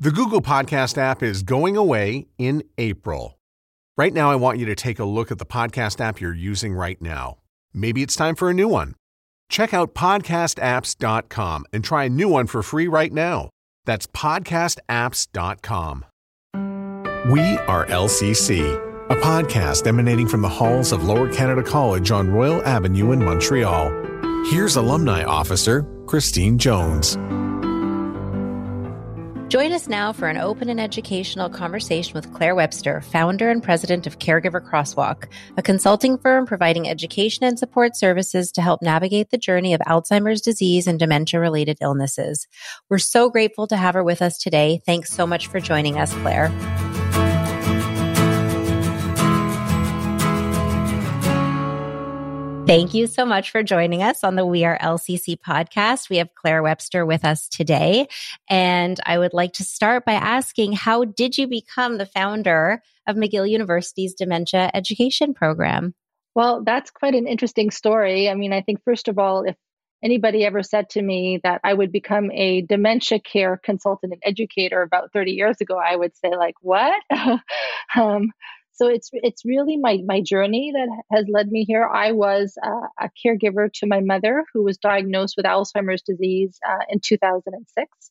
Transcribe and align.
The 0.00 0.10
Google 0.10 0.42
Podcast 0.42 0.98
app 0.98 1.22
is 1.22 1.44
going 1.44 1.76
away 1.76 2.26
in 2.36 2.64
April. 2.78 3.38
Right 3.96 4.12
now, 4.12 4.28
I 4.28 4.34
want 4.34 4.58
you 4.58 4.66
to 4.66 4.74
take 4.74 4.98
a 4.98 5.04
look 5.04 5.30
at 5.30 5.38
the 5.38 5.46
podcast 5.46 6.00
app 6.00 6.20
you're 6.20 6.34
using 6.34 6.74
right 6.74 7.00
now. 7.00 7.38
Maybe 7.72 8.02
it's 8.02 8.16
time 8.16 8.34
for 8.34 8.50
a 8.50 8.54
new 8.54 8.66
one. 8.66 8.96
Check 9.48 9.72
out 9.72 9.94
podcastapps.com 9.94 11.66
and 11.72 11.84
try 11.84 12.04
a 12.04 12.08
new 12.08 12.28
one 12.28 12.48
for 12.48 12.60
free 12.64 12.88
right 12.88 13.12
now. 13.12 13.50
That's 13.84 14.08
podcastapps.com. 14.08 16.04
We 17.30 17.40
are 17.40 17.86
LCC, 17.86 18.74
a 19.10 19.16
podcast 19.16 19.86
emanating 19.86 20.26
from 20.26 20.42
the 20.42 20.48
halls 20.48 20.90
of 20.90 21.04
Lower 21.04 21.32
Canada 21.32 21.62
College 21.62 22.10
on 22.10 22.30
Royal 22.30 22.64
Avenue 22.64 23.12
in 23.12 23.24
Montreal. 23.24 23.92
Here's 24.50 24.74
Alumni 24.74 25.22
Officer 25.22 25.86
Christine 26.06 26.58
Jones. 26.58 27.16
Join 29.54 29.70
us 29.70 29.86
now 29.86 30.12
for 30.12 30.26
an 30.26 30.36
open 30.36 30.68
and 30.68 30.80
educational 30.80 31.48
conversation 31.48 32.14
with 32.14 32.34
Claire 32.34 32.56
Webster, 32.56 33.00
founder 33.00 33.50
and 33.50 33.62
president 33.62 34.04
of 34.04 34.18
Caregiver 34.18 34.60
Crosswalk, 34.60 35.28
a 35.56 35.62
consulting 35.62 36.18
firm 36.18 36.44
providing 36.44 36.88
education 36.88 37.44
and 37.44 37.56
support 37.56 37.96
services 37.96 38.50
to 38.50 38.60
help 38.60 38.82
navigate 38.82 39.30
the 39.30 39.38
journey 39.38 39.72
of 39.72 39.80
Alzheimer's 39.82 40.40
disease 40.40 40.88
and 40.88 40.98
dementia 40.98 41.38
related 41.38 41.78
illnesses. 41.80 42.48
We're 42.90 42.98
so 42.98 43.30
grateful 43.30 43.68
to 43.68 43.76
have 43.76 43.94
her 43.94 44.02
with 44.02 44.22
us 44.22 44.38
today. 44.38 44.80
Thanks 44.86 45.12
so 45.12 45.24
much 45.24 45.46
for 45.46 45.60
joining 45.60 45.98
us, 45.98 46.12
Claire. 46.14 46.50
Thank 52.66 52.94
you 52.94 53.06
so 53.06 53.26
much 53.26 53.50
for 53.50 53.62
joining 53.62 54.02
us 54.02 54.24
on 54.24 54.36
the 54.36 54.46
We 54.46 54.64
Are 54.64 54.78
LCC 54.78 55.36
podcast. 55.38 56.08
We 56.08 56.16
have 56.16 56.34
Claire 56.34 56.62
Webster 56.62 57.04
with 57.04 57.22
us 57.22 57.46
today. 57.46 58.08
And 58.48 58.98
I 59.04 59.18
would 59.18 59.34
like 59.34 59.52
to 59.54 59.64
start 59.64 60.06
by 60.06 60.14
asking 60.14 60.72
how 60.72 61.04
did 61.04 61.36
you 61.36 61.46
become 61.46 61.98
the 61.98 62.06
founder 62.06 62.82
of 63.06 63.16
McGill 63.16 63.48
University's 63.48 64.14
Dementia 64.14 64.70
Education 64.72 65.34
Program? 65.34 65.94
Well, 66.34 66.64
that's 66.64 66.90
quite 66.90 67.14
an 67.14 67.28
interesting 67.28 67.70
story. 67.70 68.30
I 68.30 68.34
mean, 68.34 68.54
I 68.54 68.62
think, 68.62 68.82
first 68.82 69.08
of 69.08 69.18
all, 69.18 69.44
if 69.44 69.56
anybody 70.02 70.46
ever 70.46 70.62
said 70.62 70.88
to 70.90 71.02
me 71.02 71.40
that 71.44 71.60
I 71.64 71.74
would 71.74 71.92
become 71.92 72.30
a 72.30 72.62
dementia 72.62 73.20
care 73.20 73.60
consultant 73.62 74.14
and 74.14 74.22
educator 74.24 74.80
about 74.80 75.12
30 75.12 75.32
years 75.32 75.60
ago, 75.60 75.78
I 75.78 75.94
would 75.96 76.16
say, 76.16 76.34
like, 76.34 76.54
what? 76.62 76.94
um, 77.94 78.32
so 78.74 78.88
it's 78.88 79.10
it's 79.12 79.44
really 79.44 79.76
my 79.76 79.98
my 80.04 80.20
journey 80.20 80.72
that 80.74 80.88
has 81.12 81.26
led 81.28 81.48
me 81.48 81.64
here. 81.64 81.84
I 81.86 82.12
was 82.12 82.58
uh, 82.62 82.88
a 83.00 83.10
caregiver 83.24 83.72
to 83.74 83.86
my 83.86 84.00
mother 84.00 84.44
who 84.52 84.64
was 84.64 84.78
diagnosed 84.78 85.34
with 85.36 85.46
Alzheimer's 85.46 86.02
disease 86.02 86.58
uh, 86.68 86.84
in 86.88 87.00
2006, 87.00 88.10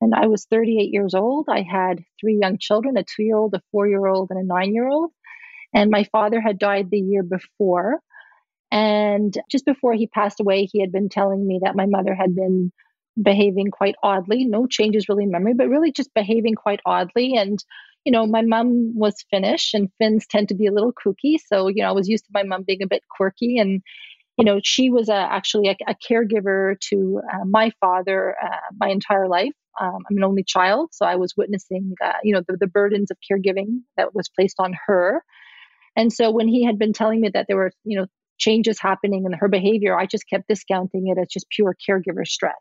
and 0.00 0.14
I 0.14 0.26
was 0.26 0.46
38 0.46 0.92
years 0.92 1.14
old. 1.14 1.48
I 1.50 1.62
had 1.62 2.04
three 2.20 2.38
young 2.40 2.58
children: 2.58 2.96
a 2.96 3.02
two-year-old, 3.04 3.54
a 3.54 3.62
four-year-old, 3.72 4.30
and 4.30 4.40
a 4.40 4.46
nine-year-old. 4.46 5.10
And 5.74 5.90
my 5.90 6.04
father 6.04 6.40
had 6.40 6.58
died 6.58 6.90
the 6.90 7.00
year 7.00 7.22
before. 7.22 8.00
And 8.70 9.36
just 9.50 9.64
before 9.64 9.92
he 9.92 10.06
passed 10.06 10.40
away, 10.40 10.68
he 10.70 10.80
had 10.80 10.92
been 10.92 11.08
telling 11.08 11.46
me 11.46 11.60
that 11.62 11.76
my 11.76 11.86
mother 11.86 12.14
had 12.14 12.34
been 12.34 12.72
behaving 13.20 13.70
quite 13.70 13.94
oddly. 14.02 14.44
No 14.44 14.66
changes 14.66 15.08
really 15.08 15.24
in 15.24 15.30
memory, 15.30 15.54
but 15.54 15.68
really 15.68 15.92
just 15.92 16.14
behaving 16.14 16.54
quite 16.54 16.80
oddly. 16.84 17.36
And 17.36 17.58
you 18.06 18.12
know, 18.12 18.24
my 18.24 18.40
mom 18.40 18.96
was 18.96 19.24
Finnish 19.32 19.74
and 19.74 19.90
Finns 19.98 20.28
tend 20.28 20.48
to 20.48 20.54
be 20.54 20.66
a 20.66 20.72
little 20.72 20.92
kooky. 20.92 21.38
So, 21.44 21.66
you 21.66 21.82
know, 21.82 21.88
I 21.88 21.92
was 21.92 22.08
used 22.08 22.24
to 22.26 22.30
my 22.32 22.44
mom 22.44 22.62
being 22.62 22.82
a 22.82 22.86
bit 22.86 23.02
quirky. 23.10 23.58
And, 23.58 23.82
you 24.38 24.44
know, 24.44 24.60
she 24.62 24.90
was 24.90 25.08
uh, 25.08 25.26
actually 25.28 25.68
a, 25.68 25.76
a, 25.88 25.94
caregiver 25.96 26.78
to 26.88 27.20
uh, 27.34 27.44
my 27.44 27.72
father 27.80 28.36
uh, 28.40 28.56
my 28.78 28.90
entire 28.90 29.26
life. 29.26 29.52
Um, 29.80 29.98
I'm 30.08 30.16
an 30.18 30.22
only 30.22 30.44
child. 30.44 30.90
So 30.92 31.04
I 31.04 31.16
was 31.16 31.34
witnessing, 31.36 31.94
uh, 32.02 32.12
you 32.22 32.32
know, 32.32 32.42
the, 32.46 32.56
the 32.56 32.68
burdens 32.68 33.10
of 33.10 33.16
caregiving 33.28 33.80
that 33.96 34.14
was 34.14 34.28
placed 34.28 34.60
on 34.60 34.72
her. 34.86 35.20
And 35.96 36.12
so 36.12 36.30
when 36.30 36.46
he 36.46 36.64
had 36.64 36.78
been 36.78 36.92
telling 36.92 37.20
me 37.20 37.30
that 37.34 37.46
there 37.48 37.56
were, 37.56 37.72
you 37.82 37.98
know, 37.98 38.06
changes 38.38 38.78
happening 38.80 39.24
in 39.26 39.32
her 39.32 39.48
behavior, 39.48 39.98
I 39.98 40.06
just 40.06 40.28
kept 40.30 40.46
discounting 40.46 41.08
it 41.08 41.20
as 41.20 41.26
just 41.28 41.46
pure 41.50 41.74
caregiver 41.88 42.24
stress 42.24 42.54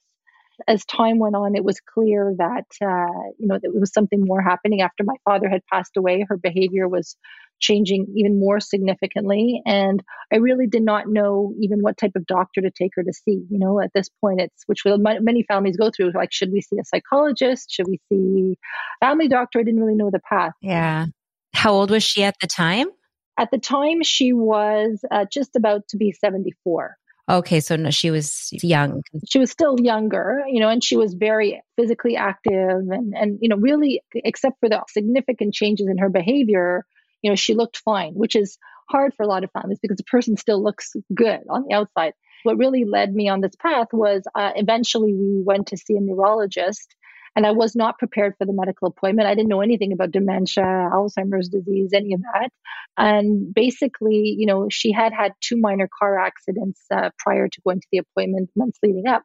as 0.67 0.85
time 0.85 1.19
went 1.19 1.35
on, 1.35 1.55
it 1.55 1.63
was 1.63 1.79
clear 1.79 2.33
that 2.37 2.65
uh, 2.81 3.29
you 3.37 3.47
know 3.47 3.59
there 3.61 3.71
was 3.71 3.93
something 3.93 4.23
more 4.23 4.41
happening 4.41 4.81
after 4.81 5.03
my 5.03 5.15
father 5.23 5.49
had 5.49 5.61
passed 5.71 5.97
away. 5.97 6.25
Her 6.27 6.37
behavior 6.37 6.87
was 6.87 7.15
changing 7.59 8.07
even 8.15 8.39
more 8.39 8.59
significantly, 8.59 9.61
and 9.65 10.03
I 10.31 10.37
really 10.37 10.67
did 10.67 10.83
not 10.83 11.07
know 11.07 11.53
even 11.59 11.79
what 11.79 11.97
type 11.97 12.13
of 12.15 12.25
doctor 12.25 12.61
to 12.61 12.71
take 12.71 12.91
her 12.95 13.03
to 13.03 13.13
see. 13.13 13.43
You 13.49 13.59
know, 13.59 13.81
at 13.81 13.91
this 13.93 14.09
point, 14.21 14.41
it's 14.41 14.63
which 14.65 14.83
will, 14.85 14.97
many 14.97 15.43
families 15.43 15.77
go 15.77 15.91
through. 15.95 16.11
Like, 16.13 16.31
should 16.31 16.51
we 16.51 16.61
see 16.61 16.77
a 16.79 16.85
psychologist? 16.85 17.71
Should 17.71 17.87
we 17.87 17.99
see 18.09 18.57
family 19.01 19.27
doctor? 19.27 19.59
I 19.59 19.63
didn't 19.63 19.81
really 19.81 19.95
know 19.95 20.11
the 20.11 20.21
path. 20.27 20.53
Yeah. 20.61 21.07
How 21.53 21.73
old 21.73 21.91
was 21.91 22.03
she 22.03 22.23
at 22.23 22.35
the 22.41 22.47
time? 22.47 22.87
At 23.37 23.51
the 23.51 23.57
time, 23.57 24.03
she 24.03 24.33
was 24.33 25.03
uh, 25.11 25.25
just 25.31 25.55
about 25.55 25.87
to 25.89 25.97
be 25.97 26.13
74. 26.13 26.95
Okay, 27.27 27.59
so 27.59 27.75
no, 27.75 27.89
she 27.89 28.11
was 28.11 28.49
young. 28.51 29.01
She 29.27 29.39
was 29.39 29.49
still 29.49 29.77
younger, 29.79 30.43
you 30.47 30.59
know, 30.59 30.69
and 30.69 30.83
she 30.83 30.95
was 30.95 31.15
very 31.15 31.59
physically 31.75 32.15
active 32.15 32.53
and 32.89 33.13
and 33.15 33.39
you 33.41 33.49
know, 33.49 33.57
really 33.57 34.01
except 34.13 34.59
for 34.59 34.69
the 34.69 34.83
significant 34.89 35.53
changes 35.53 35.87
in 35.89 35.97
her 35.97 36.09
behavior, 36.09 36.85
you 37.23 37.31
know, 37.31 37.35
she 37.35 37.55
looked 37.55 37.77
fine, 37.77 38.13
which 38.13 38.35
is 38.35 38.59
hard 38.89 39.13
for 39.15 39.23
a 39.23 39.27
lot 39.27 39.43
of 39.43 39.49
families 39.51 39.79
because 39.81 39.97
the 39.97 40.03
person 40.03 40.37
still 40.37 40.63
looks 40.63 40.93
good 41.15 41.39
on 41.49 41.65
the 41.67 41.73
outside. 41.73 42.13
What 42.43 42.57
really 42.57 42.85
led 42.85 43.15
me 43.15 43.27
on 43.27 43.41
this 43.41 43.55
path 43.55 43.87
was 43.91 44.21
uh, 44.35 44.51
eventually 44.55 45.15
we 45.15 45.41
went 45.43 45.67
to 45.67 45.77
see 45.77 45.95
a 45.95 46.01
neurologist 46.01 46.95
and 47.35 47.45
I 47.45 47.51
was 47.51 47.75
not 47.75 47.99
prepared 47.99 48.35
for 48.37 48.45
the 48.45 48.53
medical 48.53 48.87
appointment. 48.87 49.27
I 49.27 49.35
didn't 49.35 49.49
know 49.49 49.61
anything 49.61 49.91
about 49.91 50.11
dementia, 50.11 50.63
Alzheimer's 50.63 51.49
disease, 51.49 51.91
any 51.93 52.13
of 52.13 52.21
that. 52.21 52.49
And 52.97 53.53
basically, 53.53 54.35
you 54.37 54.45
know, 54.45 54.67
she 54.71 54.91
had 54.91 55.11
had 55.11 55.33
two 55.41 55.57
minor 55.57 55.89
car 55.99 56.17
accidents 56.17 56.81
uh, 56.93 57.09
prior 57.19 57.47
to 57.47 57.61
going 57.61 57.81
to 57.81 57.87
the 57.91 57.97
appointment 57.99 58.49
months 58.55 58.79
leading 58.81 59.07
up. 59.07 59.23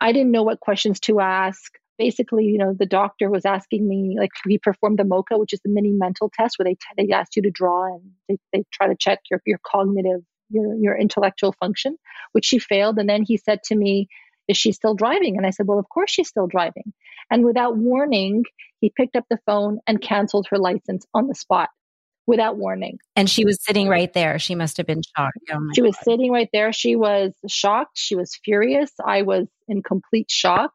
I 0.00 0.12
didn't 0.12 0.32
know 0.32 0.42
what 0.42 0.60
questions 0.60 0.98
to 1.00 1.20
ask. 1.20 1.72
Basically, 1.98 2.44
you 2.44 2.58
know, 2.58 2.74
the 2.78 2.86
doctor 2.86 3.30
was 3.30 3.46
asking 3.46 3.86
me, 3.86 4.16
like, 4.18 4.30
we 4.44 4.58
performed 4.58 4.98
the 4.98 5.04
MoCA, 5.04 5.38
which 5.38 5.54
is 5.54 5.60
the 5.64 5.70
mini 5.70 5.92
mental 5.92 6.30
test, 6.34 6.58
where 6.58 6.64
they, 6.64 6.74
t- 6.74 7.06
they 7.06 7.12
ask 7.14 7.36
you 7.36 7.42
to 7.42 7.50
draw 7.50 7.86
and 7.86 8.02
they, 8.28 8.36
they 8.52 8.64
try 8.72 8.86
to 8.86 8.96
check 8.98 9.20
your, 9.30 9.40
your 9.46 9.58
cognitive, 9.66 10.20
your, 10.50 10.74
your 10.74 10.96
intellectual 10.96 11.54
function, 11.58 11.96
which 12.32 12.44
she 12.44 12.58
failed. 12.58 12.98
And 12.98 13.08
then 13.08 13.22
he 13.22 13.38
said 13.38 13.62
to 13.64 13.74
me, 13.74 14.08
is 14.48 14.56
she 14.56 14.72
still 14.72 14.94
driving? 14.94 15.36
And 15.36 15.46
I 15.46 15.50
said, 15.50 15.66
Well, 15.66 15.78
of 15.78 15.88
course 15.88 16.10
she's 16.10 16.28
still 16.28 16.46
driving. 16.46 16.92
And 17.30 17.44
without 17.44 17.76
warning, 17.76 18.44
he 18.80 18.92
picked 18.94 19.16
up 19.16 19.24
the 19.28 19.38
phone 19.46 19.78
and 19.86 20.00
canceled 20.00 20.46
her 20.50 20.58
license 20.58 21.06
on 21.14 21.26
the 21.26 21.34
spot 21.34 21.70
without 22.26 22.56
warning. 22.56 22.98
And 23.14 23.30
she 23.30 23.44
was 23.44 23.58
sitting 23.62 23.88
right 23.88 24.12
there. 24.12 24.38
She 24.38 24.54
must 24.54 24.76
have 24.76 24.86
been 24.86 25.02
shocked. 25.16 25.38
Oh 25.52 25.68
she 25.74 25.82
was 25.82 25.96
sitting 26.02 26.32
right 26.32 26.48
there. 26.52 26.72
She 26.72 26.96
was 26.96 27.32
shocked. 27.48 27.92
She 27.94 28.16
was 28.16 28.38
furious. 28.44 28.90
I 29.04 29.22
was 29.22 29.46
in 29.68 29.82
complete 29.82 30.30
shock. 30.30 30.72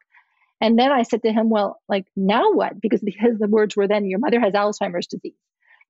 And 0.60 0.78
then 0.78 0.92
I 0.92 1.02
said 1.02 1.22
to 1.22 1.32
him, 1.32 1.50
Well, 1.50 1.80
like, 1.88 2.06
now 2.16 2.52
what? 2.52 2.80
Because 2.80 3.00
because 3.00 3.38
the 3.38 3.48
words 3.48 3.76
were 3.76 3.88
then, 3.88 4.06
Your 4.06 4.18
mother 4.18 4.40
has 4.40 4.54
Alzheimer's 4.54 5.06
disease, 5.06 5.34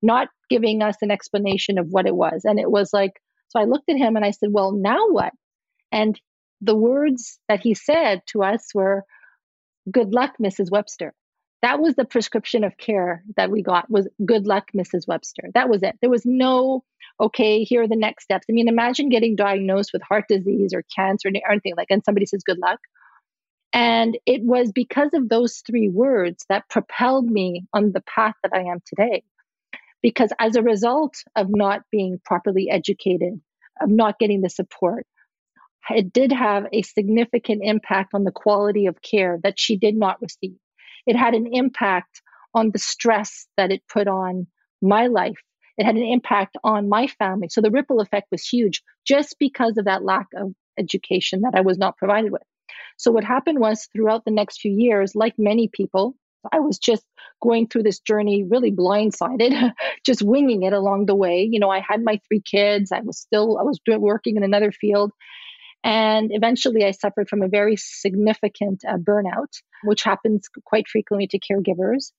not 0.01 0.29
giving 0.49 0.81
us 0.81 0.97
an 1.01 1.11
explanation 1.11 1.77
of 1.77 1.87
what 1.89 2.07
it 2.07 2.15
was. 2.15 2.41
And 2.43 2.59
it 2.59 2.69
was 2.69 2.91
like, 2.91 3.13
so 3.49 3.59
I 3.59 3.65
looked 3.65 3.89
at 3.89 3.97
him 3.97 4.15
and 4.15 4.25
I 4.25 4.31
said, 4.31 4.49
Well, 4.51 4.71
now 4.71 5.09
what? 5.09 5.31
And 5.91 6.19
the 6.59 6.75
words 6.75 7.39
that 7.47 7.59
he 7.59 7.73
said 7.73 8.21
to 8.27 8.43
us 8.43 8.69
were, 8.73 9.03
Good 9.91 10.13
luck, 10.13 10.35
Mrs. 10.41 10.71
Webster. 10.71 11.13
That 11.61 11.79
was 11.79 11.95
the 11.95 12.05
prescription 12.05 12.63
of 12.63 12.77
care 12.77 13.23
that 13.37 13.49
we 13.49 13.61
got 13.61 13.89
was 13.89 14.07
good 14.25 14.45
luck, 14.45 14.71
Mrs. 14.75 15.07
Webster. 15.07 15.49
That 15.53 15.69
was 15.69 15.81
it. 15.81 15.97
There 16.01 16.09
was 16.09 16.25
no, 16.25 16.83
okay, 17.19 17.63
here 17.63 17.83
are 17.83 17.87
the 17.87 17.95
next 17.95 18.25
steps. 18.25 18.45
I 18.49 18.53
mean, 18.53 18.67
imagine 18.67 19.09
getting 19.09 19.37
diagnosed 19.37 19.91
with 19.93 20.01
heart 20.01 20.25
disease 20.27 20.73
or 20.73 20.83
cancer 20.93 21.29
or 21.29 21.51
anything 21.51 21.73
like, 21.77 21.87
and 21.89 22.03
somebody 22.03 22.25
says 22.25 22.43
good 22.43 22.59
luck. 22.59 22.79
And 23.71 24.17
it 24.25 24.43
was 24.43 24.71
because 24.71 25.13
of 25.13 25.29
those 25.29 25.63
three 25.65 25.89
words 25.89 26.45
that 26.49 26.69
propelled 26.69 27.25
me 27.25 27.65
on 27.73 27.91
the 27.91 28.01
path 28.01 28.35
that 28.43 28.53
I 28.53 28.63
am 28.71 28.79
today. 28.85 29.23
Because 30.01 30.31
as 30.39 30.55
a 30.55 30.61
result 30.61 31.15
of 31.35 31.47
not 31.49 31.81
being 31.91 32.19
properly 32.23 32.69
educated, 32.69 33.39
of 33.81 33.89
not 33.89 34.19
getting 34.19 34.41
the 34.41 34.49
support, 34.49 35.07
it 35.89 36.13
did 36.13 36.31
have 36.31 36.65
a 36.71 36.81
significant 36.81 37.61
impact 37.63 38.13
on 38.13 38.23
the 38.23 38.31
quality 38.31 38.85
of 38.85 39.01
care 39.01 39.39
that 39.43 39.59
she 39.59 39.77
did 39.77 39.95
not 39.95 40.21
receive. 40.21 40.57
It 41.05 41.15
had 41.15 41.33
an 41.33 41.47
impact 41.51 42.21
on 42.53 42.71
the 42.71 42.79
stress 42.79 43.47
that 43.57 43.71
it 43.71 43.81
put 43.91 44.07
on 44.07 44.47
my 44.81 45.07
life. 45.07 45.41
It 45.77 45.85
had 45.85 45.95
an 45.95 46.03
impact 46.03 46.55
on 46.63 46.87
my 46.87 47.07
family. 47.07 47.49
So 47.49 47.61
the 47.61 47.71
ripple 47.71 47.99
effect 47.99 48.27
was 48.31 48.47
huge 48.47 48.83
just 49.05 49.37
because 49.39 49.77
of 49.77 49.85
that 49.85 50.03
lack 50.03 50.27
of 50.35 50.53
education 50.77 51.41
that 51.41 51.55
I 51.55 51.61
was 51.61 51.77
not 51.77 51.97
provided 51.97 52.31
with. 52.31 52.43
So 52.97 53.11
what 53.11 53.23
happened 53.23 53.59
was 53.59 53.87
throughout 53.91 54.23
the 54.23 54.31
next 54.31 54.61
few 54.61 54.71
years, 54.71 55.15
like 55.15 55.33
many 55.37 55.67
people, 55.67 56.15
I 56.51 56.59
was 56.59 56.77
just 56.77 57.03
going 57.41 57.67
through 57.67 57.83
this 57.83 57.99
journey 57.99 58.43
really 58.43 58.71
blindsided, 58.71 59.71
just 60.05 60.21
winging 60.21 60.63
it 60.63 60.73
along 60.73 61.05
the 61.05 61.15
way. 61.15 61.47
You 61.49 61.59
know, 61.59 61.69
I 61.69 61.79
had 61.79 62.03
my 62.03 62.19
three 62.27 62.41
kids. 62.41 62.91
I 62.91 62.99
was 62.99 63.17
still 63.17 63.57
I 63.57 63.63
was 63.63 63.79
working 63.87 64.37
in 64.37 64.43
another 64.43 64.71
field, 64.71 65.11
And 65.83 66.31
eventually, 66.31 66.85
I 66.85 66.91
suffered 66.91 67.27
from 67.27 67.41
a 67.41 67.49
very 67.49 67.75
significant 67.75 68.83
uh, 68.87 68.97
burnout, 68.97 69.61
which 69.83 70.03
happens 70.03 70.47
quite 70.65 70.87
frequently 70.87 71.27
to 71.27 71.39
caregivers. 71.39 72.11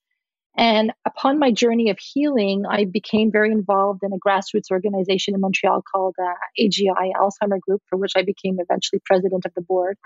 And 0.57 0.93
upon 1.05 1.39
my 1.39 1.51
journey 1.51 1.91
of 1.91 1.99
healing, 1.99 2.65
I 2.69 2.85
became 2.85 3.33
very 3.33 3.51
involved 3.51 4.03
in 4.05 4.13
a 4.13 4.19
grassroots 4.19 4.71
organization 4.71 5.35
in 5.35 5.41
Montreal 5.41 5.83
called 5.83 6.15
uh, 6.21 6.35
AGI 6.61 7.13
Alzheimer 7.17 7.59
Group, 7.59 7.83
for 7.89 7.97
which 7.97 8.13
I 8.17 8.23
became 8.23 8.59
eventually 8.61 9.01
president 9.05 9.47
of 9.47 9.53
the 9.55 9.63
board. 9.63 9.97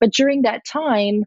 But 0.00 0.12
during 0.12 0.42
that 0.42 0.66
time, 0.66 1.24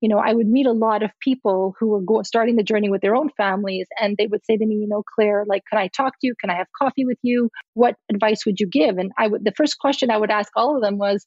you 0.00 0.08
know, 0.08 0.18
I 0.18 0.32
would 0.32 0.46
meet 0.46 0.66
a 0.66 0.72
lot 0.72 1.02
of 1.02 1.10
people 1.20 1.74
who 1.78 1.88
were 1.88 2.02
go- 2.02 2.22
starting 2.22 2.56
the 2.56 2.62
journey 2.62 2.90
with 2.90 3.00
their 3.00 3.14
own 3.14 3.30
families, 3.36 3.86
and 4.00 4.16
they 4.16 4.26
would 4.26 4.44
say 4.44 4.56
to 4.56 4.66
me, 4.66 4.76
you 4.76 4.88
know, 4.88 5.02
Claire, 5.14 5.44
like, 5.46 5.62
can 5.70 5.78
I 5.78 5.88
talk 5.88 6.12
to 6.12 6.26
you? 6.26 6.34
Can 6.40 6.50
I 6.50 6.56
have 6.56 6.66
coffee 6.78 7.04
with 7.06 7.18
you? 7.22 7.50
What 7.74 7.96
advice 8.12 8.44
would 8.46 8.60
you 8.60 8.68
give? 8.68 8.98
And 8.98 9.12
I 9.18 9.28
would, 9.28 9.44
the 9.44 9.54
first 9.56 9.78
question 9.78 10.10
I 10.10 10.18
would 10.18 10.30
ask 10.30 10.50
all 10.54 10.76
of 10.76 10.82
them 10.82 10.98
was, 10.98 11.26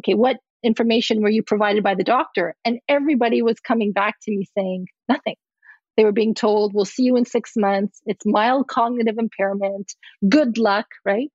okay, 0.00 0.14
what 0.14 0.38
information 0.64 1.22
were 1.22 1.30
you 1.30 1.42
provided 1.42 1.84
by 1.84 1.94
the 1.94 2.04
doctor? 2.04 2.54
And 2.64 2.80
everybody 2.88 3.42
was 3.42 3.60
coming 3.60 3.92
back 3.92 4.16
to 4.22 4.30
me 4.30 4.46
saying 4.56 4.86
nothing. 5.08 5.36
They 5.96 6.04
were 6.04 6.12
being 6.12 6.34
told, 6.34 6.74
we'll 6.74 6.84
see 6.84 7.04
you 7.04 7.16
in 7.16 7.24
six 7.24 7.52
months. 7.56 8.00
It's 8.06 8.24
mild 8.24 8.68
cognitive 8.68 9.16
impairment. 9.18 9.92
Good 10.28 10.58
luck, 10.58 10.86
right? 11.04 11.30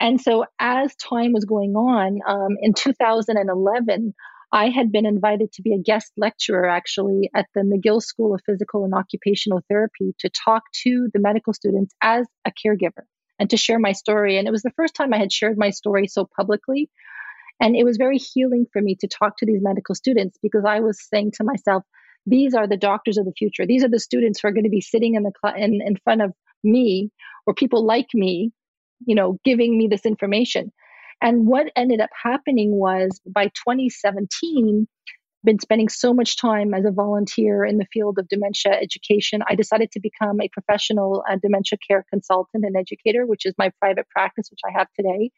And 0.00 0.20
so 0.20 0.46
as 0.58 0.94
time 0.96 1.32
was 1.32 1.44
going 1.44 1.74
on, 1.74 2.20
um, 2.26 2.56
in 2.62 2.72
2011, 2.74 4.14
I 4.52 4.68
had 4.68 4.90
been 4.90 5.06
invited 5.06 5.52
to 5.52 5.62
be 5.62 5.74
a 5.74 5.78
guest 5.78 6.12
lecturer 6.16 6.68
actually 6.68 7.30
at 7.34 7.46
the 7.54 7.60
McGill 7.60 8.02
School 8.02 8.34
of 8.34 8.40
Physical 8.44 8.84
and 8.84 8.94
Occupational 8.94 9.62
Therapy 9.68 10.14
to 10.18 10.28
talk 10.28 10.64
to 10.82 11.08
the 11.12 11.20
medical 11.20 11.52
students 11.52 11.94
as 12.02 12.26
a 12.44 12.50
caregiver 12.50 13.04
and 13.38 13.48
to 13.50 13.56
share 13.56 13.78
my 13.78 13.92
story. 13.92 14.38
And 14.38 14.48
it 14.48 14.50
was 14.50 14.62
the 14.62 14.72
first 14.76 14.94
time 14.94 15.14
I 15.14 15.18
had 15.18 15.32
shared 15.32 15.56
my 15.56 15.70
story 15.70 16.08
so 16.08 16.28
publicly. 16.36 16.90
And 17.60 17.76
it 17.76 17.84
was 17.84 17.96
very 17.96 18.18
healing 18.18 18.66
for 18.72 18.82
me 18.82 18.96
to 19.00 19.08
talk 19.08 19.36
to 19.38 19.46
these 19.46 19.62
medical 19.62 19.94
students 19.94 20.36
because 20.42 20.64
I 20.66 20.80
was 20.80 21.06
saying 21.08 21.32
to 21.36 21.44
myself, 21.44 21.84
these 22.26 22.54
are 22.54 22.66
the 22.66 22.76
doctors 22.76 23.18
of 23.18 23.26
the 23.26 23.32
future. 23.32 23.66
These 23.66 23.84
are 23.84 23.88
the 23.88 24.00
students 24.00 24.40
who 24.40 24.48
are 24.48 24.52
going 24.52 24.64
to 24.64 24.70
be 24.70 24.80
sitting 24.80 25.14
in 25.14 25.22
the 25.22 25.32
cl- 25.42 25.56
in, 25.56 25.80
in 25.80 25.96
front 26.02 26.22
of 26.22 26.32
me 26.64 27.10
or 27.46 27.54
people 27.54 27.84
like 27.84 28.08
me, 28.14 28.52
you 29.06 29.14
know, 29.14 29.38
giving 29.44 29.76
me 29.76 29.88
this 29.88 30.04
information. 30.04 30.72
And 31.22 31.46
what 31.46 31.70
ended 31.76 32.00
up 32.00 32.10
happening 32.22 32.72
was 32.72 33.20
by 33.26 33.46
2017, 33.46 34.88
been 35.44 35.58
spending 35.58 35.88
so 35.88 36.12
much 36.12 36.36
time 36.36 36.74
as 36.74 36.84
a 36.84 36.90
volunteer 36.90 37.64
in 37.64 37.78
the 37.78 37.86
field 37.92 38.18
of 38.18 38.28
dementia 38.28 38.72
education, 38.72 39.40
I 39.48 39.54
decided 39.54 39.90
to 39.92 40.00
become 40.00 40.40
a 40.40 40.48
professional 40.48 41.24
uh, 41.28 41.36
dementia 41.42 41.78
care 41.86 42.04
consultant 42.10 42.64
and 42.64 42.76
educator, 42.76 43.26
which 43.26 43.46
is 43.46 43.54
my 43.56 43.70
private 43.80 44.08
practice, 44.10 44.48
which 44.50 44.60
I 44.66 44.78
have 44.78 44.88
today. 44.94 45.30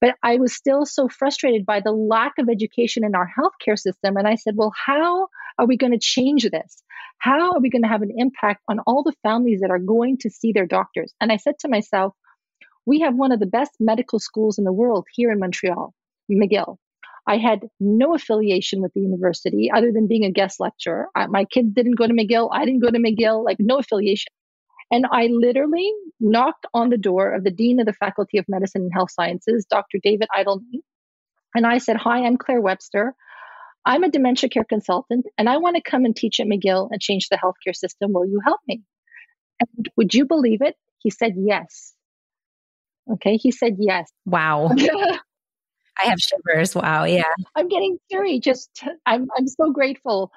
But 0.00 0.16
I 0.22 0.36
was 0.36 0.54
still 0.54 0.84
so 0.84 1.08
frustrated 1.08 1.64
by 1.64 1.80
the 1.80 1.92
lack 1.92 2.32
of 2.38 2.48
education 2.48 3.04
in 3.04 3.14
our 3.14 3.28
healthcare 3.28 3.78
system. 3.78 4.16
And 4.16 4.28
I 4.28 4.34
said, 4.34 4.54
well, 4.56 4.72
how 4.76 5.28
are 5.58 5.66
we 5.66 5.76
going 5.76 5.92
to 5.92 5.98
change 5.98 6.42
this? 6.42 6.82
How 7.18 7.52
are 7.52 7.60
we 7.60 7.70
going 7.70 7.82
to 7.82 7.88
have 7.88 8.02
an 8.02 8.12
impact 8.14 8.62
on 8.68 8.80
all 8.80 9.02
the 9.02 9.14
families 9.22 9.60
that 9.60 9.70
are 9.70 9.78
going 9.78 10.18
to 10.18 10.30
see 10.30 10.52
their 10.52 10.66
doctors? 10.66 11.14
And 11.20 11.32
I 11.32 11.38
said 11.38 11.54
to 11.60 11.68
myself, 11.68 12.14
we 12.86 13.00
have 13.00 13.14
one 13.14 13.32
of 13.32 13.40
the 13.40 13.46
best 13.46 13.72
medical 13.80 14.18
schools 14.18 14.58
in 14.58 14.64
the 14.64 14.72
world 14.72 15.06
here 15.12 15.30
in 15.30 15.40
Montreal, 15.40 15.92
McGill. 16.30 16.76
I 17.26 17.38
had 17.38 17.68
no 17.80 18.14
affiliation 18.14 18.80
with 18.80 18.92
the 18.94 19.00
university 19.00 19.70
other 19.74 19.90
than 19.92 20.06
being 20.06 20.24
a 20.24 20.30
guest 20.30 20.60
lecturer. 20.60 21.08
I, 21.14 21.26
my 21.26 21.44
kids 21.44 21.72
didn't 21.74 21.96
go 21.96 22.06
to 22.06 22.14
McGill. 22.14 22.48
I 22.52 22.64
didn't 22.64 22.82
go 22.82 22.90
to 22.90 22.98
McGill, 22.98 23.44
like 23.44 23.56
no 23.58 23.78
affiliation. 23.78 24.32
And 24.92 25.06
I 25.10 25.26
literally 25.26 25.92
knocked 26.20 26.66
on 26.72 26.90
the 26.90 26.96
door 26.96 27.32
of 27.32 27.42
the 27.42 27.50
Dean 27.50 27.80
of 27.80 27.86
the 27.86 27.92
Faculty 27.92 28.38
of 28.38 28.44
Medicine 28.48 28.82
and 28.82 28.92
Health 28.94 29.10
Sciences, 29.10 29.66
Dr. 29.68 29.98
David 30.00 30.28
Eidelman. 30.36 30.82
And 31.56 31.66
I 31.66 31.78
said, 31.78 31.96
Hi, 31.96 32.24
I'm 32.24 32.36
Claire 32.36 32.60
Webster. 32.60 33.14
I'm 33.84 34.04
a 34.04 34.10
dementia 34.10 34.48
care 34.50 34.64
consultant, 34.64 35.26
and 35.38 35.48
I 35.48 35.58
want 35.58 35.76
to 35.76 35.82
come 35.82 36.04
and 36.04 36.14
teach 36.14 36.40
at 36.40 36.46
McGill 36.46 36.88
and 36.90 37.00
change 37.00 37.28
the 37.28 37.38
healthcare 37.38 37.74
system. 37.74 38.12
Will 38.12 38.26
you 38.26 38.40
help 38.44 38.60
me? 38.68 38.82
And 39.60 39.88
would 39.96 40.14
you 40.14 40.26
believe 40.26 40.60
it? 40.62 40.76
He 40.98 41.10
said 41.10 41.34
yes. 41.36 41.95
Okay, 43.12 43.36
he 43.36 43.50
said 43.50 43.76
yes. 43.78 44.10
Wow. 44.24 44.70
I 45.98 46.04
have 46.04 46.18
shivers. 46.18 46.74
Wow, 46.74 47.04
yeah. 47.04 47.22
I'm 47.54 47.68
getting 47.68 47.98
teary. 48.10 48.38
Just 48.38 48.82
I'm 49.06 49.28
I'm 49.36 49.48
so 49.48 49.70
grateful 49.70 50.30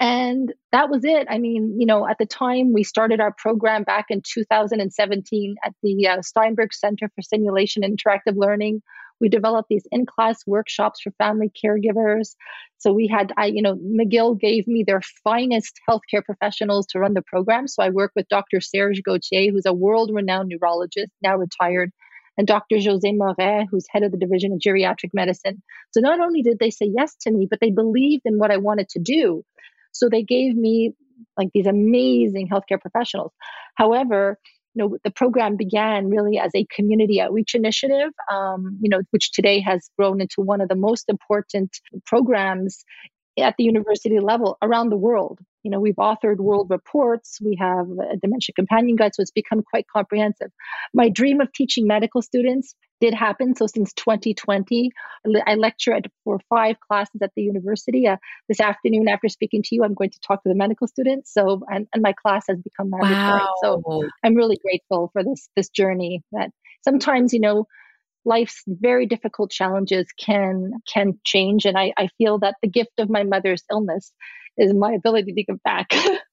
and 0.00 0.54
that 0.72 0.88
was 0.88 1.04
it. 1.04 1.26
I 1.30 1.38
mean, 1.38 1.78
you 1.78 1.84
know, 1.84 2.08
at 2.08 2.16
the 2.18 2.24
time 2.24 2.72
we 2.72 2.82
started 2.82 3.20
our 3.20 3.34
program 3.36 3.84
back 3.84 4.06
in 4.08 4.22
2017 4.22 5.54
at 5.62 5.74
the 5.82 6.06
uh, 6.06 6.22
Steinberg 6.22 6.72
Center 6.72 7.10
for 7.14 7.20
Simulation 7.20 7.84
and 7.84 7.98
Interactive 7.98 8.34
Learning. 8.34 8.80
We 9.20 9.28
developed 9.28 9.68
these 9.68 9.86
in 9.90 10.06
class 10.06 10.46
workshops 10.46 11.00
for 11.02 11.10
family 11.12 11.50
caregivers. 11.64 12.34
So 12.78 12.92
we 12.92 13.06
had, 13.06 13.32
I, 13.36 13.46
you 13.46 13.62
know, 13.62 13.76
McGill 13.76 14.38
gave 14.38 14.66
me 14.66 14.84
their 14.86 15.02
finest 15.22 15.78
healthcare 15.88 16.24
professionals 16.24 16.86
to 16.88 16.98
run 16.98 17.14
the 17.14 17.22
program. 17.22 17.68
So 17.68 17.82
I 17.82 17.90
work 17.90 18.12
with 18.16 18.28
Dr. 18.28 18.60
Serge 18.60 19.02
Gauthier, 19.02 19.52
who's 19.52 19.66
a 19.66 19.72
world 19.72 20.10
renowned 20.12 20.48
neurologist, 20.48 21.12
now 21.22 21.36
retired, 21.36 21.92
and 22.38 22.46
Dr. 22.46 22.76
Jose 22.80 23.12
Morais, 23.12 23.66
who's 23.70 23.86
head 23.90 24.02
of 24.02 24.12
the 24.12 24.18
Division 24.18 24.52
of 24.52 24.60
Geriatric 24.60 25.10
Medicine. 25.12 25.62
So 25.90 26.00
not 26.00 26.20
only 26.20 26.40
did 26.40 26.58
they 26.58 26.70
say 26.70 26.90
yes 26.94 27.14
to 27.22 27.30
me, 27.30 27.46
but 27.48 27.60
they 27.60 27.70
believed 27.70 28.22
in 28.24 28.38
what 28.38 28.50
I 28.50 28.56
wanted 28.56 28.88
to 28.90 28.98
do. 28.98 29.44
So 29.92 30.08
they 30.08 30.22
gave 30.22 30.56
me 30.56 30.94
like 31.36 31.48
these 31.52 31.66
amazing 31.66 32.48
healthcare 32.48 32.80
professionals. 32.80 33.32
However, 33.74 34.38
you 34.74 34.82
know, 34.82 34.96
the 35.04 35.10
program 35.10 35.56
began 35.56 36.08
really 36.08 36.38
as 36.38 36.52
a 36.54 36.66
community 36.74 37.20
outreach 37.20 37.54
initiative, 37.54 38.10
um, 38.32 38.78
you 38.80 38.88
know, 38.88 39.00
which 39.10 39.32
today 39.32 39.60
has 39.60 39.90
grown 39.98 40.20
into 40.20 40.40
one 40.40 40.60
of 40.60 40.68
the 40.68 40.76
most 40.76 41.08
important 41.08 41.76
programs 42.06 42.84
at 43.38 43.54
the 43.58 43.64
university 43.64 44.20
level 44.20 44.58
around 44.62 44.90
the 44.90 44.96
world. 44.96 45.38
You 45.62 45.70
know, 45.70 45.80
we've 45.80 45.96
authored 45.96 46.38
world 46.38 46.68
reports, 46.70 47.38
we 47.44 47.56
have 47.60 47.86
a 47.86 48.16
dementia 48.16 48.52
companion 48.54 48.96
guide, 48.96 49.14
so 49.14 49.22
it's 49.22 49.30
become 49.30 49.62
quite 49.62 49.86
comprehensive. 49.94 50.50
My 50.94 51.08
dream 51.08 51.40
of 51.40 51.52
teaching 51.52 51.86
medical 51.86 52.22
students 52.22 52.74
did 53.00 53.14
happen. 53.14 53.54
So 53.54 53.66
since 53.66 53.92
2020, 53.94 54.92
I 55.46 55.54
lecture 55.54 55.92
at, 55.92 56.06
for 56.24 56.38
five 56.48 56.76
classes 56.80 57.20
at 57.22 57.32
the 57.34 57.42
university. 57.42 58.06
Uh, 58.06 58.16
this 58.48 58.60
afternoon, 58.60 59.08
after 59.08 59.28
speaking 59.28 59.62
to 59.64 59.74
you, 59.74 59.84
I'm 59.84 59.94
going 59.94 60.10
to 60.10 60.20
talk 60.20 60.42
to 60.42 60.48
the 60.48 60.54
medical 60.54 60.86
students. 60.86 61.32
So, 61.32 61.62
and, 61.68 61.86
and 61.92 62.02
my 62.02 62.12
class 62.12 62.44
has 62.48 62.58
become 62.58 62.90
mandatory. 62.90 63.14
Wow. 63.14 63.54
So 63.62 64.08
I'm 64.24 64.34
really 64.34 64.58
grateful 64.62 65.10
for 65.12 65.24
this 65.24 65.48
this 65.56 65.68
journey. 65.70 66.22
That 66.32 66.50
sometimes, 66.82 67.32
you 67.32 67.40
know, 67.40 67.66
life's 68.24 68.62
very 68.66 69.06
difficult 69.06 69.50
challenges 69.50 70.06
can 70.18 70.72
can 70.92 71.18
change, 71.24 71.64
and 71.64 71.78
I, 71.78 71.92
I 71.96 72.08
feel 72.18 72.38
that 72.40 72.56
the 72.62 72.68
gift 72.68 72.98
of 72.98 73.10
my 73.10 73.24
mother's 73.24 73.64
illness 73.70 74.12
is 74.56 74.74
my 74.74 74.92
ability 74.92 75.32
to 75.32 75.44
give 75.44 75.62
back. 75.62 75.92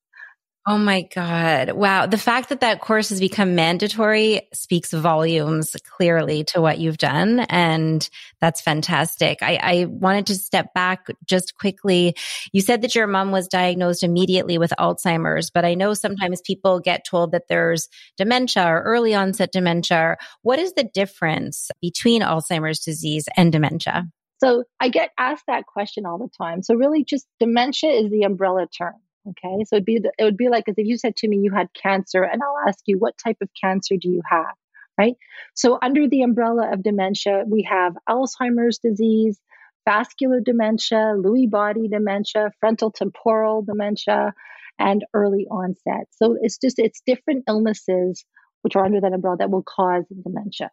Oh 0.70 0.78
my 0.78 1.04
God. 1.16 1.72
Wow. 1.72 2.08
The 2.08 2.18
fact 2.18 2.50
that 2.50 2.60
that 2.60 2.82
course 2.82 3.08
has 3.08 3.22
become 3.22 3.56
mandatory 3.56 4.50
speaks 4.54 4.92
volumes 4.92 5.78
clearly 5.90 6.44
to 6.46 6.60
what 6.60 6.78
you've 6.78 6.98
done. 6.98 7.40
And 7.40 8.08
that's 8.42 8.60
fantastic. 8.60 9.42
I, 9.42 9.56
I, 9.64 9.86
wanted 9.86 10.26
to 10.26 10.36
step 10.36 10.74
back 10.74 11.08
just 11.26 11.58
quickly. 11.58 12.18
You 12.52 12.60
said 12.60 12.82
that 12.82 12.96
your 12.96 13.08
mom 13.08 13.32
was 13.32 13.48
diagnosed 13.48 14.04
immediately 14.04 14.58
with 14.58 14.74
Alzheimer's, 14.78 15.50
but 15.50 15.64
I 15.64 15.74
know 15.74 15.94
sometimes 15.94 16.42
people 16.42 16.82
get 16.82 17.06
told 17.06 17.32
that 17.32 17.48
there's 17.48 17.88
dementia 18.18 18.68
or 18.68 18.82
early 18.82 19.16
onset 19.16 19.54
dementia. 19.54 20.18
What 20.42 20.60
is 20.60 20.74
the 20.74 20.84
difference 20.84 21.72
between 21.80 22.22
Alzheimer's 22.22 22.80
disease 22.80 23.24
and 23.38 23.54
dementia? 23.54 24.10
So 24.40 24.66
I 24.82 24.90
get 24.90 25.12
asked 25.18 25.46
that 25.48 25.66
question 25.66 26.06
all 26.06 26.18
the 26.18 26.30
time. 26.38 26.62
So 26.62 26.76
really 26.76 27.06
just 27.06 27.26
dementia 27.40 27.92
is 27.92 28.12
the 28.12 28.24
umbrella 28.24 28.68
term 28.68 28.96
Okay. 29.30 29.64
So 29.66 29.76
it'd 29.76 29.86
be, 29.86 30.00
it 30.18 30.24
would 30.24 30.38
be 30.38 30.50
like 30.50 30.66
if 30.68 30.76
you 30.78 30.98
said 30.98 31.16
to 31.18 31.28
me, 31.28 31.38
you 31.38 31.52
had 31.54 31.68
cancer, 31.74 32.24
and 32.24 32.42
I'll 32.42 32.68
ask 32.68 32.80
you, 32.86 32.98
what 32.98 33.18
type 33.18 33.38
of 33.42 33.50
cancer 33.62 33.96
do 34.00 34.10
you 34.10 34.22
have? 34.30 34.56
Right. 34.98 35.16
So 35.54 35.78
under 35.82 36.08
the 36.08 36.24
umbrella 36.24 36.72
of 36.74 36.82
dementia, 36.82 37.44
we 37.48 37.68
have 37.70 37.94
Alzheimer's 38.10 38.80
disease, 38.80 39.40
vascular 39.88 40.40
dementia, 40.40 41.14
Lewy 41.16 41.50
body 41.50 41.88
dementia, 41.88 42.52
frontal 42.60 42.92
temporal 42.92 43.62
dementia, 43.62 44.34
and 44.80 45.06
early 45.14 45.46
onset. 45.52 46.08
So 46.12 46.38
it's 46.42 46.58
just, 46.58 46.80
it's 46.80 47.02
different 47.06 47.44
illnesses 47.48 48.26
which 48.62 48.76
are 48.76 48.86
under 48.86 49.02
that 49.02 49.14
umbrella 49.14 49.38
that 49.38 49.52
will 49.52 49.64
cause 49.64 50.04
dementia. 50.24 50.72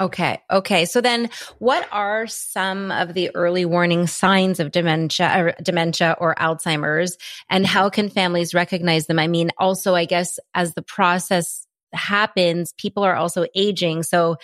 Okay. 0.00 0.40
Okay. 0.50 0.86
So 0.86 1.00
then 1.00 1.30
what 1.60 1.86
are 1.92 2.26
some 2.26 2.90
of 2.90 3.14
the 3.14 3.30
early 3.34 3.64
warning 3.64 4.08
signs 4.08 4.58
of 4.58 4.72
dementia 4.72 5.32
or 5.36 5.54
dementia 5.62 6.16
or 6.18 6.34
Alzheimer's 6.34 7.16
and 7.48 7.64
how 7.64 7.90
can 7.90 8.08
families 8.08 8.54
recognize 8.54 9.06
them? 9.06 9.20
I 9.20 9.28
mean, 9.28 9.52
also, 9.56 9.94
I 9.94 10.04
guess 10.04 10.40
as 10.52 10.74
the 10.74 10.82
process 10.82 11.66
happens, 11.92 12.74
people 12.76 13.04
are 13.04 13.14
also 13.14 13.46
aging. 13.54 14.02
So 14.02 14.36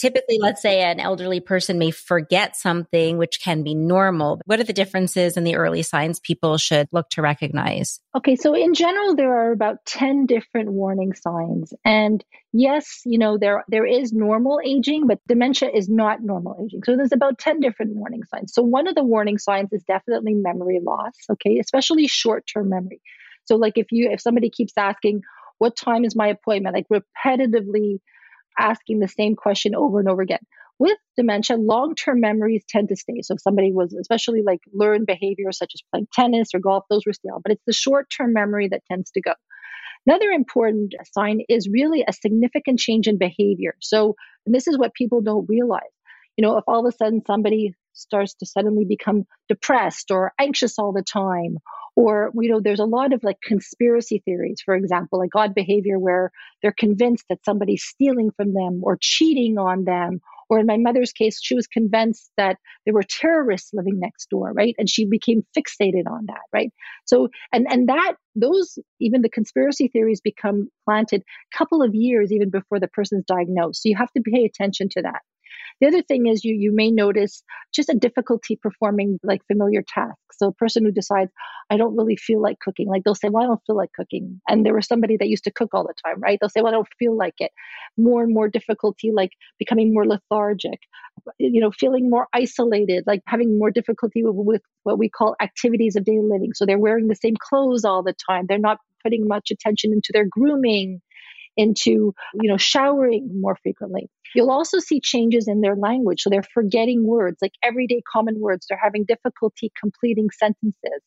typically, 0.00 0.38
let's 0.40 0.62
say 0.62 0.80
an 0.82 0.98
elderly 0.98 1.40
person 1.40 1.78
may 1.78 1.90
forget 1.90 2.56
something, 2.56 3.18
which 3.18 3.40
can 3.40 3.62
be 3.62 3.74
normal. 3.74 4.40
What 4.46 4.58
are 4.58 4.64
the 4.64 4.72
differences 4.72 5.36
in 5.36 5.44
the 5.44 5.56
early 5.56 5.82
signs 5.82 6.18
people 6.18 6.56
should 6.56 6.88
look 6.90 7.10
to 7.10 7.22
recognize? 7.22 8.00
Okay, 8.16 8.36
so 8.36 8.54
in 8.54 8.72
general, 8.72 9.14
there 9.14 9.32
are 9.32 9.52
about 9.52 9.84
10 9.84 10.26
different 10.26 10.72
warning 10.72 11.12
signs. 11.14 11.74
And 11.84 12.24
yes, 12.52 13.02
you 13.04 13.18
know, 13.18 13.36
there, 13.36 13.64
there 13.68 13.86
is 13.86 14.12
normal 14.12 14.60
aging, 14.64 15.06
but 15.06 15.20
dementia 15.28 15.68
is 15.72 15.88
not 15.88 16.22
normal 16.22 16.56
aging. 16.64 16.82
So 16.84 16.96
there's 16.96 17.12
about 17.12 17.38
10 17.38 17.60
different 17.60 17.94
warning 17.94 18.22
signs. 18.24 18.54
So 18.54 18.62
one 18.62 18.88
of 18.88 18.94
the 18.94 19.04
warning 19.04 19.38
signs 19.38 19.72
is 19.72 19.82
definitely 19.84 20.34
memory 20.34 20.80
loss, 20.82 21.12
okay, 21.32 21.58
especially 21.58 22.06
short 22.06 22.46
term 22.52 22.70
memory. 22.70 23.02
So, 23.44 23.56
like 23.56 23.76
if 23.76 23.88
you, 23.90 24.10
if 24.10 24.20
somebody 24.20 24.48
keeps 24.48 24.72
asking, 24.76 25.22
what 25.58 25.76
time 25.76 26.04
is 26.04 26.16
my 26.16 26.28
appointment? 26.28 26.74
Like 26.74 26.86
repetitively 26.88 28.00
asking 28.60 29.00
the 29.00 29.08
same 29.08 29.36
question 29.36 29.74
over 29.74 30.00
and 30.00 30.08
over 30.08 30.22
again. 30.22 30.40
With 30.78 30.96
dementia, 31.16 31.56
long 31.56 31.94
term 31.94 32.20
memories 32.20 32.64
tend 32.68 32.88
to 32.88 32.96
stay. 32.96 33.20
So 33.22 33.34
if 33.34 33.42
somebody 33.42 33.70
was, 33.72 33.92
especially 33.92 34.42
like 34.42 34.60
learned 34.72 35.06
behaviors 35.06 35.58
such 35.58 35.72
as 35.74 35.82
playing 35.92 36.08
tennis 36.12 36.54
or 36.54 36.60
golf, 36.60 36.84
those 36.88 37.04
were 37.04 37.12
still, 37.12 37.40
but 37.42 37.52
it's 37.52 37.64
the 37.66 37.72
short 37.72 38.08
term 38.10 38.32
memory 38.32 38.68
that 38.68 38.82
tends 38.90 39.10
to 39.12 39.20
go. 39.20 39.34
Another 40.06 40.30
important 40.30 40.94
sign 41.12 41.40
is 41.48 41.68
really 41.68 42.02
a 42.08 42.12
significant 42.12 42.78
change 42.78 43.06
in 43.06 43.18
behavior. 43.18 43.74
So, 43.80 44.16
this 44.46 44.66
is 44.66 44.78
what 44.78 44.94
people 44.94 45.20
don't 45.20 45.46
realize. 45.48 45.82
You 46.38 46.46
know, 46.46 46.56
if 46.56 46.64
all 46.66 46.86
of 46.86 46.92
a 46.92 46.96
sudden 46.96 47.22
somebody 47.26 47.74
starts 47.92 48.34
to 48.34 48.46
suddenly 48.46 48.84
become 48.84 49.24
depressed 49.48 50.10
or 50.10 50.32
anxious 50.38 50.78
all 50.78 50.92
the 50.92 51.02
time, 51.02 51.58
or 51.96 52.30
you 52.34 52.50
know 52.50 52.60
there's 52.60 52.80
a 52.80 52.84
lot 52.84 53.12
of 53.12 53.22
like 53.22 53.40
conspiracy 53.42 54.22
theories 54.24 54.62
for 54.64 54.74
example 54.74 55.18
like 55.18 55.34
odd 55.34 55.54
behavior 55.54 55.98
where 55.98 56.30
they're 56.62 56.74
convinced 56.78 57.24
that 57.28 57.44
somebody's 57.44 57.82
stealing 57.84 58.30
from 58.36 58.54
them 58.54 58.80
or 58.82 58.96
cheating 59.00 59.58
on 59.58 59.84
them. 59.84 60.20
Or 60.48 60.58
in 60.58 60.66
my 60.66 60.78
mother's 60.78 61.12
case 61.12 61.38
she 61.40 61.54
was 61.54 61.68
convinced 61.68 62.28
that 62.36 62.56
there 62.84 62.94
were 62.94 63.04
terrorists 63.04 63.70
living 63.72 64.00
next 64.00 64.30
door 64.30 64.52
right? 64.52 64.74
And 64.78 64.90
she 64.90 65.04
became 65.04 65.44
fixated 65.56 66.10
on 66.10 66.26
that 66.26 66.42
right? 66.52 66.72
So 67.04 67.28
and 67.52 67.66
and 67.70 67.88
that 67.88 68.14
those 68.34 68.78
even 69.00 69.22
the 69.22 69.28
conspiracy 69.28 69.88
theories 69.88 70.20
become 70.20 70.68
planted 70.84 71.22
a 71.22 71.56
couple 71.56 71.82
of 71.82 71.94
years 71.94 72.32
even 72.32 72.50
before 72.50 72.80
the 72.80 72.88
person's 72.88 73.24
diagnosed. 73.26 73.82
So 73.82 73.88
you 73.90 73.96
have 73.96 74.12
to 74.12 74.22
pay 74.22 74.44
attention 74.44 74.88
to 74.90 75.02
that 75.02 75.20
the 75.80 75.86
other 75.88 76.02
thing 76.02 76.26
is 76.26 76.44
you 76.44 76.54
you 76.54 76.72
may 76.74 76.90
notice 76.90 77.42
just 77.74 77.88
a 77.88 77.94
difficulty 77.94 78.56
performing 78.60 79.18
like 79.22 79.42
familiar 79.46 79.82
tasks. 79.86 80.16
So 80.38 80.48
a 80.48 80.52
person 80.54 80.84
who 80.84 80.92
decides 80.92 81.30
I 81.70 81.76
don't 81.76 81.96
really 81.96 82.16
feel 82.16 82.40
like 82.42 82.58
cooking, 82.60 82.88
like 82.88 83.04
they'll 83.04 83.14
say, 83.14 83.28
"Well, 83.28 83.44
I 83.44 83.46
don't 83.46 83.62
feel 83.66 83.76
like 83.76 83.92
cooking," 83.92 84.40
and 84.48 84.64
there 84.64 84.74
was 84.74 84.86
somebody 84.86 85.16
that 85.18 85.28
used 85.28 85.44
to 85.44 85.52
cook 85.52 85.70
all 85.74 85.84
the 85.84 85.94
time, 86.04 86.20
right? 86.20 86.38
They'll 86.40 86.48
say, 86.50 86.60
"Well, 86.62 86.72
I 86.72 86.76
don't 86.76 86.88
feel 86.98 87.16
like 87.16 87.34
it." 87.38 87.52
More 87.96 88.22
and 88.22 88.32
more 88.34 88.48
difficulty, 88.48 89.10
like 89.12 89.32
becoming 89.58 89.92
more 89.92 90.06
lethargic, 90.06 90.80
you 91.38 91.60
know, 91.60 91.70
feeling 91.70 92.08
more 92.10 92.28
isolated, 92.32 93.04
like 93.06 93.22
having 93.26 93.58
more 93.58 93.70
difficulty 93.70 94.22
with, 94.24 94.34
with 94.36 94.62
what 94.84 94.98
we 94.98 95.08
call 95.08 95.36
activities 95.40 95.96
of 95.96 96.04
daily 96.04 96.26
living. 96.28 96.52
So 96.54 96.66
they're 96.66 96.78
wearing 96.78 97.08
the 97.08 97.14
same 97.16 97.34
clothes 97.40 97.84
all 97.84 98.02
the 98.02 98.14
time. 98.28 98.46
They're 98.48 98.58
not 98.58 98.78
putting 99.02 99.26
much 99.26 99.50
attention 99.50 99.92
into 99.92 100.10
their 100.12 100.26
grooming 100.30 101.00
into 101.60 102.14
you 102.34 102.50
know 102.50 102.56
showering 102.56 103.28
more 103.40 103.56
frequently. 103.62 104.08
You'll 104.34 104.50
also 104.50 104.78
see 104.78 105.00
changes 105.00 105.48
in 105.48 105.60
their 105.60 105.76
language. 105.76 106.22
So 106.22 106.30
they're 106.30 106.54
forgetting 106.54 107.04
words 107.04 107.38
like 107.42 107.52
everyday 107.62 108.00
common 108.10 108.40
words. 108.40 108.66
They're 108.68 108.80
having 108.82 109.04
difficulty 109.06 109.72
completing 109.80 110.28
sentences 110.30 111.02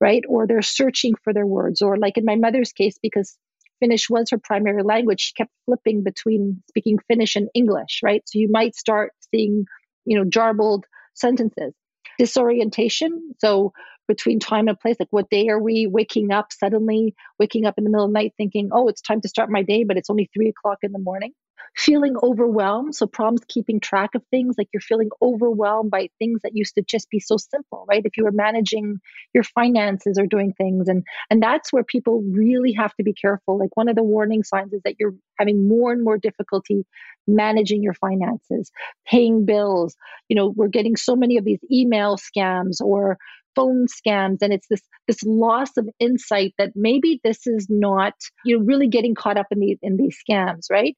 right? 0.00 0.24
Or 0.28 0.46
they're 0.46 0.60
searching 0.60 1.14
for 1.22 1.32
their 1.32 1.46
words. 1.46 1.80
Or 1.80 1.96
like 1.96 2.18
in 2.18 2.24
my 2.24 2.36
mother's 2.36 2.72
case 2.72 2.96
because 3.00 3.38
finnish 3.80 4.08
was 4.10 4.30
her 4.30 4.38
primary 4.38 4.82
language 4.82 5.20
she 5.20 5.32
kept 5.34 5.50
flipping 5.66 6.02
between 6.04 6.62
speaking 6.68 6.96
finnish 7.08 7.36
and 7.36 7.48
english 7.54 8.00
right? 8.02 8.22
So 8.26 8.38
you 8.38 8.48
might 8.50 8.74
start 8.76 9.12
seeing 9.30 9.64
you 10.04 10.18
know 10.18 10.24
jarbled 10.24 10.84
sentences. 11.14 11.72
Disorientation. 12.18 13.34
So 13.38 13.72
between 14.06 14.38
time 14.38 14.68
and 14.68 14.78
place 14.78 14.96
like 14.98 15.08
what 15.10 15.30
day 15.30 15.48
are 15.48 15.60
we 15.60 15.86
waking 15.86 16.30
up 16.30 16.52
suddenly 16.52 17.14
waking 17.38 17.66
up 17.66 17.74
in 17.78 17.84
the 17.84 17.90
middle 17.90 18.06
of 18.06 18.10
the 18.10 18.18
night 18.18 18.34
thinking 18.36 18.70
oh 18.72 18.88
it's 18.88 19.00
time 19.00 19.20
to 19.20 19.28
start 19.28 19.50
my 19.50 19.62
day 19.62 19.84
but 19.84 19.96
it's 19.96 20.10
only 20.10 20.28
three 20.32 20.48
o'clock 20.48 20.78
in 20.82 20.92
the 20.92 20.98
morning? 20.98 21.32
Feeling 21.76 22.14
overwhelmed 22.22 22.94
so 22.94 23.06
problems 23.06 23.42
keeping 23.48 23.80
track 23.80 24.14
of 24.14 24.22
things 24.30 24.54
like 24.56 24.68
you're 24.72 24.80
feeling 24.80 25.08
overwhelmed 25.20 25.90
by 25.90 26.08
things 26.18 26.40
that 26.42 26.54
used 26.54 26.74
to 26.76 26.82
just 26.82 27.10
be 27.10 27.18
so 27.18 27.36
simple 27.36 27.84
right? 27.88 28.02
If 28.04 28.16
you 28.16 28.24
were 28.24 28.32
managing 28.32 29.00
your 29.32 29.44
finances 29.44 30.18
or 30.18 30.26
doing 30.26 30.52
things 30.52 30.88
and 30.88 31.04
and 31.30 31.42
that's 31.42 31.72
where 31.72 31.82
people 31.82 32.22
really 32.30 32.72
have 32.72 32.94
to 32.96 33.02
be 33.02 33.12
careful. 33.12 33.58
Like 33.58 33.76
one 33.76 33.88
of 33.88 33.96
the 33.96 34.04
warning 34.04 34.44
signs 34.44 34.72
is 34.72 34.82
that 34.84 34.96
you're 35.00 35.14
having 35.38 35.66
more 35.66 35.92
and 35.92 36.04
more 36.04 36.18
difficulty 36.18 36.86
managing 37.26 37.82
your 37.82 37.94
finances 37.94 38.70
paying 39.06 39.44
bills. 39.44 39.96
You 40.28 40.36
know 40.36 40.48
we're 40.48 40.68
getting 40.68 40.96
so 40.96 41.16
many 41.16 41.38
of 41.38 41.44
these 41.44 41.60
email 41.72 42.18
scams 42.18 42.80
or 42.80 43.18
phone 43.54 43.86
scams 43.86 44.38
and 44.42 44.52
it's 44.52 44.66
this 44.68 44.82
this 45.06 45.22
loss 45.24 45.76
of 45.76 45.88
insight 45.98 46.54
that 46.58 46.72
maybe 46.74 47.20
this 47.24 47.46
is 47.46 47.66
not 47.68 48.14
you 48.44 48.58
know 48.58 48.64
really 48.64 48.88
getting 48.88 49.14
caught 49.14 49.36
up 49.36 49.46
in 49.50 49.60
these 49.60 49.78
in 49.82 49.96
these 49.96 50.16
scams 50.28 50.70
right? 50.70 50.96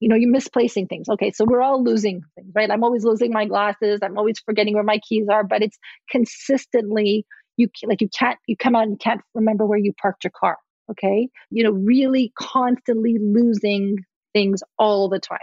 You 0.00 0.08
know 0.08 0.16
you're 0.16 0.30
misplacing 0.30 0.86
things. 0.86 1.08
Okay 1.08 1.30
so 1.30 1.44
we're 1.44 1.62
all 1.62 1.82
losing 1.82 2.22
things 2.34 2.52
right? 2.54 2.70
I'm 2.70 2.84
always 2.84 3.04
losing 3.04 3.32
my 3.32 3.46
glasses. 3.46 4.00
I'm 4.02 4.18
always 4.18 4.38
forgetting 4.40 4.74
where 4.74 4.84
my 4.84 5.00
keys 5.08 5.26
are 5.30 5.44
but 5.44 5.62
it's 5.62 5.78
consistently 6.10 7.26
you 7.56 7.68
like 7.84 8.00
you 8.00 8.08
can't 8.08 8.38
you 8.46 8.56
come 8.56 8.76
out 8.76 8.84
and 8.84 8.92
you 8.92 8.98
can't 8.98 9.20
remember 9.34 9.66
where 9.66 9.78
you 9.78 9.92
parked 10.00 10.24
your 10.24 10.32
car 10.38 10.56
okay? 10.90 11.28
You 11.50 11.64
know 11.64 11.72
really 11.72 12.32
constantly 12.38 13.16
losing 13.20 13.96
things 14.32 14.62
all 14.78 15.08
the 15.08 15.18
time 15.18 15.38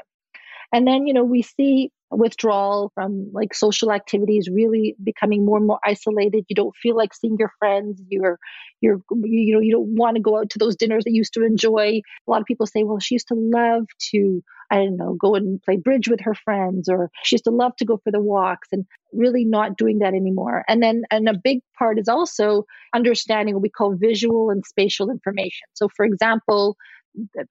and 0.76 0.88
then 0.88 1.08
you 1.08 1.14
know 1.14 1.24
we 1.24 1.42
see 1.42 1.92
withdrawal 2.12 2.92
from 2.94 3.30
like 3.34 3.54
social 3.54 3.92
activities 3.92 4.48
really 4.52 4.96
becoming 5.04 5.46
more 5.46 5.58
and 5.58 5.68
more 5.68 5.80
isolated. 5.84 6.46
You 6.50 6.56
don't 6.56 6.76
feel 6.76 6.96
like 6.96 7.14
seeing 7.14 7.36
your 7.40 7.52
friends. 7.60 8.02
You're 8.10 8.40
you're 8.82 9.02
you 9.24 9.54
know 9.54 9.62
you 9.62 9.72
don't 9.72 9.96
want 9.96 10.16
to 10.18 10.22
go 10.22 10.38
out 10.38 10.50
to 10.52 10.60
those 10.60 10.76
dinners 10.76 11.04
that 11.06 11.12
you 11.12 11.18
used 11.18 11.34
to 11.34 11.46
enjoy. 11.46 12.02
A 12.28 12.32
lot 12.32 12.42
of 12.42 12.46
people 12.48 12.68
say 12.68 12.84
well 12.84 13.00
she 13.00 13.16
used 13.16 13.28
to 13.30 13.36
love 13.36 13.86
to 14.12 14.44
i 14.72 14.78
don't 14.78 14.98
know 14.98 15.14
go 15.14 15.36
and 15.36 15.62
play 15.62 15.78
bridge 15.78 16.08
with 16.10 16.20
her 16.22 16.34
friends 16.34 16.90
or 16.90 17.10
she 17.24 17.36
used 17.36 17.44
to 17.44 17.52
love 17.52 17.76
to 17.78 17.86
go 17.86 17.98
for 18.04 18.12
the 18.12 18.20
walks 18.20 18.68
and 18.72 18.86
really 19.14 19.46
not 19.46 19.78
doing 19.78 20.00
that 20.00 20.14
anymore. 20.14 20.64
And 20.68 20.84
then 20.84 21.04
and 21.12 21.30
a 21.30 21.34
big 21.42 21.60
part 21.78 22.00
is 22.00 22.08
also 22.10 22.66
understanding 22.94 23.56
what 23.56 23.62
we 23.62 23.70
call 23.70 23.96
visual 23.96 24.50
and 24.50 24.66
spatial 24.66 25.10
information. 25.10 25.68
So 25.74 25.88
for 25.96 26.06
example 26.06 26.76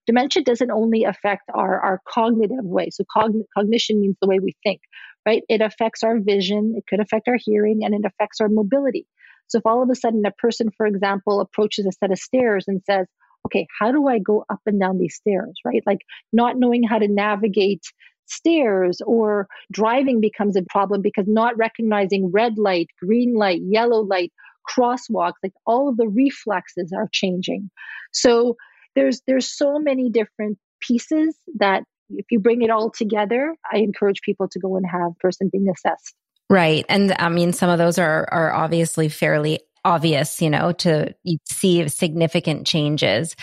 dementia 0.06 0.42
doesn't 0.42 0.70
only 0.70 1.04
affect 1.04 1.42
our, 1.54 1.80
our 1.80 2.00
cognitive 2.08 2.64
way. 2.64 2.90
So 2.90 3.04
cogn- 3.16 3.44
cognition 3.56 4.00
means 4.00 4.16
the 4.20 4.28
way 4.28 4.38
we 4.38 4.54
think, 4.62 4.80
right? 5.26 5.42
It 5.48 5.60
affects 5.60 6.02
our 6.02 6.18
vision, 6.20 6.74
it 6.76 6.84
could 6.88 7.00
affect 7.00 7.28
our 7.28 7.38
hearing, 7.38 7.80
and 7.84 7.94
it 7.94 8.02
affects 8.04 8.40
our 8.40 8.48
mobility. 8.48 9.06
So 9.48 9.58
if 9.58 9.66
all 9.66 9.82
of 9.82 9.90
a 9.90 9.94
sudden 9.94 10.24
a 10.24 10.30
person, 10.32 10.70
for 10.76 10.86
example, 10.86 11.40
approaches 11.40 11.86
a 11.86 11.92
set 11.92 12.10
of 12.10 12.18
stairs 12.18 12.64
and 12.66 12.82
says, 12.84 13.06
okay, 13.46 13.66
how 13.78 13.92
do 13.92 14.08
I 14.08 14.18
go 14.18 14.44
up 14.50 14.60
and 14.66 14.80
down 14.80 14.98
these 14.98 15.16
stairs, 15.16 15.52
right? 15.64 15.82
Like 15.86 16.00
not 16.32 16.58
knowing 16.58 16.82
how 16.82 16.98
to 16.98 17.08
navigate 17.08 17.82
stairs 18.26 19.02
or 19.06 19.46
driving 19.70 20.20
becomes 20.20 20.56
a 20.56 20.62
problem 20.62 21.02
because 21.02 21.26
not 21.28 21.56
recognizing 21.58 22.30
red 22.32 22.56
light, 22.56 22.88
green 23.02 23.34
light, 23.34 23.60
yellow 23.62 24.00
light, 24.00 24.32
crosswalks, 24.68 25.34
like 25.42 25.52
all 25.66 25.88
of 25.88 25.98
the 25.98 26.08
reflexes 26.08 26.92
are 26.96 27.08
changing. 27.12 27.70
So 28.12 28.56
there's 28.94 29.22
there's 29.26 29.56
so 29.56 29.78
many 29.78 30.10
different 30.10 30.58
pieces 30.80 31.36
that 31.58 31.84
if 32.10 32.26
you 32.30 32.38
bring 32.38 32.62
it 32.62 32.70
all 32.70 32.90
together, 32.90 33.54
I 33.70 33.78
encourage 33.78 34.20
people 34.20 34.48
to 34.48 34.58
go 34.58 34.76
and 34.76 34.86
have 34.86 35.18
person 35.20 35.48
being 35.50 35.68
assessed. 35.68 36.14
Right. 36.50 36.84
And 36.88 37.14
I 37.18 37.28
mean 37.28 37.52
some 37.52 37.70
of 37.70 37.78
those 37.78 37.98
are 37.98 38.28
are 38.30 38.52
obviously 38.52 39.08
fairly 39.08 39.60
obvious, 39.84 40.40
you 40.40 40.48
know, 40.48 40.72
to 40.72 41.14
see 41.44 41.86
significant 41.88 42.66
changes. 42.66 43.36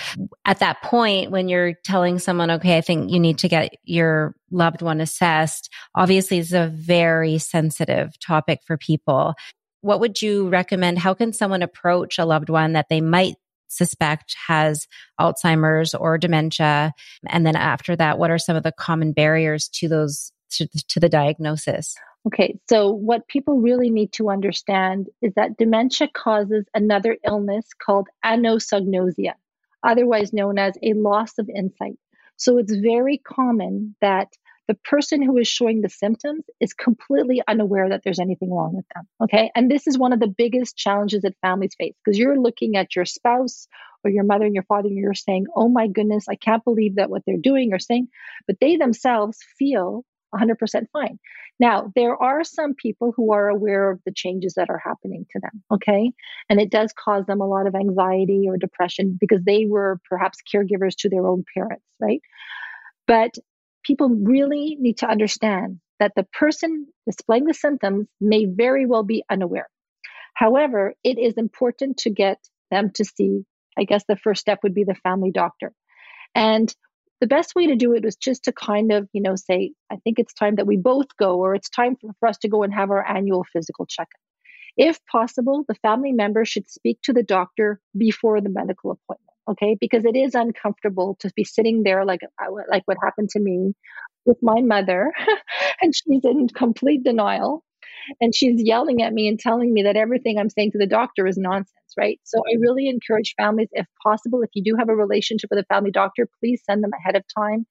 At 0.45 0.59
that 0.59 0.81
point, 0.81 1.31
when 1.31 1.47
you're 1.47 1.73
telling 1.83 2.19
someone, 2.19 2.49
okay, 2.51 2.77
I 2.77 2.81
think 2.81 3.11
you 3.11 3.19
need 3.19 3.37
to 3.39 3.47
get 3.47 3.75
your 3.83 4.35
loved 4.49 4.81
one 4.81 5.01
assessed, 5.01 5.71
obviously 5.93 6.39
it's 6.39 6.51
a 6.51 6.67
very 6.67 7.37
sensitive 7.37 8.19
topic 8.19 8.61
for 8.65 8.77
people. 8.77 9.35
What 9.81 9.99
would 9.99 10.21
you 10.21 10.49
recommend? 10.49 10.99
How 10.99 11.13
can 11.13 11.33
someone 11.33 11.61
approach 11.61 12.17
a 12.17 12.25
loved 12.25 12.49
one 12.49 12.73
that 12.73 12.87
they 12.89 13.01
might 13.01 13.35
suspect 13.71 14.35
has 14.47 14.87
Alzheimer's 15.19 15.93
or 15.93 16.17
dementia? 16.17 16.93
And 17.27 17.45
then 17.45 17.55
after 17.55 17.95
that, 17.95 18.19
what 18.19 18.31
are 18.31 18.37
some 18.37 18.55
of 18.55 18.63
the 18.63 18.71
common 18.71 19.13
barriers 19.13 19.67
to 19.75 19.87
those 19.87 20.31
to, 20.51 20.67
to 20.89 20.99
the 20.99 21.09
diagnosis? 21.09 21.95
Okay, 22.27 22.59
so 22.69 22.91
what 22.91 23.27
people 23.27 23.59
really 23.59 23.89
need 23.89 24.13
to 24.13 24.29
understand 24.29 25.07
is 25.21 25.33
that 25.35 25.57
dementia 25.57 26.07
causes 26.13 26.65
another 26.75 27.17
illness 27.25 27.65
called 27.83 28.09
anosognosia, 28.23 29.33
otherwise 29.83 30.31
known 30.31 30.59
as 30.59 30.75
a 30.83 30.93
loss 30.93 31.39
of 31.39 31.49
insight. 31.49 31.97
So 32.37 32.57
it's 32.57 32.75
very 32.75 33.17
common 33.17 33.95
that 34.01 34.27
the 34.71 34.77
person 34.85 35.21
who 35.21 35.37
is 35.37 35.49
showing 35.49 35.81
the 35.81 35.89
symptoms 35.89 36.45
is 36.61 36.73
completely 36.73 37.41
unaware 37.45 37.89
that 37.89 38.03
there's 38.05 38.19
anything 38.19 38.49
wrong 38.49 38.73
with 38.73 38.85
them. 38.95 39.05
Okay. 39.21 39.51
And 39.53 39.69
this 39.69 39.85
is 39.85 39.97
one 39.97 40.13
of 40.13 40.21
the 40.21 40.29
biggest 40.29 40.77
challenges 40.77 41.23
that 41.23 41.35
families 41.41 41.75
face 41.77 41.93
because 42.05 42.17
you're 42.17 42.39
looking 42.39 42.77
at 42.77 42.95
your 42.95 43.03
spouse 43.03 43.67
or 44.05 44.11
your 44.11 44.23
mother 44.23 44.45
and 44.45 44.55
your 44.55 44.63
father 44.63 44.87
and 44.87 44.95
you're 44.95 45.13
saying, 45.13 45.47
oh 45.57 45.67
my 45.67 45.87
goodness, 45.87 46.29
I 46.29 46.35
can't 46.35 46.63
believe 46.63 46.95
that 46.95 47.09
what 47.09 47.23
they're 47.27 47.35
doing 47.35 47.73
or 47.73 47.79
saying, 47.79 48.07
but 48.47 48.61
they 48.61 48.77
themselves 48.77 49.39
feel 49.59 50.05
100% 50.33 50.55
fine. 50.93 51.19
Now, 51.59 51.91
there 51.93 52.15
are 52.15 52.45
some 52.45 52.73
people 52.73 53.11
who 53.13 53.33
are 53.33 53.49
aware 53.49 53.91
of 53.91 53.99
the 54.05 54.13
changes 54.13 54.53
that 54.53 54.69
are 54.69 54.81
happening 54.81 55.25
to 55.33 55.39
them, 55.41 55.63
okay? 55.69 56.13
And 56.49 56.61
it 56.61 56.71
does 56.71 56.93
cause 56.97 57.25
them 57.25 57.41
a 57.41 57.45
lot 57.45 57.67
of 57.67 57.75
anxiety 57.75 58.45
or 58.47 58.55
depression 58.55 59.17
because 59.19 59.43
they 59.43 59.65
were 59.65 59.99
perhaps 60.07 60.37
caregivers 60.49 60.95
to 60.99 61.09
their 61.09 61.27
own 61.27 61.43
parents, 61.53 61.83
right? 61.99 62.21
But 63.05 63.35
people 63.83 64.09
really 64.09 64.77
need 64.79 64.97
to 64.99 65.07
understand 65.07 65.79
that 65.99 66.13
the 66.15 66.23
person 66.33 66.87
displaying 67.05 67.45
the 67.45 67.53
symptoms 67.53 68.07
may 68.19 68.45
very 68.45 68.85
well 68.85 69.03
be 69.03 69.23
unaware. 69.29 69.69
However, 70.33 70.93
it 71.03 71.17
is 71.17 71.33
important 71.37 71.97
to 71.97 72.09
get 72.09 72.37
them 72.71 72.91
to 72.95 73.05
see, 73.05 73.43
I 73.77 73.83
guess 73.83 74.03
the 74.07 74.15
first 74.15 74.41
step 74.41 74.59
would 74.63 74.73
be 74.73 74.83
the 74.83 74.95
family 74.95 75.31
doctor. 75.31 75.73
And 76.33 76.73
the 77.19 77.27
best 77.27 77.53
way 77.53 77.67
to 77.67 77.75
do 77.75 77.93
it 77.93 78.03
is 78.03 78.15
just 78.15 78.45
to 78.45 78.51
kind 78.51 78.91
of, 78.91 79.07
you 79.13 79.21
know, 79.21 79.35
say, 79.35 79.73
I 79.91 79.97
think 79.97 80.17
it's 80.17 80.33
time 80.33 80.55
that 80.55 80.65
we 80.65 80.77
both 80.77 81.15
go, 81.17 81.37
or 81.37 81.53
it's 81.53 81.69
time 81.69 81.95
for, 82.01 82.11
for 82.19 82.27
us 82.27 82.39
to 82.39 82.49
go 82.49 82.63
and 82.63 82.73
have 82.73 82.89
our 82.89 83.07
annual 83.07 83.45
physical 83.53 83.85
checkup. 83.85 84.19
If 84.77 84.99
possible, 85.05 85.65
the 85.67 85.75
family 85.75 86.13
member 86.13 86.45
should 86.45 86.69
speak 86.69 86.99
to 87.03 87.13
the 87.13 87.23
doctor 87.23 87.79
before 87.95 88.41
the 88.41 88.49
medical 88.49 88.91
appointment. 88.91 89.30
Okay, 89.49 89.75
because 89.79 90.05
it 90.05 90.15
is 90.15 90.35
uncomfortable 90.35 91.17
to 91.19 91.31
be 91.35 91.43
sitting 91.43 91.83
there 91.83 92.05
like 92.05 92.21
like 92.69 92.83
what 92.85 92.97
happened 93.03 93.29
to 93.31 93.39
me 93.39 93.73
with 94.25 94.37
my 94.41 94.61
mother, 94.61 95.11
and 95.81 95.93
she's 95.95 96.23
in 96.23 96.47
complete 96.47 97.03
denial 97.03 97.63
and 98.19 98.33
she's 98.33 98.61
yelling 98.63 99.01
at 99.01 99.13
me 99.13 99.27
and 99.27 99.39
telling 99.39 99.73
me 99.73 99.83
that 99.83 99.95
everything 99.95 100.37
I'm 100.37 100.49
saying 100.49 100.71
to 100.71 100.77
the 100.79 100.87
doctor 100.87 101.27
is 101.27 101.37
nonsense, 101.37 101.93
right? 101.97 102.19
So 102.23 102.39
I 102.39 102.57
really 102.59 102.87
encourage 102.87 103.35
families, 103.37 103.69
if 103.73 103.85
possible, 104.03 104.41
if 104.41 104.49
you 104.53 104.63
do 104.63 104.75
have 104.77 104.89
a 104.89 104.95
relationship 104.95 105.49
with 105.51 105.59
a 105.59 105.65
family 105.73 105.91
doctor, 105.91 106.27
please 106.39 106.61
send 106.65 106.83
them 106.83 106.91
ahead 106.99 107.15
of 107.15 107.23
time 107.35 107.65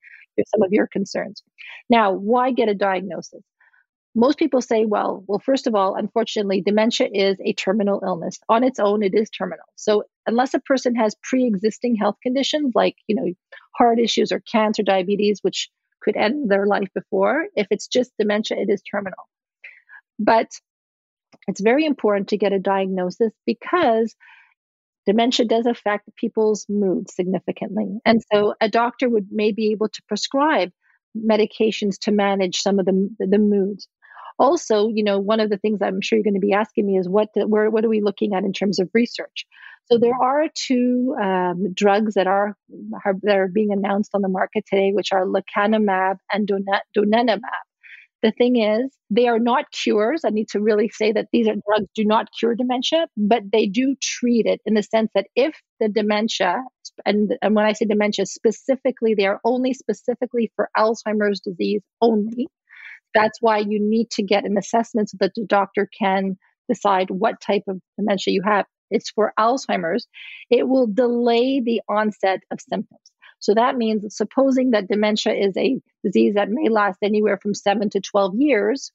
some 0.47 0.63
of 0.63 0.71
your 0.71 0.87
concerns. 0.87 1.43
Now, 1.89 2.13
why 2.13 2.51
get 2.51 2.69
a 2.69 2.73
diagnosis? 2.73 3.43
Most 4.13 4.37
people 4.37 4.61
say, 4.61 4.85
well, 4.85 5.23
well, 5.25 5.39
first 5.39 5.67
of 5.67 5.75
all, 5.75 5.95
unfortunately, 5.95 6.61
dementia 6.61 7.07
is 7.11 7.37
a 7.43 7.53
terminal 7.53 8.01
illness. 8.05 8.39
On 8.49 8.63
its 8.63 8.77
own, 8.79 9.03
it 9.03 9.13
is 9.15 9.29
terminal. 9.29 9.65
So 9.77 10.03
unless 10.27 10.53
a 10.53 10.59
person 10.59 10.95
has 10.95 11.15
pre-existing 11.23 11.95
health 11.95 12.17
conditions 12.21 12.73
like, 12.75 12.95
you 13.07 13.15
know, 13.15 13.31
heart 13.75 13.99
issues 13.99 14.33
or 14.33 14.41
cancer, 14.41 14.83
diabetes, 14.83 15.39
which 15.41 15.69
could 16.01 16.17
end 16.17 16.49
their 16.51 16.65
life 16.65 16.89
before, 16.93 17.45
if 17.55 17.67
it's 17.71 17.87
just 17.87 18.11
dementia, 18.19 18.57
it 18.57 18.69
is 18.69 18.81
terminal. 18.81 19.29
But 20.19 20.49
it's 21.47 21.61
very 21.61 21.85
important 21.85 22.29
to 22.29 22.37
get 22.37 22.53
a 22.53 22.59
diagnosis 22.59 23.31
because 23.45 24.13
dementia 25.05 25.45
does 25.45 25.65
affect 25.65 26.09
people's 26.15 26.65
mood 26.69 27.09
significantly. 27.09 27.99
And 28.05 28.21
so 28.31 28.55
a 28.59 28.69
doctor 28.69 29.09
would 29.09 29.27
may 29.31 29.51
be 29.51 29.71
able 29.71 29.87
to 29.89 30.01
prescribe 30.07 30.71
medications 31.17 31.97
to 32.01 32.11
manage 32.11 32.57
some 32.57 32.79
of 32.79 32.85
the, 32.85 33.09
the 33.19 33.37
moods. 33.37 33.87
Also, 34.39 34.89
you 34.89 35.03
know, 35.03 35.19
one 35.19 35.39
of 35.39 35.49
the 35.49 35.57
things 35.57 35.81
I'm 35.81 36.01
sure 36.01 36.17
you're 36.17 36.23
going 36.23 36.33
to 36.33 36.39
be 36.39 36.53
asking 36.53 36.87
me 36.87 36.97
is 36.97 37.07
what 37.07 37.29
where, 37.35 37.69
what 37.69 37.85
are 37.85 37.89
we 37.89 38.01
looking 38.01 38.33
at 38.33 38.43
in 38.43 38.53
terms 38.53 38.79
of 38.79 38.89
research? 38.93 39.45
So 39.91 39.97
there 39.97 40.15
are 40.15 40.45
two 40.53 41.15
um, 41.21 41.73
drugs 41.73 42.13
that 42.13 42.27
are, 42.27 42.55
are, 43.03 43.13
that 43.23 43.35
are 43.35 43.47
being 43.49 43.73
announced 43.73 44.11
on 44.13 44.21
the 44.21 44.29
market 44.29 44.63
today, 44.65 44.91
which 44.93 45.11
are 45.11 45.25
lecanemab 45.25 46.17
and 46.31 46.49
donanemab. 46.95 47.41
The 48.21 48.31
thing 48.31 48.61
is, 48.61 48.91
they 49.09 49.27
are 49.27 49.39
not 49.39 49.71
cures. 49.71 50.21
I 50.23 50.29
need 50.29 50.47
to 50.49 50.61
really 50.61 50.89
say 50.89 51.11
that 51.11 51.27
these 51.33 51.47
are 51.47 51.55
drugs 51.67 51.89
do 51.95 52.05
not 52.05 52.27
cure 52.37 52.55
dementia, 52.55 53.07
but 53.17 53.41
they 53.51 53.65
do 53.65 53.95
treat 54.01 54.45
it 54.45 54.61
in 54.65 54.75
the 54.75 54.83
sense 54.83 55.09
that 55.15 55.25
if 55.35 55.59
the 55.79 55.89
dementia, 55.89 56.63
and, 57.05 57.35
and 57.41 57.55
when 57.55 57.65
I 57.65 57.73
say 57.73 57.85
dementia 57.85 58.27
specifically, 58.27 59.15
they 59.15 59.25
are 59.25 59.41
only 59.43 59.73
specifically 59.73 60.51
for 60.55 60.69
Alzheimer's 60.77 61.39
disease 61.39 61.81
only. 61.99 62.47
That's 63.13 63.41
why 63.41 63.59
you 63.59 63.79
need 63.79 64.09
to 64.11 64.23
get 64.23 64.45
an 64.45 64.57
assessment 64.57 65.09
so 65.09 65.17
that 65.19 65.33
the 65.35 65.45
doctor 65.45 65.87
can 65.97 66.37
decide 66.69 67.09
what 67.09 67.41
type 67.41 67.63
of 67.67 67.81
dementia 67.97 68.33
you 68.33 68.41
have. 68.43 68.65
It's 68.89 69.09
for 69.09 69.33
Alzheimer's. 69.39 70.07
It 70.49 70.67
will 70.67 70.87
delay 70.87 71.61
the 71.61 71.81
onset 71.87 72.41
of 72.51 72.59
symptoms. 72.61 72.99
So 73.39 73.55
that 73.55 73.75
means 73.75 74.15
supposing 74.15 74.71
that 74.71 74.87
dementia 74.87 75.33
is 75.33 75.57
a 75.57 75.81
disease 76.03 76.35
that 76.35 76.49
may 76.49 76.69
last 76.69 76.99
anywhere 77.01 77.39
from 77.41 77.55
seven 77.55 77.89
to 77.91 77.99
12 77.99 78.35
years, 78.35 78.91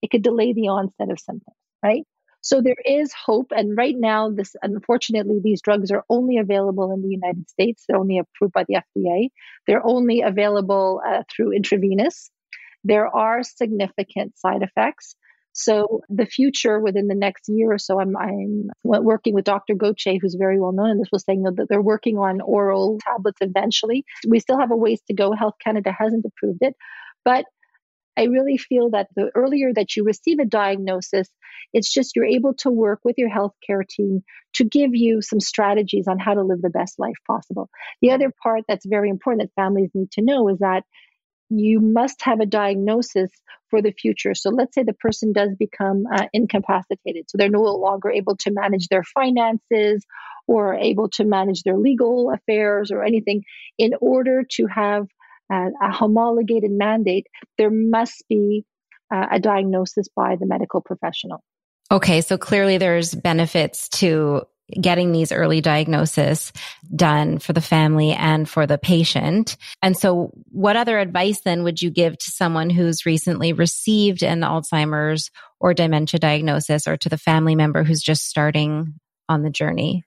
it 0.00 0.10
could 0.10 0.22
delay 0.22 0.52
the 0.52 0.68
onset 0.68 1.10
of 1.10 1.18
symptoms, 1.18 1.56
right? 1.82 2.04
So 2.42 2.62
there 2.62 2.76
is 2.84 3.12
hope. 3.12 3.52
And 3.54 3.76
right 3.76 3.96
now, 3.96 4.30
this 4.30 4.56
unfortunately, 4.62 5.40
these 5.42 5.60
drugs 5.60 5.90
are 5.90 6.04
only 6.08 6.38
available 6.38 6.92
in 6.92 7.02
the 7.02 7.08
United 7.08 7.50
States. 7.50 7.84
They're 7.86 7.98
only 7.98 8.18
approved 8.18 8.54
by 8.54 8.64
the 8.66 8.80
FDA. 8.96 9.28
They're 9.66 9.84
only 9.84 10.22
available 10.22 11.02
uh, 11.06 11.24
through 11.28 11.52
intravenous. 11.52 12.30
There 12.84 13.06
are 13.06 13.42
significant 13.42 14.38
side 14.38 14.62
effects. 14.62 15.16
So 15.52 16.00
the 16.08 16.26
future 16.26 16.78
within 16.78 17.08
the 17.08 17.14
next 17.14 17.48
year 17.48 17.72
or 17.72 17.78
so, 17.78 18.00
I'm, 18.00 18.16
I'm 18.16 18.70
working 18.84 19.34
with 19.34 19.44
Dr. 19.44 19.74
Gauthier, 19.74 20.18
who's 20.20 20.36
very 20.38 20.60
well 20.60 20.72
known, 20.72 20.90
and 20.90 21.00
this 21.00 21.10
was 21.12 21.24
saying 21.24 21.42
that 21.42 21.66
they're 21.68 21.82
working 21.82 22.18
on 22.18 22.40
oral 22.40 22.98
tablets 23.04 23.38
eventually. 23.40 24.04
We 24.28 24.38
still 24.38 24.58
have 24.58 24.70
a 24.70 24.76
ways 24.76 25.00
to 25.08 25.14
go. 25.14 25.32
Health 25.32 25.56
Canada 25.62 25.92
hasn't 25.96 26.24
approved 26.24 26.62
it, 26.62 26.76
but 27.24 27.46
I 28.16 28.24
really 28.24 28.58
feel 28.58 28.90
that 28.90 29.08
the 29.16 29.30
earlier 29.34 29.72
that 29.74 29.96
you 29.96 30.04
receive 30.04 30.38
a 30.40 30.44
diagnosis, 30.44 31.28
it's 31.72 31.92
just 31.92 32.14
you're 32.14 32.24
able 32.24 32.54
to 32.58 32.70
work 32.70 33.00
with 33.04 33.16
your 33.18 33.30
healthcare 33.30 33.86
team 33.88 34.22
to 34.54 34.64
give 34.64 34.90
you 34.94 35.22
some 35.22 35.40
strategies 35.40 36.06
on 36.08 36.18
how 36.18 36.34
to 36.34 36.42
live 36.42 36.60
the 36.60 36.70
best 36.70 36.98
life 36.98 37.16
possible. 37.26 37.70
The 38.02 38.10
other 38.10 38.32
part 38.42 38.64
that's 38.68 38.84
very 38.84 39.08
important 39.08 39.48
that 39.48 39.62
families 39.62 39.90
need 39.94 40.10
to 40.12 40.22
know 40.22 40.48
is 40.48 40.58
that 40.58 40.84
you 41.50 41.80
must 41.80 42.22
have 42.22 42.40
a 42.40 42.46
diagnosis 42.46 43.30
for 43.68 43.82
the 43.82 43.92
future. 43.92 44.34
So 44.34 44.50
let's 44.50 44.74
say 44.74 44.82
the 44.82 44.92
person 44.92 45.32
does 45.32 45.50
become 45.58 46.04
uh, 46.12 46.26
incapacitated. 46.32 47.28
So 47.28 47.38
they're 47.38 47.48
no 47.48 47.62
longer 47.62 48.10
able 48.10 48.36
to 48.38 48.50
manage 48.52 48.88
their 48.88 49.04
finances 49.04 50.04
or 50.46 50.74
able 50.74 51.08
to 51.10 51.24
manage 51.24 51.62
their 51.62 51.76
legal 51.76 52.32
affairs 52.32 52.90
or 52.90 53.04
anything. 53.04 53.42
In 53.78 53.92
order 54.00 54.44
to 54.52 54.66
have 54.66 55.06
uh, 55.52 55.70
a 55.82 55.92
homologated 55.92 56.70
mandate, 56.70 57.26
there 57.58 57.70
must 57.70 58.24
be 58.28 58.64
uh, 59.12 59.26
a 59.32 59.40
diagnosis 59.40 60.08
by 60.14 60.36
the 60.36 60.46
medical 60.46 60.80
professional. 60.80 61.42
Okay, 61.92 62.20
so 62.20 62.38
clearly 62.38 62.78
there's 62.78 63.14
benefits 63.14 63.88
to 63.88 64.42
getting 64.78 65.12
these 65.12 65.32
early 65.32 65.60
diagnosis 65.60 66.52
done 66.94 67.38
for 67.38 67.52
the 67.52 67.60
family 67.60 68.12
and 68.12 68.48
for 68.48 68.66
the 68.66 68.78
patient. 68.78 69.56
And 69.82 69.96
so 69.96 70.32
what 70.50 70.76
other 70.76 70.98
advice 70.98 71.40
then 71.40 71.62
would 71.64 71.80
you 71.80 71.90
give 71.90 72.18
to 72.18 72.30
someone 72.30 72.70
who's 72.70 73.06
recently 73.06 73.52
received 73.52 74.22
an 74.22 74.40
Alzheimer's 74.40 75.30
or 75.60 75.74
dementia 75.74 76.18
diagnosis 76.18 76.86
or 76.86 76.96
to 76.96 77.08
the 77.08 77.18
family 77.18 77.54
member 77.54 77.84
who's 77.84 78.02
just 78.02 78.26
starting 78.26 78.94
on 79.28 79.42
the 79.42 79.50
journey? 79.50 80.04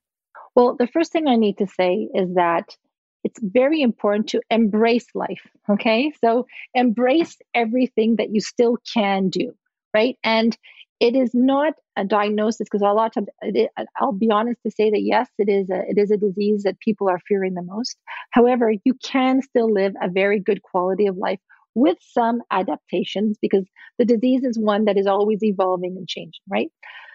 Well, 0.56 0.76
the 0.78 0.88
first 0.88 1.12
thing 1.12 1.28
I 1.28 1.36
need 1.36 1.58
to 1.60 1.68
say 1.68 2.10
is 2.14 2.36
that 2.36 2.76
it's 3.24 3.40
very 3.42 3.82
important 3.82 4.30
to 4.30 4.42
embrace 4.50 5.08
life. 5.16 5.48
Okay. 5.70 6.12
So 6.22 6.46
embrace 6.74 7.38
everything 7.54 8.18
that 8.18 8.30
you 8.30 8.42
still 8.42 8.78
can 8.94 9.30
do. 9.30 9.54
Right. 9.94 10.18
And 10.24 10.58
it 11.04 11.18
is 11.18 11.32
not 11.34 11.74
a 11.98 12.06
diagnosis 12.06 12.66
because 12.66 12.82
a 12.82 12.94
lot 12.94 13.08
of 13.08 13.12
times 13.14 13.28
it, 13.42 13.70
I'll 13.98 14.14
be 14.14 14.32
honest 14.32 14.62
to 14.66 14.72
say 14.72 14.90
that 14.90 15.02
yes, 15.02 15.28
it 15.38 15.50
is 15.50 15.70
a 15.70 15.82
it 15.90 15.98
is 15.98 16.12
a 16.12 16.18
disease 16.18 16.64
that 16.64 16.80
people 16.80 17.10
are 17.10 17.20
fearing 17.28 17.56
the 17.56 17.62
most. 17.62 17.98
However, 18.32 18.72
you 18.86 18.94
can 19.04 19.42
still 19.42 19.70
live 19.70 19.94
a 20.02 20.10
very 20.10 20.40
good 20.40 20.62
quality 20.64 21.08
of 21.08 21.18
life 21.18 21.40
with 21.76 21.98
some 22.00 22.42
adaptations 22.52 23.38
because 23.42 23.66
the 24.00 24.06
disease 24.06 24.46
is 24.46 24.58
one 24.58 24.86
that 24.86 24.98
is 24.98 25.06
always 25.06 25.44
evolving 25.44 25.98
and 25.98 26.08
changing, 26.08 26.44
right? 26.50 26.72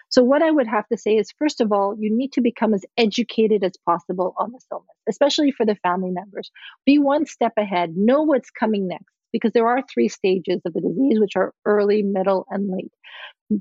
So 0.09 0.23
what 0.23 0.43
I 0.43 0.51
would 0.51 0.67
have 0.67 0.87
to 0.89 0.97
say 0.97 1.17
is 1.17 1.31
first 1.39 1.59
of 1.59 1.71
all, 1.71 1.95
you 1.97 2.15
need 2.15 2.31
to 2.33 2.41
become 2.41 2.75
as 2.75 2.85
educated 2.95 3.63
as 3.63 3.73
possible 3.87 4.35
on 4.37 4.51
this 4.51 4.67
illness, 4.71 4.97
especially 5.09 5.51
for 5.51 5.65
the 5.65 5.75
family 5.81 6.11
members. 6.11 6.51
Be 6.85 6.99
one 6.99 7.25
step 7.25 7.53
ahead, 7.57 7.97
know 7.97 8.21
what's 8.21 8.51
coming 8.51 8.87
next 8.87 9.18
because 9.31 9.51
there 9.53 9.67
are 9.67 9.81
three 9.93 10.07
stages 10.07 10.61
of 10.65 10.73
the 10.73 10.81
disease, 10.81 11.19
which 11.19 11.35
are 11.35 11.53
early, 11.65 12.03
middle, 12.03 12.45
and 12.49 12.69
late 12.69 12.91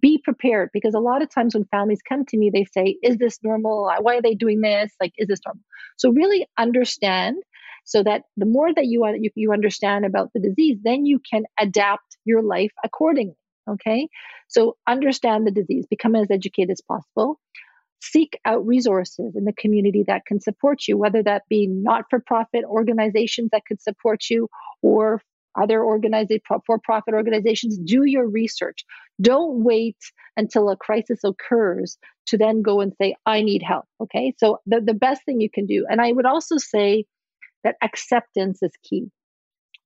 be 0.00 0.18
prepared 0.22 0.70
because 0.72 0.94
a 0.94 1.00
lot 1.00 1.22
of 1.22 1.30
times 1.30 1.54
when 1.54 1.64
families 1.64 2.00
come 2.06 2.24
to 2.26 2.36
me, 2.36 2.50
they 2.52 2.64
say, 2.64 2.98
Is 3.02 3.16
this 3.16 3.38
normal? 3.42 3.90
Why 4.00 4.16
are 4.16 4.22
they 4.22 4.34
doing 4.34 4.60
this? 4.60 4.92
Like, 5.00 5.12
is 5.16 5.28
this 5.28 5.40
normal? 5.44 5.62
So, 5.96 6.10
really 6.10 6.46
understand 6.58 7.36
so 7.84 8.02
that 8.02 8.22
the 8.36 8.44
more 8.44 8.72
that 8.72 8.84
you, 8.84 9.06
you, 9.18 9.30
you 9.34 9.52
understand 9.52 10.04
about 10.04 10.30
the 10.34 10.40
disease, 10.40 10.78
then 10.82 11.06
you 11.06 11.20
can 11.30 11.44
adapt 11.58 12.18
your 12.24 12.42
life 12.42 12.72
accordingly. 12.84 13.36
Okay. 13.68 14.08
So, 14.48 14.76
understand 14.86 15.46
the 15.46 15.52
disease, 15.52 15.86
become 15.88 16.14
as 16.14 16.30
educated 16.30 16.70
as 16.72 16.82
possible. 16.82 17.40
Seek 18.00 18.38
out 18.44 18.64
resources 18.64 19.34
in 19.34 19.44
the 19.44 19.52
community 19.54 20.04
that 20.06 20.24
can 20.26 20.40
support 20.40 20.86
you, 20.86 20.96
whether 20.96 21.22
that 21.22 21.42
be 21.48 21.66
not 21.66 22.04
for 22.10 22.20
profit 22.20 22.64
organizations 22.64 23.48
that 23.52 23.62
could 23.66 23.82
support 23.82 24.20
you 24.30 24.48
or 24.82 25.20
other 25.60 25.82
organized 25.82 26.32
for-profit 26.66 27.14
organizations 27.14 27.78
do 27.78 28.04
your 28.04 28.28
research 28.28 28.84
don't 29.20 29.64
wait 29.64 29.96
until 30.36 30.68
a 30.70 30.76
crisis 30.76 31.20
occurs 31.24 31.98
to 32.26 32.38
then 32.38 32.62
go 32.62 32.80
and 32.80 32.92
say 33.00 33.14
i 33.26 33.42
need 33.42 33.62
help 33.62 33.84
okay 34.00 34.34
so 34.38 34.58
the, 34.66 34.80
the 34.80 34.94
best 34.94 35.24
thing 35.24 35.40
you 35.40 35.50
can 35.50 35.66
do 35.66 35.86
and 35.88 36.00
i 36.00 36.12
would 36.12 36.26
also 36.26 36.56
say 36.56 37.04
that 37.64 37.76
acceptance 37.82 38.62
is 38.62 38.72
key 38.82 39.10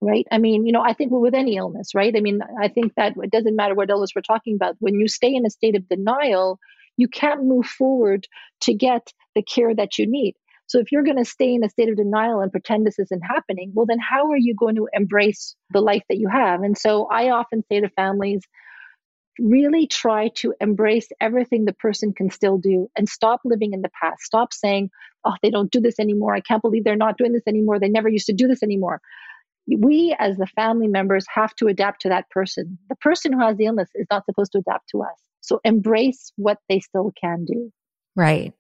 right? 0.03 0.27
I 0.33 0.39
mean, 0.39 0.67
you 0.67 0.73
know, 0.73 0.83
I 0.83 0.95
think 0.95 1.13
with 1.13 1.35
any 1.35 1.57
illness, 1.57 1.95
right? 1.95 2.15
I 2.15 2.21
mean, 2.21 2.41
I 2.61 2.69
think 2.69 2.93
that 2.97 3.15
it 3.17 3.31
doesn't 3.31 3.55
matter 3.55 3.75
what 3.75 3.89
illness 3.89 4.11
we're 4.15 4.23
talking 4.23 4.57
about. 4.57 4.75
When 4.81 4.95
you 4.95 5.07
stay 5.07 5.33
in 5.33 5.47
a 5.47 5.51
state 5.51 5.77
of 5.77 5.89
denial, 5.89 6.59
you 6.97 7.09
can't 7.09 7.45
move 7.45 7.67
forward 7.67 8.27
to 8.63 8.75
get 8.75 9.13
the 9.35 9.43
care 9.43 9.75
that 9.75 9.99
you 9.99 10.11
need. 10.11 10.35
So 10.73 10.79
if 10.79 10.91
you're 10.91 11.03
going 11.03 11.19
to 11.19 11.25
stay 11.27 11.53
in 11.53 11.63
a 11.63 11.69
state 11.69 11.91
of 11.91 11.97
denial 11.97 12.41
and 12.41 12.51
pretend 12.51 12.87
this 12.87 12.99
isn't 12.99 13.21
happening, 13.21 13.73
well, 13.75 13.85
then 13.85 13.99
how 13.99 14.31
are 14.31 14.39
you 14.39 14.55
going 14.55 14.77
to 14.77 14.89
embrace 14.95 15.55
the 15.69 15.83
life 15.83 16.03
that 16.09 16.17
you 16.17 16.29
have? 16.29 16.63
And 16.63 16.79
so 16.79 17.07
I 17.13 17.29
often 17.29 17.63
say 17.71 17.81
to 17.81 17.91
families, 17.91 18.41
really 19.39 19.87
try 19.87 20.29
to 20.37 20.55
embrace 20.63 21.09
everything 21.21 21.67
the 21.67 21.75
person 21.75 22.15
can 22.15 22.31
still 22.31 22.57
do 22.57 22.89
and 22.97 23.07
stop 23.07 23.43
living 23.45 23.75
in 23.75 23.83
the 23.83 23.91
past. 24.01 24.23
Stop 24.23 24.55
saying, 24.55 24.89
oh, 25.27 25.35
they 25.43 25.51
don't 25.51 25.71
do 25.71 25.79
this 25.79 26.01
anymore. 26.01 26.35
I 26.35 26.41
can't 26.41 26.63
believe 26.63 26.85
they're 26.85 26.97
not 26.97 27.19
doing 27.19 27.35
this 27.35 27.47
anymore. 27.47 27.79
They 27.79 27.91
never 27.91 28.09
used 28.09 28.27
to 28.29 28.33
do 28.33 28.49
this 28.49 28.63
anymore. 28.63 29.03
We, 29.67 30.17
as 30.19 30.39
the 30.39 30.47
family 30.47 30.89
members, 30.89 31.27
have 31.35 31.55
to 31.57 31.67
adapt 31.67 32.01
to 32.03 32.09
that 32.09 32.31
person. 32.31 32.79
The 32.89 32.97
person 32.97 33.35
who 33.35 33.41
has 33.41 33.59
the 33.59 33.67
illness 33.67 33.91
is 33.95 34.07
not 34.11 34.25
supposed 34.25 34.53
to 34.53 34.59
adapt 34.67 34.89
to 34.93 35.03
us. 35.03 35.19
So 35.43 35.61
embrace 35.65 36.33
what 36.37 36.57
they 36.71 36.81
still 36.81 37.13
can 37.23 37.45
do. 37.45 37.71
Right. 38.17 38.55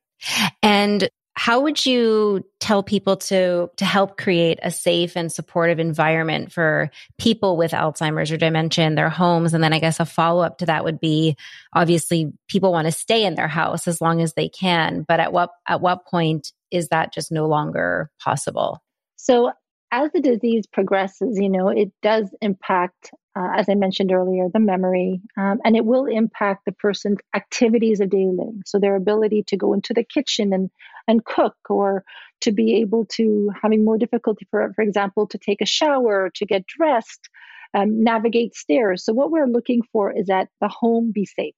And 0.62 1.09
how 1.35 1.61
would 1.61 1.85
you 1.87 2.45
tell 2.61 2.83
people 2.83 3.16
to 3.16 3.71
to 3.77 3.85
help 3.85 4.18
create 4.18 4.59
a 4.62 4.71
safe 4.71 5.16
and 5.16 5.33
supportive 5.33 5.79
environment 5.79 6.53
for 6.53 6.90
people 7.18 7.57
with 7.57 7.73
alzheimer's 7.73 8.31
or 8.31 8.37
dementia 8.37 8.87
in 8.87 8.95
their 8.95 9.09
homes? 9.09 9.55
And 9.55 9.64
then 9.64 9.73
i 9.73 9.79
guess 9.79 10.01
a 10.01 10.05
follow-up 10.05 10.59
to 10.59 10.66
that 10.66 10.85
would 10.85 11.01
be 11.01 11.37
obviously 11.73 12.33
people 12.49 12.73
want 12.73 12.87
to 12.87 12.92
stay 12.92 13.25
in 13.25 13.35
their 13.35 13.49
house 13.49 13.88
as 13.88 14.01
long 14.01 14.21
as 14.21 14.35
they 14.35 14.49
can 14.49 15.05
but 15.09 15.21
at 15.21 15.33
what 15.33 15.51
at 15.66 15.81
what 15.81 16.07
point 16.07 16.53
is 16.73 16.88
that 16.88 17.12
just 17.12 17.31
no 17.31 17.47
longer 17.47 18.11
possible? 18.18 18.83
So 19.16 19.53
as 19.92 20.11
the 20.12 20.21
disease 20.21 20.66
progresses, 20.66 21.38
you 21.38 21.51
know, 21.51 21.68
it 21.68 21.92
does 22.03 22.35
impact, 22.40 23.12
uh, 23.35 23.49
as 23.57 23.68
I 23.68 23.75
mentioned 23.75 24.12
earlier, 24.12 24.49
the 24.53 24.61
memory, 24.61 25.21
um, 25.37 25.59
and 25.64 25.77
it 25.77 25.85
will 25.85 26.07
impact 26.07 26.64
the 26.64 26.73
person's 26.73 27.18
activities 27.35 28.01
of 28.01 28.11
daily 28.11 28.35
living. 28.37 28.62
So 28.66 28.79
their 28.79 28.97
ability 28.97 29.45
to 29.49 29.57
go 29.57 29.73
into 29.73 29.95
the 29.95 30.05
kitchen 30.05 30.53
and 30.53 30.71
and 31.09 31.25
cook, 31.25 31.57
or 31.68 32.05
to 32.42 32.53
be 32.53 32.77
able 32.77 33.07
to 33.16 33.51
having 33.62 33.85
more 33.85 33.99
difficulty, 33.99 34.47
for 34.51 34.73
for 34.75 34.83
example, 34.83 35.27
to 35.29 35.38
take 35.38 35.61
a 35.62 35.66
shower, 35.66 36.31
to 36.35 36.47
get 36.47 36.66
dressed, 36.66 37.29
um, 37.75 38.05
navigate 38.05 38.55
stairs. 38.55 39.05
So 39.05 39.12
what 39.12 39.31
we're 39.31 39.47
looking 39.47 39.83
for 39.92 40.12
is 40.12 40.27
that 40.27 40.49
the 40.61 40.68
home 40.68 41.12
be 41.12 41.25
safe 41.25 41.55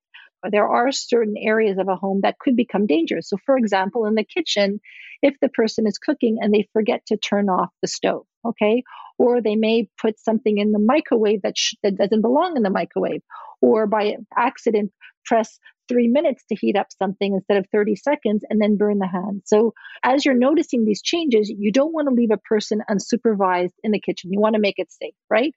there 0.50 0.68
are 0.68 0.92
certain 0.92 1.36
areas 1.38 1.78
of 1.78 1.88
a 1.88 1.96
home 1.96 2.20
that 2.22 2.38
could 2.38 2.56
become 2.56 2.86
dangerous. 2.86 3.28
So, 3.28 3.36
for 3.44 3.56
example, 3.56 4.06
in 4.06 4.14
the 4.14 4.24
kitchen, 4.24 4.80
if 5.22 5.34
the 5.40 5.48
person 5.48 5.86
is 5.86 5.98
cooking 5.98 6.38
and 6.40 6.52
they 6.52 6.68
forget 6.72 7.04
to 7.06 7.16
turn 7.16 7.48
off 7.48 7.70
the 7.82 7.88
stove, 7.88 8.26
okay, 8.44 8.82
or 9.18 9.40
they 9.40 9.56
may 9.56 9.88
put 10.00 10.18
something 10.20 10.58
in 10.58 10.72
the 10.72 10.78
microwave 10.78 11.42
that, 11.42 11.56
sh- 11.56 11.74
that 11.82 11.96
doesn't 11.96 12.22
belong 12.22 12.56
in 12.56 12.62
the 12.62 12.70
microwave, 12.70 13.22
or 13.60 13.86
by 13.86 14.16
accident 14.36 14.92
press 15.24 15.58
three 15.88 16.08
minutes 16.08 16.44
to 16.48 16.54
heat 16.54 16.76
up 16.76 16.86
something 16.98 17.34
instead 17.34 17.58
of 17.58 17.66
30 17.70 17.94
seconds 17.94 18.42
and 18.48 18.60
then 18.60 18.76
burn 18.76 18.98
the 18.98 19.06
hand. 19.06 19.42
So, 19.44 19.72
as 20.02 20.24
you're 20.24 20.34
noticing 20.34 20.84
these 20.84 21.02
changes, 21.02 21.48
you 21.50 21.72
don't 21.72 21.92
want 21.92 22.08
to 22.08 22.14
leave 22.14 22.30
a 22.32 22.36
person 22.38 22.82
unsupervised 22.90 23.72
in 23.82 23.92
the 23.92 24.00
kitchen. 24.00 24.32
You 24.32 24.40
want 24.40 24.54
to 24.54 24.60
make 24.60 24.78
it 24.78 24.92
safe, 24.92 25.14
right? 25.30 25.54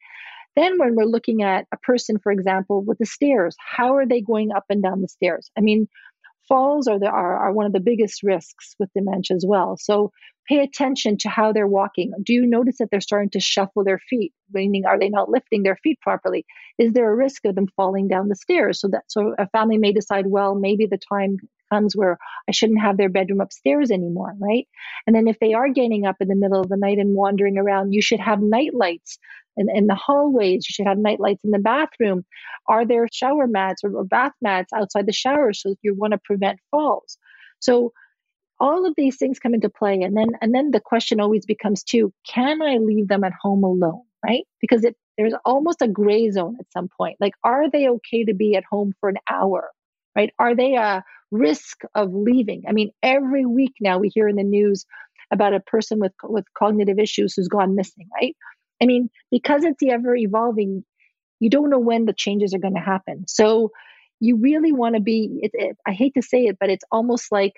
Then, 0.57 0.79
when 0.79 0.95
we're 0.95 1.05
looking 1.05 1.43
at 1.43 1.67
a 1.71 1.77
person, 1.77 2.17
for 2.17 2.31
example, 2.31 2.83
with 2.83 2.97
the 2.97 3.05
stairs, 3.05 3.55
how 3.59 3.95
are 3.95 4.07
they 4.07 4.21
going 4.21 4.51
up 4.51 4.65
and 4.69 4.81
down 4.81 5.01
the 5.01 5.07
stairs? 5.07 5.51
I 5.55 5.61
mean, 5.61 5.87
falls 6.47 6.87
are, 6.87 6.97
the, 6.97 7.05
are, 7.05 7.37
are 7.37 7.53
one 7.53 7.67
of 7.67 7.73
the 7.73 7.79
biggest 7.79 8.23
risks 8.23 8.75
with 8.79 8.89
dementia 8.95 9.35
as 9.35 9.45
well. 9.47 9.77
So 9.77 10.11
pay 10.47 10.59
attention 10.59 11.17
to 11.19 11.29
how 11.29 11.53
they're 11.53 11.67
walking. 11.67 12.11
Do 12.23 12.33
you 12.33 12.47
notice 12.47 12.77
that 12.79 12.89
they're 12.89 13.01
starting 13.01 13.29
to 13.31 13.39
shuffle 13.39 13.83
their 13.83 13.99
feet? 14.09 14.33
Meaning, 14.51 14.85
are 14.87 14.97
they 14.97 15.09
not 15.09 15.29
lifting 15.29 15.61
their 15.61 15.77
feet 15.83 15.99
properly? 16.01 16.43
Is 16.79 16.91
there 16.93 17.11
a 17.11 17.15
risk 17.15 17.45
of 17.45 17.53
them 17.53 17.67
falling 17.75 18.07
down 18.07 18.29
the 18.29 18.35
stairs? 18.35 18.81
So 18.81 18.87
that 18.87 19.03
so 19.07 19.35
a 19.37 19.47
family 19.49 19.77
may 19.77 19.91
decide, 19.91 20.25
well, 20.25 20.55
maybe 20.55 20.87
the 20.87 20.97
time 20.97 21.37
comes 21.71 21.95
where 21.95 22.17
I 22.47 22.51
shouldn't 22.51 22.81
have 22.81 22.97
their 22.97 23.09
bedroom 23.09 23.41
upstairs 23.41 23.91
anymore, 23.91 24.33
right? 24.39 24.67
And 25.05 25.15
then 25.15 25.27
if 25.27 25.39
they 25.39 25.53
are 25.53 25.69
getting 25.69 26.05
up 26.05 26.17
in 26.19 26.27
the 26.27 26.35
middle 26.35 26.61
of 26.61 26.69
the 26.69 26.77
night 26.77 26.97
and 26.97 27.15
wandering 27.15 27.57
around, 27.57 27.93
you 27.93 28.01
should 28.01 28.19
have 28.19 28.41
night 28.41 28.73
lights 28.73 29.17
in, 29.57 29.67
in 29.73 29.87
the 29.87 29.95
hallways. 29.95 30.67
You 30.67 30.73
should 30.73 30.87
have 30.87 30.97
night 30.97 31.19
lights 31.19 31.43
in 31.43 31.51
the 31.51 31.59
bathroom. 31.59 32.25
Are 32.67 32.85
there 32.85 33.07
shower 33.11 33.47
mats 33.47 33.83
or, 33.83 33.95
or 33.95 34.03
bath 34.05 34.33
mats 34.41 34.73
outside 34.73 35.05
the 35.05 35.13
shower 35.13 35.53
so 35.53 35.75
you 35.81 35.95
want 35.95 36.13
to 36.13 36.19
prevent 36.25 36.59
falls? 36.71 37.17
So 37.59 37.91
all 38.59 38.85
of 38.85 38.93
these 38.97 39.17
things 39.17 39.39
come 39.39 39.53
into 39.53 39.69
play 39.69 40.01
and 40.01 40.15
then 40.15 40.29
and 40.41 40.53
then 40.53 40.71
the 40.71 40.79
question 40.79 41.19
always 41.19 41.45
becomes 41.45 41.83
too 41.83 42.13
can 42.27 42.61
i 42.61 42.77
leave 42.77 43.07
them 43.07 43.23
at 43.23 43.33
home 43.41 43.63
alone 43.63 44.01
right 44.25 44.45
because 44.61 44.83
it 44.83 44.95
there's 45.17 45.33
almost 45.45 45.81
a 45.81 45.87
gray 45.87 46.29
zone 46.31 46.55
at 46.59 46.71
some 46.71 46.89
point 46.97 47.17
like 47.19 47.33
are 47.43 47.69
they 47.69 47.87
okay 47.87 48.23
to 48.23 48.33
be 48.33 48.55
at 48.55 48.63
home 48.69 48.93
for 48.99 49.09
an 49.09 49.17
hour 49.29 49.69
right 50.17 50.33
are 50.39 50.55
they 50.55 50.75
a 50.75 51.03
risk 51.31 51.81
of 51.95 52.13
leaving 52.13 52.63
i 52.67 52.71
mean 52.71 52.91
every 53.03 53.45
week 53.45 53.73
now 53.79 53.97
we 53.97 54.09
hear 54.09 54.27
in 54.27 54.35
the 54.35 54.43
news 54.43 54.85
about 55.31 55.53
a 55.53 55.59
person 55.59 55.99
with 55.99 56.13
with 56.23 56.45
cognitive 56.57 56.99
issues 56.99 57.33
who's 57.35 57.47
gone 57.47 57.75
missing 57.75 58.07
right 58.19 58.35
I 58.81 58.85
mean, 58.85 59.09
because 59.31 59.63
it's 59.63 59.81
ever 59.89 60.15
evolving, 60.15 60.83
you 61.39 61.49
don't 61.49 61.69
know 61.69 61.79
when 61.79 62.05
the 62.05 62.13
changes 62.13 62.53
are 62.53 62.59
going 62.59 62.75
to 62.75 62.79
happen. 62.79 63.25
So 63.27 63.71
you 64.19 64.37
really 64.37 64.71
want 64.71 64.95
to 64.95 65.01
be. 65.01 65.39
It, 65.41 65.51
it, 65.53 65.77
I 65.85 65.91
hate 65.93 66.13
to 66.15 66.21
say 66.21 66.45
it, 66.45 66.57
but 66.59 66.69
it's 66.69 66.85
almost 66.91 67.31
like 67.31 67.53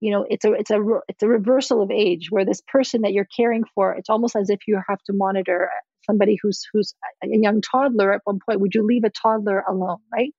you 0.00 0.12
know 0.12 0.24
it's 0.28 0.44
a 0.44 0.52
it's 0.52 0.70
a 0.70 0.80
it's 1.08 1.22
a 1.24 1.28
reversal 1.28 1.82
of 1.82 1.90
age 1.90 2.28
where 2.30 2.44
this 2.44 2.62
person 2.68 3.02
that 3.02 3.12
you're 3.12 3.26
caring 3.36 3.64
for 3.74 3.92
it's 3.92 4.08
almost 4.08 4.36
as 4.36 4.48
if 4.48 4.60
you 4.68 4.80
have 4.88 5.02
to 5.02 5.12
monitor 5.12 5.68
somebody 6.06 6.38
who's 6.40 6.64
who's 6.72 6.94
a 7.24 7.26
young 7.26 7.60
toddler 7.60 8.12
at 8.12 8.20
one 8.22 8.38
point 8.46 8.60
would 8.60 8.76
you 8.76 8.86
leave 8.86 9.02
a 9.02 9.10
toddler 9.10 9.64
alone 9.68 9.98
right 10.12 10.32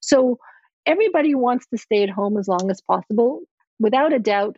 so 0.00 0.38
everybody 0.86 1.34
wants 1.34 1.66
to 1.68 1.78
stay 1.78 2.02
at 2.02 2.10
home 2.10 2.36
as 2.38 2.48
long 2.48 2.70
as 2.70 2.80
possible 2.80 3.42
without 3.78 4.12
a 4.12 4.18
doubt 4.18 4.56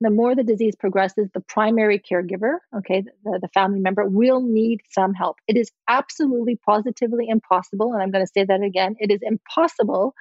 the 0.00 0.10
more 0.10 0.34
the 0.34 0.42
disease 0.42 0.74
progresses, 0.76 1.28
the 1.32 1.40
primary 1.40 1.98
caregiver, 1.98 2.58
okay, 2.76 3.04
the, 3.24 3.38
the, 3.40 3.48
family 3.54 3.80
member, 3.80 4.04
will 4.04 4.42
need 4.42 4.80
some 4.90 5.14
help. 5.14 5.36
It 5.46 5.56
is 5.56 5.70
absolutely 5.88 6.58
positively 6.66 7.28
impossible, 7.28 7.92
and 7.92 8.02
I'm 8.02 8.10
going 8.10 8.24
to 8.24 8.32
say 8.32 8.44
that 8.44 8.60
again 8.62 8.96
it 8.98 9.10
is 9.10 9.20
impossible 9.22 10.14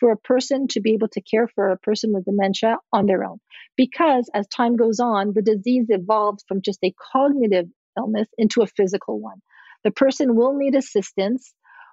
for 0.00 0.10
a 0.10 0.16
person 0.16 0.66
to 0.68 0.80
be 0.80 0.94
able 0.94 1.08
to 1.08 1.20
care 1.20 1.48
for 1.48 1.70
a 1.70 1.78
person 1.78 2.12
with 2.12 2.24
dementia 2.24 2.78
on 2.92 3.06
their 3.06 3.24
own. 3.24 3.38
Because 3.76 4.30
as 4.34 4.46
time 4.48 4.76
goes 4.76 5.00
on, 5.00 5.32
the 5.34 5.42
disease 5.42 5.86
evolves 5.88 6.44
from 6.48 6.62
just 6.62 6.78
a 6.82 6.94
cognitive 7.12 7.66
illness 7.96 8.28
into 8.38 8.62
a 8.62 8.66
physical 8.66 9.20
one. 9.20 9.40
The 9.84 9.90
person 9.90 10.36
will 10.36 10.56
need 10.56 10.74
assistance 10.74 11.52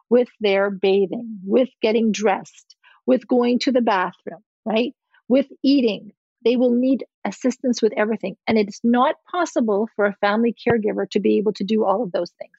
with 0.10 0.28
their 0.40 0.70
bathing, 0.70 1.40
with 1.44 1.70
getting 1.82 2.12
dressed, 2.12 2.76
with 3.06 3.28
going 3.28 3.60
to 3.60 3.72
the 3.72 3.82
bathroom, 3.82 4.42
right? 4.66 4.94
With 5.28 5.48
eating, 5.64 6.12
they 6.44 6.56
will 6.56 6.72
need 6.72 7.06
assistance 7.26 7.82
with 7.82 7.94
everything. 7.98 8.38
And 8.48 8.58
it's 8.58 8.80
not 8.84 9.16
possible 9.30 9.90
for 9.96 10.06
a 10.06 10.16
family 10.22 10.54
caregiver 10.54 11.10
to 11.12 11.20
be 11.20 11.38
able 11.38 11.54
to 11.54 11.64
do 11.64 11.84
all 11.84 12.04
of 12.04 12.12
those 12.12 12.32
things. 12.40 12.58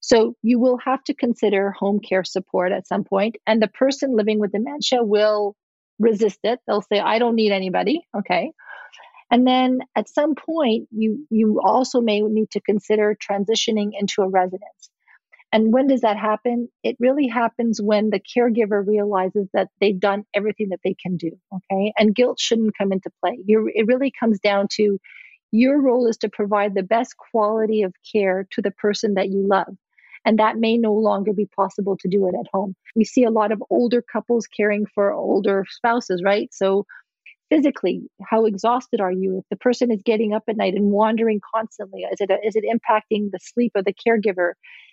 So 0.00 0.34
you 0.42 0.58
will 0.58 0.78
have 0.78 1.04
to 1.04 1.14
consider 1.14 1.70
home 1.72 2.00
care 2.00 2.24
support 2.24 2.72
at 2.72 2.86
some 2.88 3.04
point, 3.04 3.36
and 3.46 3.60
the 3.62 3.68
person 3.68 4.16
living 4.16 4.38
with 4.38 4.52
dementia 4.52 5.04
will 5.04 5.54
resist 5.98 6.40
it. 6.42 6.58
They'll 6.66 6.82
say, 6.82 6.98
"I 6.98 7.18
don't 7.18 7.36
need 7.36 7.52
anybody." 7.52 8.06
Okay. 8.16 8.52
And 9.30 9.46
then 9.46 9.80
at 9.94 10.08
some 10.08 10.34
point, 10.34 10.88
you 10.90 11.26
you 11.30 11.60
also 11.62 12.00
may 12.00 12.20
need 12.20 12.50
to 12.52 12.60
consider 12.60 13.14
transitioning 13.14 13.90
into 13.98 14.22
a 14.22 14.28
residence. 14.28 14.89
And 15.52 15.72
when 15.72 15.88
does 15.88 16.02
that 16.02 16.16
happen? 16.16 16.68
It 16.84 16.96
really 17.00 17.26
happens 17.26 17.80
when 17.82 18.10
the 18.10 18.20
caregiver 18.20 18.86
realizes 18.86 19.48
that 19.52 19.68
they've 19.80 19.98
done 19.98 20.24
everything 20.32 20.68
that 20.70 20.80
they 20.84 20.94
can 20.94 21.16
do. 21.16 21.32
Okay. 21.52 21.92
And 21.98 22.14
guilt 22.14 22.38
shouldn't 22.38 22.78
come 22.78 22.92
into 22.92 23.10
play. 23.22 23.38
You're, 23.44 23.68
it 23.68 23.86
really 23.86 24.12
comes 24.18 24.38
down 24.38 24.68
to 24.72 24.98
your 25.52 25.80
role 25.80 26.06
is 26.06 26.18
to 26.18 26.28
provide 26.28 26.74
the 26.74 26.82
best 26.82 27.16
quality 27.16 27.82
of 27.82 27.92
care 28.12 28.46
to 28.52 28.62
the 28.62 28.70
person 28.70 29.14
that 29.14 29.28
you 29.28 29.46
love. 29.46 29.74
And 30.24 30.38
that 30.38 30.58
may 30.58 30.76
no 30.76 30.92
longer 30.92 31.32
be 31.32 31.48
possible 31.56 31.96
to 31.98 32.08
do 32.08 32.28
it 32.28 32.34
at 32.38 32.46
home. 32.52 32.74
We 32.94 33.04
see 33.04 33.24
a 33.24 33.30
lot 33.30 33.52
of 33.52 33.62
older 33.70 34.02
couples 34.02 34.46
caring 34.46 34.86
for 34.94 35.12
older 35.12 35.64
spouses, 35.68 36.22
right? 36.24 36.48
So, 36.52 36.84
physically, 37.48 38.02
how 38.22 38.44
exhausted 38.44 39.00
are 39.00 39.10
you? 39.10 39.38
If 39.38 39.44
the 39.50 39.56
person 39.56 39.90
is 39.90 40.02
getting 40.04 40.34
up 40.34 40.44
at 40.46 40.56
night 40.56 40.74
and 40.74 40.92
wandering 40.92 41.40
constantly, 41.54 42.02
is 42.02 42.20
it, 42.20 42.30
is 42.44 42.54
it 42.54 42.64
impacting 42.64 43.30
the 43.32 43.40
sleep 43.40 43.72
of 43.74 43.84
the 43.84 43.94
caregiver? 43.94 44.52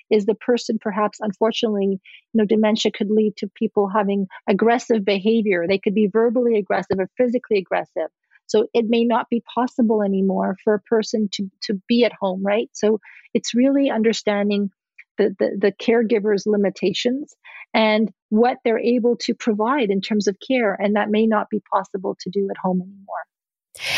Is 0.09 0.25
the 0.25 0.35
person 0.35 0.77
perhaps 0.79 1.19
unfortunately 1.21 1.99
you 1.99 1.99
know 2.33 2.45
dementia 2.45 2.91
could 2.91 3.09
lead 3.09 3.35
to 3.37 3.47
people 3.55 3.87
having 3.87 4.27
aggressive 4.47 5.03
behavior. 5.05 5.65
They 5.67 5.79
could 5.79 5.95
be 5.95 6.07
verbally 6.07 6.57
aggressive 6.57 6.99
or 6.99 7.09
physically 7.17 7.57
aggressive. 7.57 8.09
So 8.47 8.67
it 8.73 8.85
may 8.87 9.03
not 9.03 9.29
be 9.29 9.43
possible 9.53 10.01
anymore 10.01 10.55
for 10.63 10.73
a 10.73 10.81
person 10.81 11.29
to 11.33 11.49
to 11.63 11.81
be 11.87 12.03
at 12.05 12.13
home 12.19 12.43
right? 12.45 12.69
So 12.73 12.99
it's 13.33 13.55
really 13.55 13.89
understanding 13.89 14.71
the, 15.17 15.35
the, 15.39 15.57
the 15.59 15.71
caregiver's 15.71 16.45
limitations 16.45 17.35
and 17.73 18.11
what 18.29 18.57
they're 18.63 18.79
able 18.79 19.17
to 19.17 19.33
provide 19.33 19.89
in 19.89 19.99
terms 19.99 20.27
of 20.27 20.37
care 20.45 20.73
and 20.73 20.95
that 20.95 21.09
may 21.09 21.25
not 21.25 21.49
be 21.49 21.61
possible 21.71 22.15
to 22.21 22.29
do 22.29 22.47
at 22.49 22.57
home 22.57 22.81
anymore 22.81 23.26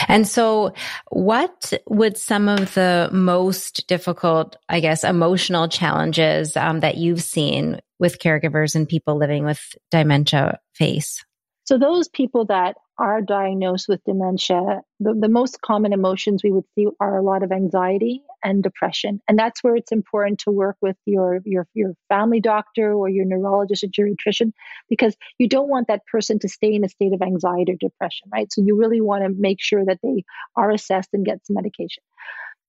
And 0.07 0.27
so, 0.27 0.73
what 1.09 1.73
would 1.87 2.17
some 2.17 2.47
of 2.47 2.73
the 2.73 3.09
most 3.11 3.87
difficult, 3.87 4.55
I 4.67 4.79
guess, 4.79 5.03
emotional 5.03 5.67
challenges 5.67 6.55
um, 6.57 6.81
that 6.81 6.97
you've 6.97 7.23
seen 7.23 7.79
with 7.99 8.19
caregivers 8.19 8.75
and 8.75 8.87
people 8.87 9.17
living 9.17 9.45
with 9.45 9.61
dementia 9.91 10.59
face? 10.73 11.23
So, 11.65 11.77
those 11.77 12.07
people 12.07 12.45
that 12.45 12.75
are 12.97 13.21
diagnosed 13.21 13.87
with 13.87 14.03
dementia, 14.03 14.81
the, 14.99 15.13
the 15.13 15.29
most 15.29 15.61
common 15.61 15.93
emotions 15.93 16.43
we 16.43 16.51
would 16.51 16.65
see 16.75 16.87
are 16.99 17.17
a 17.17 17.23
lot 17.23 17.43
of 17.43 17.51
anxiety 17.51 18.23
and 18.43 18.63
depression. 18.63 19.21
And 19.27 19.37
that's 19.37 19.63
where 19.63 19.75
it's 19.75 19.91
important 19.91 20.39
to 20.39 20.51
work 20.51 20.77
with 20.81 20.97
your, 21.05 21.39
your, 21.45 21.67
your 21.73 21.93
family 22.09 22.39
doctor 22.39 22.93
or 22.93 23.09
your 23.09 23.25
neurologist 23.25 23.83
or 23.83 23.87
geriatrician 23.87 24.51
because 24.89 25.15
you 25.37 25.47
don't 25.47 25.69
want 25.69 25.87
that 25.87 26.05
person 26.11 26.39
to 26.39 26.49
stay 26.49 26.73
in 26.73 26.83
a 26.83 26.89
state 26.89 27.13
of 27.13 27.21
anxiety 27.21 27.73
or 27.73 27.75
depression, 27.79 28.29
right? 28.31 28.51
So 28.51 28.61
you 28.61 28.77
really 28.77 29.01
want 29.01 29.23
to 29.23 29.29
make 29.29 29.61
sure 29.61 29.85
that 29.85 29.99
they 30.03 30.23
are 30.55 30.71
assessed 30.71 31.09
and 31.13 31.25
get 31.25 31.45
some 31.45 31.55
medication. 31.55 32.03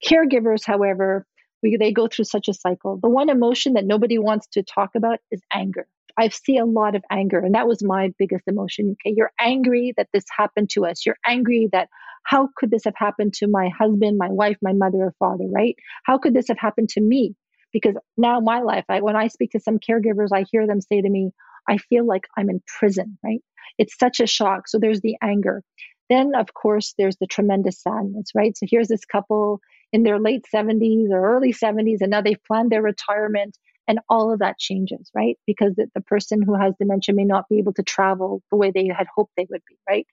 Caregivers, 0.04 0.64
however, 0.64 1.26
we, 1.62 1.76
they 1.76 1.92
go 1.92 2.08
through 2.08 2.24
such 2.24 2.48
a 2.48 2.54
cycle. 2.54 2.98
The 3.02 3.08
one 3.08 3.28
emotion 3.28 3.74
that 3.74 3.84
nobody 3.84 4.18
wants 4.18 4.46
to 4.52 4.62
talk 4.62 4.90
about 4.94 5.18
is 5.30 5.40
anger. 5.52 5.86
I 6.18 6.28
see 6.28 6.56
a 6.58 6.64
lot 6.64 6.94
of 6.94 7.02
anger, 7.10 7.38
and 7.38 7.54
that 7.54 7.68
was 7.68 7.82
my 7.82 8.12
biggest 8.18 8.44
emotion. 8.46 8.96
Okay, 9.04 9.14
you're 9.16 9.32
angry 9.40 9.94
that 9.96 10.08
this 10.12 10.24
happened 10.36 10.70
to 10.70 10.86
us. 10.86 11.04
You're 11.04 11.18
angry 11.26 11.68
that 11.72 11.88
how 12.24 12.48
could 12.56 12.70
this 12.70 12.84
have 12.84 12.94
happened 12.96 13.34
to 13.34 13.46
my 13.46 13.70
husband, 13.76 14.18
my 14.18 14.28
wife, 14.28 14.56
my 14.62 14.72
mother 14.72 14.98
or 14.98 15.14
father, 15.18 15.46
right? 15.50 15.76
How 16.04 16.18
could 16.18 16.34
this 16.34 16.48
have 16.48 16.58
happened 16.58 16.90
to 16.90 17.00
me? 17.00 17.34
Because 17.72 17.94
now 18.16 18.40
my 18.40 18.60
life, 18.60 18.84
I, 18.88 19.00
when 19.00 19.16
I 19.16 19.28
speak 19.28 19.52
to 19.52 19.60
some 19.60 19.78
caregivers, 19.78 20.28
I 20.32 20.44
hear 20.50 20.66
them 20.66 20.80
say 20.80 21.00
to 21.00 21.08
me, 21.08 21.30
I 21.68 21.78
feel 21.78 22.04
like 22.04 22.26
I'm 22.36 22.50
in 22.50 22.62
prison, 22.66 23.18
right? 23.24 23.42
It's 23.78 23.96
such 23.98 24.20
a 24.20 24.26
shock. 24.26 24.68
So 24.68 24.78
there's 24.78 25.00
the 25.00 25.16
anger. 25.22 25.62
Then, 26.08 26.32
of 26.34 26.52
course, 26.52 26.94
there's 26.98 27.16
the 27.20 27.26
tremendous 27.28 27.80
sadness, 27.80 28.32
right? 28.34 28.56
So 28.56 28.66
here's 28.68 28.88
this 28.88 29.04
couple 29.04 29.60
in 29.92 30.02
their 30.02 30.18
late 30.18 30.44
70s 30.52 31.10
or 31.10 31.36
early 31.36 31.52
70s, 31.52 31.98
and 32.00 32.10
now 32.10 32.20
they've 32.20 32.42
planned 32.46 32.70
their 32.70 32.82
retirement, 32.82 33.56
and 33.88 34.00
all 34.08 34.32
of 34.32 34.40
that 34.40 34.58
changes, 34.58 35.10
right? 35.14 35.38
Because 35.46 35.74
the, 35.76 35.88
the 35.94 36.00
person 36.02 36.42
who 36.42 36.54
has 36.54 36.74
dementia 36.78 37.14
may 37.14 37.24
not 37.24 37.48
be 37.48 37.58
able 37.58 37.74
to 37.74 37.82
travel 37.82 38.42
the 38.50 38.56
way 38.56 38.70
they 38.70 38.86
had 38.88 39.06
hoped 39.14 39.32
they 39.36 39.46
would 39.50 39.62
be, 39.68 39.76
right? 39.88 40.06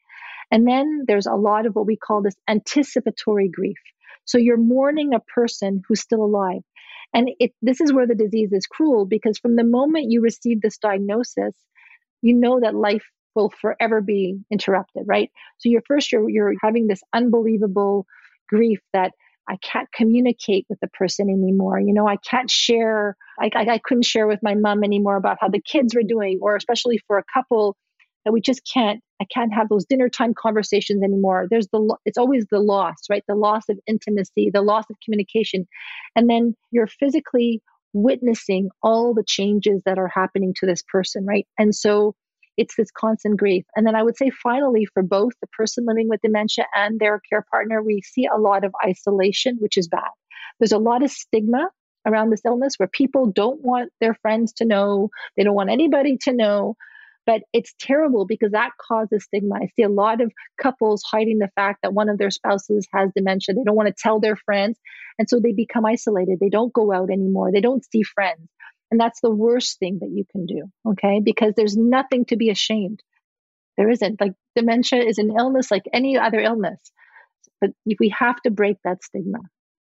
And 0.51 0.67
then 0.67 1.05
there's 1.07 1.27
a 1.27 1.35
lot 1.35 1.65
of 1.65 1.75
what 1.75 1.87
we 1.87 1.97
call 1.97 2.21
this 2.21 2.35
anticipatory 2.47 3.49
grief. 3.49 3.77
So 4.25 4.37
you're 4.37 4.57
mourning 4.57 5.13
a 5.13 5.19
person 5.19 5.81
who's 5.87 6.01
still 6.01 6.23
alive. 6.23 6.61
And 7.13 7.31
it, 7.39 7.53
this 7.61 7.81
is 7.81 7.93
where 7.93 8.07
the 8.07 8.15
disease 8.15 8.51
is 8.53 8.67
cruel 8.67 9.05
because 9.05 9.39
from 9.39 9.55
the 9.55 9.63
moment 9.63 10.11
you 10.11 10.21
receive 10.21 10.61
this 10.61 10.77
diagnosis, 10.77 11.55
you 12.21 12.35
know 12.35 12.61
that 12.61 12.75
life 12.75 13.05
will 13.35 13.51
forever 13.61 14.01
be 14.01 14.39
interrupted, 14.51 15.03
right? 15.07 15.31
So 15.59 15.69
you're 15.69 15.83
first 15.87 16.11
you're 16.11 16.29
you're 16.29 16.53
having 16.61 16.87
this 16.87 17.01
unbelievable 17.13 18.07
grief 18.49 18.81
that 18.93 19.13
I 19.49 19.57
can't 19.57 19.91
communicate 19.93 20.65
with 20.69 20.79
the 20.81 20.89
person 20.89 21.29
anymore. 21.29 21.79
You 21.79 21.93
know, 21.93 22.07
I 22.07 22.17
can't 22.17 22.51
share. 22.51 23.15
I, 23.39 23.49
I, 23.55 23.61
I 23.73 23.77
couldn't 23.77 24.05
share 24.05 24.27
with 24.27 24.39
my 24.43 24.55
mom 24.55 24.83
anymore 24.83 25.15
about 25.15 25.37
how 25.39 25.47
the 25.47 25.61
kids 25.61 25.95
were 25.95 26.03
doing, 26.03 26.39
or 26.41 26.55
especially 26.55 26.99
for 27.07 27.17
a 27.17 27.23
couple 27.33 27.75
that 28.27 28.33
we 28.33 28.41
just 28.41 28.61
can't 28.71 28.99
i 29.21 29.25
can't 29.33 29.53
have 29.53 29.69
those 29.69 29.85
dinner 29.85 30.09
time 30.09 30.33
conversations 30.37 31.01
anymore 31.01 31.47
there's 31.49 31.69
the 31.69 31.95
it's 32.03 32.17
always 32.17 32.45
the 32.51 32.59
loss 32.59 32.95
right 33.09 33.23
the 33.25 33.35
loss 33.35 33.63
of 33.69 33.79
intimacy 33.87 34.51
the 34.53 34.61
loss 34.61 34.83
of 34.89 34.97
communication 35.03 35.65
and 36.13 36.29
then 36.29 36.53
you're 36.71 36.87
physically 36.87 37.61
witnessing 37.93 38.69
all 38.83 39.13
the 39.13 39.23
changes 39.25 39.81
that 39.85 39.97
are 39.97 40.11
happening 40.13 40.53
to 40.57 40.65
this 40.65 40.83
person 40.91 41.25
right 41.25 41.47
and 41.57 41.73
so 41.73 42.13
it's 42.57 42.75
this 42.75 42.91
constant 42.91 43.37
grief 43.37 43.65
and 43.75 43.85
then 43.85 43.95
i 43.95 44.03
would 44.03 44.17
say 44.17 44.29
finally 44.29 44.85
for 44.93 45.03
both 45.03 45.33
the 45.41 45.47
person 45.47 45.85
living 45.85 46.09
with 46.09 46.21
dementia 46.21 46.65
and 46.75 46.99
their 46.99 47.21
care 47.29 47.45
partner 47.51 47.81
we 47.81 48.01
see 48.01 48.25
a 48.25 48.37
lot 48.37 48.63
of 48.63 48.73
isolation 48.85 49.57
which 49.59 49.77
is 49.77 49.87
bad 49.87 50.09
there's 50.59 50.71
a 50.71 50.77
lot 50.77 51.03
of 51.03 51.11
stigma 51.11 51.69
around 52.05 52.29
this 52.29 52.45
illness 52.45 52.75
where 52.77 52.87
people 52.87 53.27
don't 53.27 53.61
want 53.61 53.91
their 53.99 54.13
friends 54.15 54.53
to 54.53 54.65
know 54.65 55.09
they 55.35 55.43
don't 55.43 55.55
want 55.55 55.69
anybody 55.69 56.17
to 56.21 56.33
know 56.33 56.75
but 57.27 57.41
it's 57.51 57.75
terrible 57.77 58.25
because 58.25 58.53
that 58.53 58.71
causes 58.81 59.25
stigma. 59.25 59.55
I 59.55 59.67
see 59.75 59.83
a 59.83 59.89
lot 59.89 60.21
of 60.21 60.31
couples 60.59 61.03
hiding 61.03 61.39
the 61.39 61.51
fact 61.55 61.79
that 61.83 61.93
one 61.93 62.07
of 62.07 62.17
their 62.17 62.31
spouses 62.31 62.87
has 62.93 63.11
dementia. 63.13 63.53
They 63.53 63.65
don't 63.65 63.75
want 63.75 63.89
to 63.89 64.01
tell 64.01 64.21
their 64.21 64.37
friends. 64.37 64.79
And 65.19 65.29
so 65.29 65.41
they 65.41 65.51
become 65.51 65.85
isolated. 65.85 66.39
They 66.39 66.49
don't 66.49 66.71
go 66.71 66.93
out 66.93 67.11
anymore. 67.11 67.51
They 67.51 67.59
don't 67.59 67.83
see 67.91 68.01
friends. 68.01 68.47
And 68.89 68.99
that's 68.99 69.19
the 69.21 69.31
worst 69.31 69.79
thing 69.79 69.99
that 70.01 70.09
you 70.09 70.25
can 70.31 70.45
do. 70.45 70.63
Okay. 70.87 71.21
Because 71.23 71.53
there's 71.55 71.75
nothing 71.75 72.25
to 72.25 72.37
be 72.37 72.49
ashamed. 72.49 73.01
There 73.77 73.89
isn't. 73.89 74.19
Like 74.19 74.33
dementia 74.55 75.03
is 75.03 75.17
an 75.17 75.33
illness 75.37 75.69
like 75.69 75.83
any 75.93 76.17
other 76.17 76.39
illness. 76.39 76.79
But 77.59 77.71
we 77.99 78.13
have 78.17 78.41
to 78.41 78.51
break 78.51 78.77
that 78.83 79.03
stigma. 79.03 79.39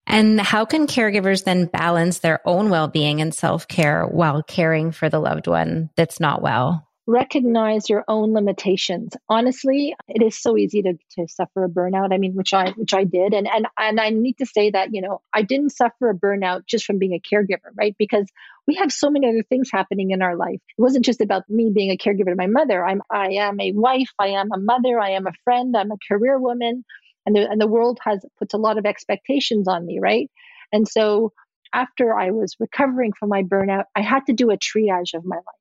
And 0.07 0.41
how 0.41 0.65
can 0.65 0.87
caregivers 0.87 1.43
then 1.43 1.65
balance 1.65 2.19
their 2.19 2.39
own 2.45 2.69
well 2.69 2.87
being 2.87 3.21
and 3.21 3.33
self 3.33 3.67
care 3.67 4.05
while 4.05 4.43
caring 4.43 4.91
for 4.91 5.09
the 5.09 5.19
loved 5.19 5.47
one 5.47 5.89
that's 5.95 6.19
not 6.19 6.41
well? 6.41 6.87
Recognize 7.07 7.89
your 7.89 8.03
own 8.07 8.33
limitations. 8.33 9.13
Honestly 9.27 9.95
it 10.07 10.21
is 10.21 10.37
so 10.37 10.57
easy 10.57 10.81
to, 10.83 10.93
to 11.11 11.27
suffer 11.27 11.63
a 11.63 11.69
burnout. 11.69 12.13
I 12.13 12.17
mean 12.17 12.33
which 12.33 12.53
i 12.53 12.71
which 12.71 12.93
i 12.93 13.03
did. 13.03 13.33
And 13.33 13.47
and 13.47 13.67
and 13.77 13.99
i 13.99 14.09
need 14.09 14.37
to 14.37 14.45
say 14.45 14.69
that 14.71 14.89
you 14.93 15.01
know 15.01 15.21
i 15.33 15.41
didn't 15.41 15.71
suffer 15.71 16.09
a 16.09 16.15
burnout 16.15 16.65
just 16.67 16.85
from 16.85 16.99
being 16.99 17.13
a 17.13 17.35
caregiver 17.35 17.71
right? 17.75 17.95
Because 17.97 18.27
we 18.67 18.75
have 18.75 18.91
so 18.91 19.09
many 19.09 19.27
other 19.27 19.43
things 19.43 19.69
happening 19.71 20.11
in 20.11 20.21
our 20.21 20.35
life. 20.35 20.59
It 20.77 20.81
wasn't 20.81 21.05
just 21.05 21.21
about 21.21 21.49
me 21.49 21.71
being 21.73 21.91
a 21.91 21.97
caregiver 21.97 22.29
to 22.29 22.35
my 22.35 22.47
mother. 22.47 22.85
I'm 22.85 23.01
i 23.09 23.31
am 23.31 23.59
a 23.59 23.71
wife. 23.71 24.11
I 24.19 24.29
am 24.29 24.49
a 24.53 24.59
mother. 24.59 24.99
I 24.99 25.11
am 25.11 25.27
a 25.27 25.33
friend. 25.43 25.75
I'm 25.75 25.91
a 25.91 25.97
career 26.07 26.39
woman. 26.39 26.85
And 27.25 27.35
the, 27.35 27.47
and 27.49 27.61
the 27.61 27.67
world 27.67 27.99
has 28.03 28.25
puts 28.39 28.53
a 28.53 28.57
lot 28.57 28.77
of 28.77 28.85
expectations 28.85 29.67
on 29.67 29.85
me 29.85 29.99
right? 30.01 30.29
And 30.71 30.87
so 30.87 31.33
after 31.73 32.13
i 32.13 32.31
was 32.31 32.55
recovering 32.59 33.13
from 33.17 33.29
my 33.29 33.43
burnout 33.43 33.85
i 33.95 34.01
had 34.01 34.25
to 34.25 34.33
do 34.33 34.51
a 34.51 34.57
triage 34.57 35.13
of 35.13 35.23
my 35.23 35.37
life 35.37 35.60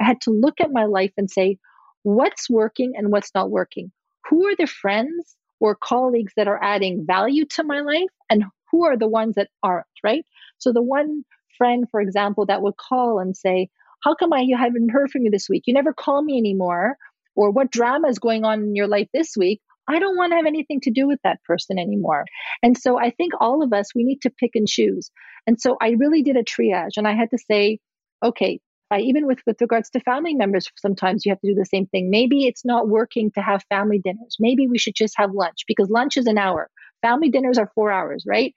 I 0.00 0.04
had 0.04 0.20
to 0.22 0.30
look 0.30 0.60
at 0.60 0.72
my 0.72 0.84
life 0.84 1.12
and 1.16 1.30
say, 1.30 1.58
what's 2.02 2.48
working 2.48 2.92
and 2.96 3.10
what's 3.10 3.32
not 3.34 3.50
working? 3.50 3.90
Who 4.30 4.46
are 4.46 4.56
the 4.56 4.66
friends 4.66 5.36
or 5.60 5.74
colleagues 5.74 6.32
that 6.36 6.48
are 6.48 6.62
adding 6.62 7.04
value 7.06 7.44
to 7.46 7.64
my 7.64 7.80
life? 7.80 8.10
And 8.30 8.44
who 8.70 8.84
are 8.84 8.96
the 8.96 9.08
ones 9.08 9.34
that 9.36 9.48
aren't, 9.62 9.86
right? 10.04 10.24
So 10.58 10.72
the 10.72 10.82
one 10.82 11.24
friend, 11.56 11.86
for 11.90 12.00
example, 12.00 12.46
that 12.46 12.62
would 12.62 12.76
call 12.76 13.18
and 13.18 13.36
say, 13.36 13.70
How 14.04 14.14
come 14.14 14.32
I 14.32 14.40
you 14.40 14.56
haven't 14.56 14.90
heard 14.90 15.10
from 15.10 15.22
you 15.22 15.30
this 15.30 15.48
week? 15.48 15.64
You 15.66 15.74
never 15.74 15.92
call 15.92 16.22
me 16.22 16.38
anymore. 16.38 16.96
Or 17.34 17.50
what 17.50 17.70
drama 17.70 18.08
is 18.08 18.18
going 18.18 18.44
on 18.44 18.60
in 18.60 18.74
your 18.74 18.88
life 18.88 19.08
this 19.12 19.34
week? 19.36 19.60
I 19.88 19.98
don't 19.98 20.16
want 20.16 20.32
to 20.32 20.36
have 20.36 20.46
anything 20.46 20.80
to 20.82 20.90
do 20.90 21.06
with 21.06 21.20
that 21.22 21.42
person 21.44 21.78
anymore. 21.78 22.24
And 22.62 22.76
so 22.76 22.98
I 22.98 23.10
think 23.10 23.32
all 23.40 23.62
of 23.62 23.72
us, 23.72 23.94
we 23.94 24.04
need 24.04 24.22
to 24.22 24.30
pick 24.30 24.52
and 24.54 24.66
choose. 24.66 25.10
And 25.46 25.60
so 25.60 25.76
I 25.80 25.90
really 25.90 26.22
did 26.22 26.36
a 26.36 26.42
triage 26.42 26.96
and 26.96 27.06
I 27.06 27.14
had 27.14 27.30
to 27.30 27.38
say, 27.38 27.78
okay, 28.24 28.60
Even 28.94 29.26
with 29.26 29.38
with 29.46 29.60
regards 29.60 29.90
to 29.90 30.00
family 30.00 30.34
members 30.34 30.70
sometimes 30.76 31.26
you 31.26 31.32
have 31.32 31.40
to 31.40 31.48
do 31.48 31.54
the 31.54 31.64
same 31.66 31.86
thing. 31.86 32.10
Maybe 32.10 32.46
it's 32.46 32.64
not 32.64 32.88
working 32.88 33.30
to 33.32 33.40
have 33.40 33.64
family 33.68 33.98
dinners. 33.98 34.36
Maybe 34.38 34.68
we 34.68 34.78
should 34.78 34.94
just 34.94 35.14
have 35.16 35.32
lunch 35.32 35.64
because 35.66 35.90
lunch 35.90 36.16
is 36.16 36.26
an 36.26 36.38
hour. 36.38 36.70
Family 37.02 37.30
dinners 37.30 37.58
are 37.58 37.70
four 37.74 37.90
hours 37.90 38.24
right? 38.26 38.54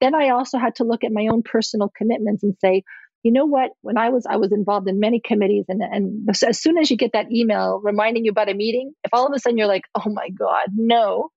Then 0.00 0.14
i 0.14 0.28
also 0.30 0.58
had 0.58 0.76
to 0.76 0.84
look 0.84 1.04
at 1.04 1.12
my 1.12 1.28
own 1.28 1.42
personal 1.42 1.90
commitments 1.96 2.42
and 2.42 2.54
say 2.60 2.82
you 3.22 3.32
know 3.32 3.46
what? 3.46 3.70
When 3.82 3.98
i 3.98 4.10
was 4.10 4.26
i 4.28 4.36
was 4.36 4.52
involved 4.52 4.88
in 4.88 5.00
many 5.00 5.20
committees 5.20 5.64
and 5.68 5.82
and 5.82 6.28
as 6.30 6.60
soon 6.60 6.78
as 6.78 6.90
you 6.90 6.96
get 6.96 7.12
that 7.12 7.32
email 7.32 7.80
reminding 7.82 8.24
you 8.24 8.30
about 8.30 8.48
a 8.50 8.54
meeting 8.54 8.92
if 9.04 9.12
all 9.12 9.26
of 9.26 9.32
a 9.34 9.38
sudden 9.40 9.58
you're 9.58 9.66
like 9.66 9.84
oh 9.94 10.10
my 10.10 10.28
god 10.30 10.68
no 10.74 11.30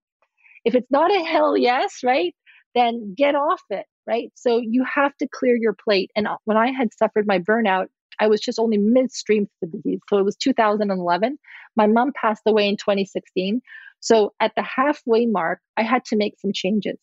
if 0.65 0.75
it's 0.75 0.91
not 0.91 1.11
a 1.11 1.23
hell 1.23 1.57
yes 1.57 2.01
right 2.03 2.35
then 2.75 3.15
get 3.17 3.35
off 3.35 3.61
it 3.69 3.85
right? 4.07 4.31
So 4.35 4.57
you 4.57 4.83
have 4.91 5.15
to 5.17 5.27
clear 5.31 5.55
your 5.55 5.73
plate. 5.73 6.11
And 6.15 6.27
uh, 6.27 6.37
when 6.45 6.57
i 6.57 6.71
had 6.71 6.89
suffered 6.97 7.27
my 7.27 7.39
burnout 7.39 7.87
I 8.19 8.27
was 8.27 8.41
just 8.41 8.59
only 8.59 8.77
midstream 8.77 9.45
to 9.45 9.51
the 9.61 9.67
disease. 9.67 9.99
So 10.09 10.17
it 10.17 10.25
was 10.25 10.35
2011. 10.35 11.37
My 11.75 11.87
mom 11.87 12.11
passed 12.13 12.43
away 12.45 12.67
in 12.67 12.77
2016. 12.77 13.61
So 14.01 14.33
at 14.39 14.53
the 14.55 14.63
halfway 14.63 15.25
mark, 15.25 15.59
I 15.77 15.83
had 15.83 16.05
to 16.05 16.17
make 16.17 16.39
some 16.39 16.53
changes. 16.53 16.97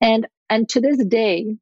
And 0.00 0.26
and 0.50 0.68
to 0.70 0.80
this 0.80 1.04
day, 1.04 1.56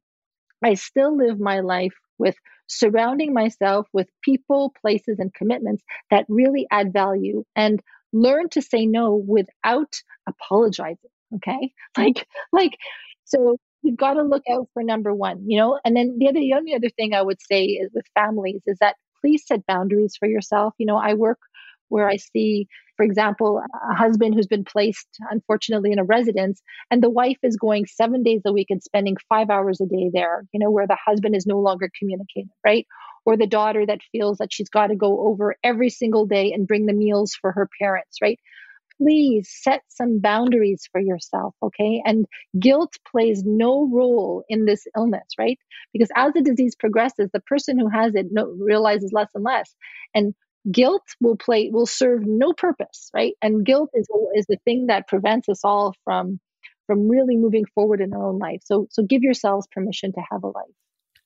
I 0.63 0.75
still 0.75 1.15
live 1.15 1.39
my 1.39 1.59
life 1.59 1.93
with 2.17 2.35
surrounding 2.67 3.33
myself 3.33 3.87
with 3.93 4.09
people, 4.23 4.73
places, 4.81 5.19
and 5.19 5.33
commitments 5.33 5.83
that 6.09 6.25
really 6.29 6.67
add 6.71 6.93
value 6.93 7.43
and 7.55 7.81
learn 8.13 8.49
to 8.49 8.61
say 8.61 8.85
no 8.85 9.15
without 9.15 9.93
apologizing. 10.27 11.11
Okay. 11.35 11.73
Like, 11.97 12.27
like, 12.53 12.77
so 13.25 13.57
you've 13.83 13.97
got 13.97 14.13
to 14.15 14.23
look 14.23 14.43
out 14.51 14.67
for 14.73 14.83
number 14.83 15.13
one, 15.13 15.43
you 15.49 15.57
know? 15.57 15.79
And 15.85 15.95
then 15.95 16.17
the 16.19 16.27
other, 16.29 16.39
the 16.39 16.53
only 16.53 16.73
other 16.75 16.89
thing 16.89 17.13
I 17.13 17.21
would 17.21 17.41
say 17.41 17.65
is 17.65 17.91
with 17.93 18.05
families 18.13 18.61
is 18.65 18.77
that 18.79 18.95
please 19.21 19.43
set 19.45 19.65
boundaries 19.65 20.15
for 20.19 20.27
yourself. 20.27 20.73
You 20.77 20.85
know, 20.85 20.97
I 20.97 21.13
work 21.13 21.39
where 21.89 22.07
I 22.09 22.17
see, 22.17 22.67
for 22.97 23.03
example, 23.05 23.61
a 23.89 23.95
husband 23.95 24.35
who's 24.35 24.47
been 24.47 24.65
placed, 24.65 25.07
unfortunately, 25.31 25.91
in 25.93 25.99
a 25.99 26.03
residence, 26.03 26.61
and 26.91 27.01
the 27.01 27.09
wife 27.09 27.37
is 27.43 27.55
going 27.55 27.85
seven 27.85 28.23
days 28.23 28.41
a 28.45 28.51
week 28.51 28.67
and 28.69 28.83
spending 28.83 29.15
five 29.29 29.49
hours 29.49 29.79
a 29.79 29.85
day 29.85 30.09
there, 30.13 30.43
you 30.53 30.59
know, 30.59 30.69
where 30.69 30.87
the 30.87 30.97
husband 31.03 31.35
is 31.35 31.45
no 31.45 31.59
longer 31.59 31.89
communicating, 31.97 32.49
right? 32.65 32.85
Or 33.25 33.37
the 33.37 33.47
daughter 33.47 33.85
that 33.85 33.99
feels 34.11 34.37
that 34.39 34.51
she's 34.51 34.69
got 34.69 34.87
to 34.87 34.95
go 34.95 35.27
over 35.27 35.55
every 35.63 35.89
single 35.89 36.25
day 36.25 36.51
and 36.51 36.67
bring 36.67 36.85
the 36.87 36.93
meals 36.93 37.33
for 37.39 37.51
her 37.53 37.69
parents, 37.79 38.17
right? 38.21 38.39
Please 38.97 39.49
set 39.61 39.81
some 39.89 40.19
boundaries 40.19 40.87
for 40.91 40.99
yourself, 40.99 41.55
okay? 41.63 42.01
And 42.05 42.25
guilt 42.59 42.93
plays 43.11 43.43
no 43.45 43.87
role 43.91 44.43
in 44.49 44.65
this 44.65 44.85
illness, 44.95 45.27
right? 45.39 45.57
Because 45.93 46.09
as 46.15 46.33
the 46.33 46.41
disease 46.41 46.75
progresses, 46.79 47.29
the 47.31 47.41
person 47.41 47.79
who 47.79 47.89
has 47.89 48.15
it 48.15 48.27
no, 48.31 48.45
realizes 48.45 49.11
less 49.13 49.29
and 49.35 49.43
less. 49.43 49.73
And 50.13 50.33
guilt 50.71 51.03
will 51.21 51.37
play 51.37 51.69
will 51.71 51.85
serve 51.85 52.21
no 52.25 52.53
purpose, 52.53 53.09
right? 53.13 53.33
And 53.41 53.65
guilt 53.65 53.89
is 53.93 54.07
is 54.35 54.45
the 54.47 54.57
thing 54.65 54.87
that 54.87 55.07
prevents 55.07 55.47
us 55.49 55.61
all 55.63 55.93
from 56.03 56.39
from 56.87 57.09
really 57.09 57.35
moving 57.37 57.65
forward 57.75 58.01
in 58.01 58.13
our 58.13 58.29
own 58.29 58.39
life. 58.39 58.61
So 58.65 58.87
so 58.91 59.03
give 59.03 59.23
yourselves 59.23 59.67
permission 59.71 60.11
to 60.13 60.21
have 60.31 60.43
a 60.43 60.47
life. 60.47 60.65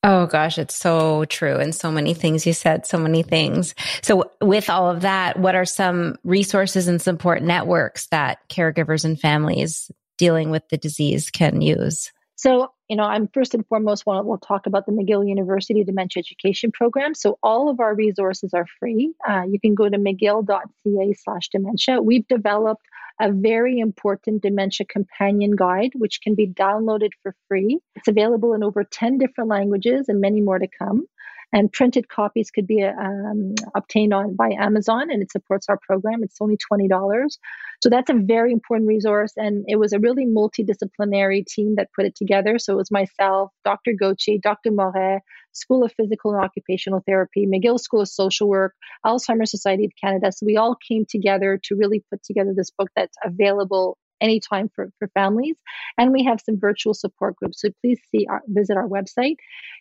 Oh 0.04 0.26
gosh, 0.26 0.58
it's 0.58 0.76
so 0.76 1.26
true. 1.26 1.58
And 1.58 1.76
so 1.76 1.92
many 1.92 2.16
things 2.16 2.48
you 2.48 2.54
said, 2.54 2.88
so 2.88 2.98
many 2.98 3.22
things. 3.22 3.76
So, 4.02 4.32
with 4.42 4.70
all 4.70 4.90
of 4.90 5.02
that, 5.02 5.38
what 5.38 5.54
are 5.54 5.66
some 5.66 6.16
resources 6.24 6.88
and 6.88 7.00
support 7.00 7.44
networks 7.44 8.08
that 8.08 8.40
caregivers 8.50 9.06
and 9.06 9.20
families 9.20 9.92
dealing 10.18 10.50
with 10.50 10.68
the 10.70 10.78
disease 10.78 11.30
can 11.30 11.62
use? 11.62 12.12
So, 12.36 12.72
you 12.92 12.98
know, 12.98 13.04
I'm 13.04 13.30
first 13.30 13.54
and 13.54 13.66
foremost, 13.68 14.04
we'll, 14.06 14.22
we'll 14.26 14.38
talk 14.38 14.66
about 14.66 14.86
the 14.86 14.92
McGill 14.92 15.26
University 15.26 15.82
Dementia 15.86 16.20
Education 16.20 16.74
Program. 16.74 17.16
So, 17.16 17.40
all 17.42 17.70
of 17.70 17.80
our 17.80 17.96
resources 17.96 18.54
are 18.54 18.66
free. 18.82 19.14
Uh, 19.26 19.44
you 19.50 19.62
can 19.62 19.76
go 19.76 19.88
to 19.88 19.98
mcgill.ca 19.98 21.14
slash 21.14 21.48
dementia. 21.48 22.02
We've 22.02 22.28
developed 22.28 22.86
a 23.22 23.32
very 23.32 23.80
important 23.80 24.42
dementia 24.42 24.86
companion 24.88 25.56
guide, 25.56 25.92
which 25.96 26.20
can 26.22 26.36
be 26.36 26.48
downloaded 26.48 27.12
for 27.24 27.34
free. 27.48 27.80
It's 27.96 28.10
available 28.10 28.54
in 28.54 28.62
over 28.62 28.84
10 28.84 29.20
different 29.20 29.50
languages 29.50 30.10
and 30.10 30.20
many 30.20 30.42
more 30.42 30.60
to 30.60 30.68
come. 30.68 31.06
And 31.54 31.72
printed 31.72 32.08
copies 32.08 32.50
could 32.52 32.68
be 32.68 32.84
um, 32.84 33.56
obtained 33.76 34.14
on 34.14 34.36
by 34.36 34.52
Amazon, 34.58 35.12
and 35.12 35.22
it 35.22 35.32
supports 35.32 35.68
our 35.70 35.78
program. 35.78 36.24
It's 36.24 36.38
only 36.40 36.58
twenty 36.58 36.88
dollars, 36.88 37.40
so 37.82 37.90
that's 37.90 38.10
a 38.10 38.14
very 38.14 38.54
important 38.54 38.88
resource. 38.88 39.34
And 39.36 39.66
it 39.68 39.78
was 39.78 39.92
a 39.92 40.00
really 40.00 40.26
multidisciplinary 40.26 41.46
team 41.46 41.76
that 41.78 41.90
put 41.96 42.06
it 42.06 42.16
together. 42.16 42.60
So 42.60 42.74
it 42.74 42.78
was 42.78 42.92
myself, 42.92 43.52
Dr. 43.66 43.94
Gauthier, 44.00 44.38
Dr. 44.42 44.72
Morais, 44.72 45.20
School 45.54 45.84
of 45.84 45.92
Physical 45.94 46.34
and 46.34 46.44
Occupational 46.44 47.04
Therapy, 47.06 47.48
McGill 47.48 47.80
School 47.80 48.02
of 48.02 48.08
Social 48.08 48.48
Work, 48.48 48.76
Alzheimer's 49.06 49.52
Society 49.52 49.86
of 49.86 49.92
Canada. 50.02 50.32
So 50.32 50.46
we 50.46 50.58
all 50.58 50.76
came 50.88 51.06
together 51.10 51.60
to 51.64 51.76
really 51.76 52.04
put 52.10 52.24
together 52.24 52.54
this 52.56 52.72
book 52.72 52.90
that's 52.96 53.18
available 53.24 53.98
anytime 54.22 54.70
for, 54.76 54.92
for 55.00 55.08
families. 55.16 55.56
And 55.98 56.14
we 56.14 56.24
have 56.24 56.40
some 56.46 56.60
virtual 56.60 56.94
support 56.94 57.36
groups. 57.36 57.62
So 57.62 57.70
please 57.82 58.00
see 58.12 58.28
our, 58.30 58.42
visit 58.48 58.78
our 58.78 58.88
website. 58.88 59.36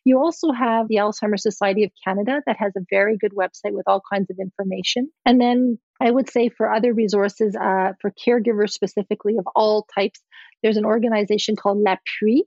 You 0.04 0.18
also 0.18 0.50
have 0.50 0.88
the 0.88 0.96
Alzheimer's 0.96 1.42
Society 1.42 1.84
of 1.84 1.90
Canada 2.02 2.42
that 2.46 2.56
has 2.58 2.72
a 2.76 2.86
very 2.90 3.16
good 3.18 3.32
website 3.32 3.72
with 3.72 3.86
all 3.86 4.02
kinds 4.12 4.30
of 4.30 4.38
information. 4.40 5.10
And 5.26 5.40
then 5.40 5.78
I 6.00 6.10
would 6.10 6.30
say 6.30 6.48
for 6.48 6.72
other 6.72 6.94
resources, 6.94 7.54
uh, 7.54 7.92
for 8.00 8.10
caregivers 8.26 8.70
specifically 8.70 9.36
of 9.38 9.46
all 9.54 9.86
types, 9.94 10.20
there's 10.62 10.78
an 10.78 10.86
organization 10.86 11.54
called 11.56 11.78
L'Appui, 11.78 12.40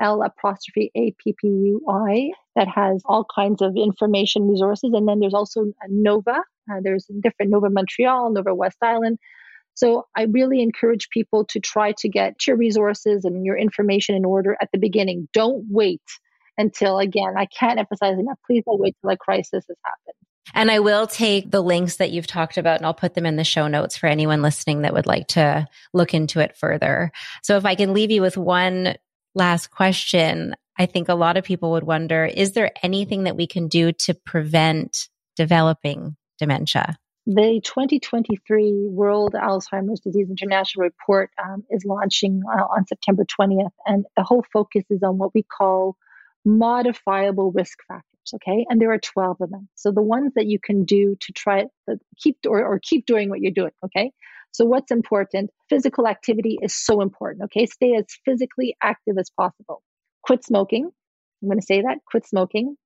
L 0.00 0.22
apostrophe 0.22 0.90
A 0.96 1.14
P 1.22 1.34
P 1.40 1.46
U 1.46 1.80
I, 1.88 2.30
that 2.56 2.68
has 2.68 3.02
all 3.04 3.24
kinds 3.32 3.62
of 3.62 3.76
information 3.76 4.48
resources. 4.48 4.92
And 4.92 5.06
then 5.08 5.20
there's 5.20 5.34
also 5.34 5.66
Nova. 5.88 6.42
Uh, 6.70 6.80
there's 6.82 7.06
different 7.20 7.52
Nova 7.52 7.70
Montreal, 7.70 8.32
Nova 8.32 8.54
West 8.54 8.78
Island. 8.82 9.18
So 9.74 10.06
I 10.16 10.22
really 10.24 10.62
encourage 10.62 11.08
people 11.10 11.44
to 11.46 11.60
try 11.60 11.92
to 11.98 12.08
get 12.08 12.46
your 12.46 12.56
resources 12.56 13.24
and 13.24 13.44
your 13.44 13.56
information 13.56 14.14
in 14.14 14.24
order 14.24 14.56
at 14.60 14.70
the 14.72 14.78
beginning. 14.78 15.28
Don't 15.32 15.64
wait 15.68 16.02
until, 16.56 16.98
again, 16.98 17.34
I 17.36 17.46
can't 17.46 17.78
emphasize 17.78 18.18
enough. 18.18 18.38
Please 18.46 18.62
don't 18.64 18.80
wait 18.80 18.96
till 19.00 19.10
a 19.10 19.16
crisis 19.16 19.64
has 19.68 19.76
happened. 19.84 20.14
And 20.52 20.70
I 20.70 20.78
will 20.78 21.06
take 21.06 21.50
the 21.50 21.62
links 21.62 21.96
that 21.96 22.10
you've 22.10 22.26
talked 22.26 22.58
about 22.58 22.76
and 22.76 22.86
I'll 22.86 22.94
put 22.94 23.14
them 23.14 23.26
in 23.26 23.36
the 23.36 23.44
show 23.44 23.66
notes 23.66 23.96
for 23.96 24.06
anyone 24.06 24.42
listening 24.42 24.82
that 24.82 24.92
would 24.92 25.06
like 25.06 25.28
to 25.28 25.66
look 25.92 26.14
into 26.14 26.40
it 26.40 26.56
further. 26.56 27.10
So 27.42 27.56
if 27.56 27.64
I 27.64 27.74
can 27.74 27.94
leave 27.94 28.10
you 28.10 28.20
with 28.20 28.36
one 28.36 28.94
last 29.34 29.70
question, 29.70 30.54
I 30.78 30.86
think 30.86 31.08
a 31.08 31.14
lot 31.14 31.36
of 31.36 31.44
people 31.44 31.72
would 31.72 31.84
wonder 31.84 32.24
is 32.24 32.52
there 32.52 32.70
anything 32.82 33.24
that 33.24 33.36
we 33.36 33.46
can 33.46 33.68
do 33.68 33.92
to 33.92 34.14
prevent 34.14 35.08
developing 35.36 36.16
dementia? 36.38 36.98
The 37.26 37.62
2023 37.64 38.88
World 38.90 39.32
Alzheimer's 39.32 40.00
Disease 40.00 40.28
International 40.28 40.84
Report 40.84 41.30
um, 41.42 41.64
is 41.70 41.82
launching 41.86 42.42
uh, 42.46 42.64
on 42.64 42.86
September 42.86 43.24
20th, 43.24 43.70
and 43.86 44.04
the 44.14 44.22
whole 44.22 44.44
focus 44.52 44.84
is 44.90 45.02
on 45.02 45.16
what 45.16 45.32
we 45.32 45.42
call 45.42 45.96
modifiable 46.44 47.50
risk 47.52 47.78
factors. 47.88 48.04
Okay, 48.34 48.66
and 48.68 48.78
there 48.78 48.92
are 48.92 48.98
12 48.98 49.38
of 49.40 49.50
them. 49.50 49.68
So 49.74 49.90
the 49.90 50.02
ones 50.02 50.32
that 50.34 50.46
you 50.46 50.58
can 50.62 50.84
do 50.84 51.16
to 51.20 51.32
try 51.32 51.64
to 51.88 51.98
keep 52.18 52.36
or, 52.46 52.62
or 52.62 52.78
keep 52.82 53.06
doing 53.06 53.30
what 53.30 53.40
you're 53.40 53.52
doing. 53.52 53.72
Okay, 53.82 54.12
so 54.52 54.66
what's 54.66 54.90
important? 54.90 55.50
Physical 55.70 56.06
activity 56.06 56.58
is 56.60 56.74
so 56.74 57.00
important. 57.00 57.44
Okay, 57.44 57.64
stay 57.64 57.94
as 57.94 58.04
physically 58.26 58.76
active 58.82 59.16
as 59.18 59.30
possible. 59.30 59.82
Quit 60.24 60.44
smoking. 60.44 60.90
I'm 61.42 61.48
going 61.48 61.58
to 61.58 61.64
say 61.64 61.80
that. 61.80 61.98
Quit 62.06 62.26
smoking. 62.26 62.76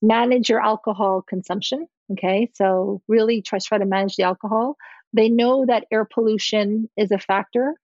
Manage 0.00 0.48
your 0.48 0.60
alcohol 0.60 1.22
consumption. 1.28 1.88
Okay, 2.12 2.50
so 2.54 3.00
really 3.08 3.40
try 3.42 3.58
try 3.64 3.78
to 3.78 3.86
manage 3.86 4.16
the 4.16 4.24
alcohol. 4.24 4.76
They 5.12 5.28
know 5.28 5.64
that 5.66 5.86
air 5.90 6.04
pollution 6.04 6.90
is 6.96 7.10
a 7.10 7.18
factor, 7.18 7.74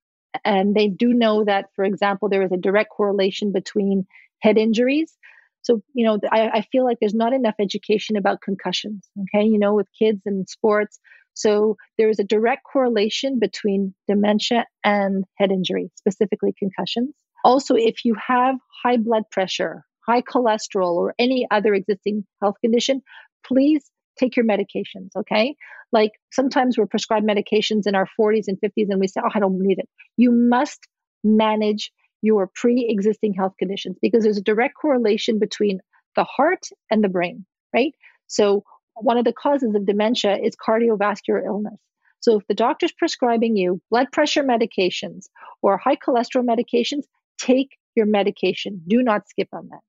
and 0.45 0.75
they 0.75 0.89
do 0.89 1.15
know 1.15 1.45
that, 1.45 1.67
for 1.75 1.85
example, 1.85 2.29
there 2.29 2.43
is 2.43 2.53
a 2.53 2.57
direct 2.57 2.91
correlation 2.91 3.53
between 3.53 4.07
head 4.41 4.59
injuries. 4.59 5.17
So, 5.63 5.83
you 5.95 6.05
know, 6.05 6.19
I, 6.31 6.49
I 6.49 6.61
feel 6.73 6.85
like 6.85 6.99
there's 7.01 7.15
not 7.15 7.33
enough 7.33 7.55
education 7.61 8.17
about 8.17 8.41
concussions, 8.41 9.09
okay, 9.23 9.45
you 9.47 9.59
know, 9.59 9.75
with 9.75 9.87
kids 9.99 10.21
and 10.27 10.49
sports. 10.49 10.99
So, 11.35 11.77
there 11.97 12.11
is 12.11 12.19
a 12.19 12.25
direct 12.25 12.63
correlation 12.71 13.39
between 13.39 13.95
dementia 14.07 14.67
and 14.85 15.25
head 15.39 15.51
injury, 15.51 15.91
specifically 15.97 16.55
concussions. 16.59 17.15
Also, 17.45 17.75
if 17.75 18.05
you 18.05 18.15
have 18.15 18.57
high 18.83 18.99
blood 18.99 19.25
pressure, 19.31 19.85
high 20.07 20.23
cholesterol, 20.23 20.95
or 20.95 21.15
any 21.19 21.47
other 21.51 21.73
existing 21.73 22.27
health 22.43 22.57
condition, 22.63 23.03
please 23.47 23.91
take 24.21 24.37
your 24.37 24.45
medications, 24.45 25.09
okay? 25.17 25.57
Like 25.93 26.13
sometimes 26.31 26.77
we're 26.77 26.87
prescribed 26.87 27.27
medications 27.27 27.87
in 27.87 27.95
our 27.95 28.07
40s 28.21 28.45
and 28.47 28.59
50s 28.61 28.87
and 28.91 29.01
we 29.01 29.09
say, 29.09 29.21
oh, 29.25 29.31
I 29.35 29.41
don't 29.41 29.59
need 29.59 29.79
it. 29.79 29.89
You 30.17 30.31
must 30.31 30.87
manage 31.25 31.91
your 32.23 32.51
pre 32.55 32.87
existing 32.89 33.35
health 33.35 33.55
conditions 33.59 33.97
because 34.01 34.23
there's 34.23 34.39
a 34.39 34.43
direct 34.43 34.75
correlation 34.81 35.39
between 35.39 35.81
the 36.17 36.25
heart 36.25 36.67
and 36.91 37.03
the 37.03 37.09
brain, 37.09 37.47
right? 37.75 37.95
So, 38.27 38.65
one 38.95 39.17
of 39.17 39.25
the 39.25 39.33
causes 39.33 39.75
of 39.75 39.87
dementia 39.87 40.37
is 40.37 40.55
cardiovascular 40.57 41.45
illness. 41.45 41.79
So, 42.21 42.39
if 42.39 42.47
the 42.47 42.55
doctor's 42.55 42.93
prescribing 42.93 43.57
you 43.57 43.81
blood 43.91 44.09
pressure 44.13 44.45
medications 44.45 45.27
or 45.63 45.79
high 45.79 45.97
cholesterol 45.97 46.45
medications, 46.45 47.05
take 47.39 47.79
your 47.97 48.07
medication. 48.07 48.83
Do 48.87 49.03
not 49.03 49.29
skip 49.29 49.49
on 49.53 49.69
that. 49.71 49.81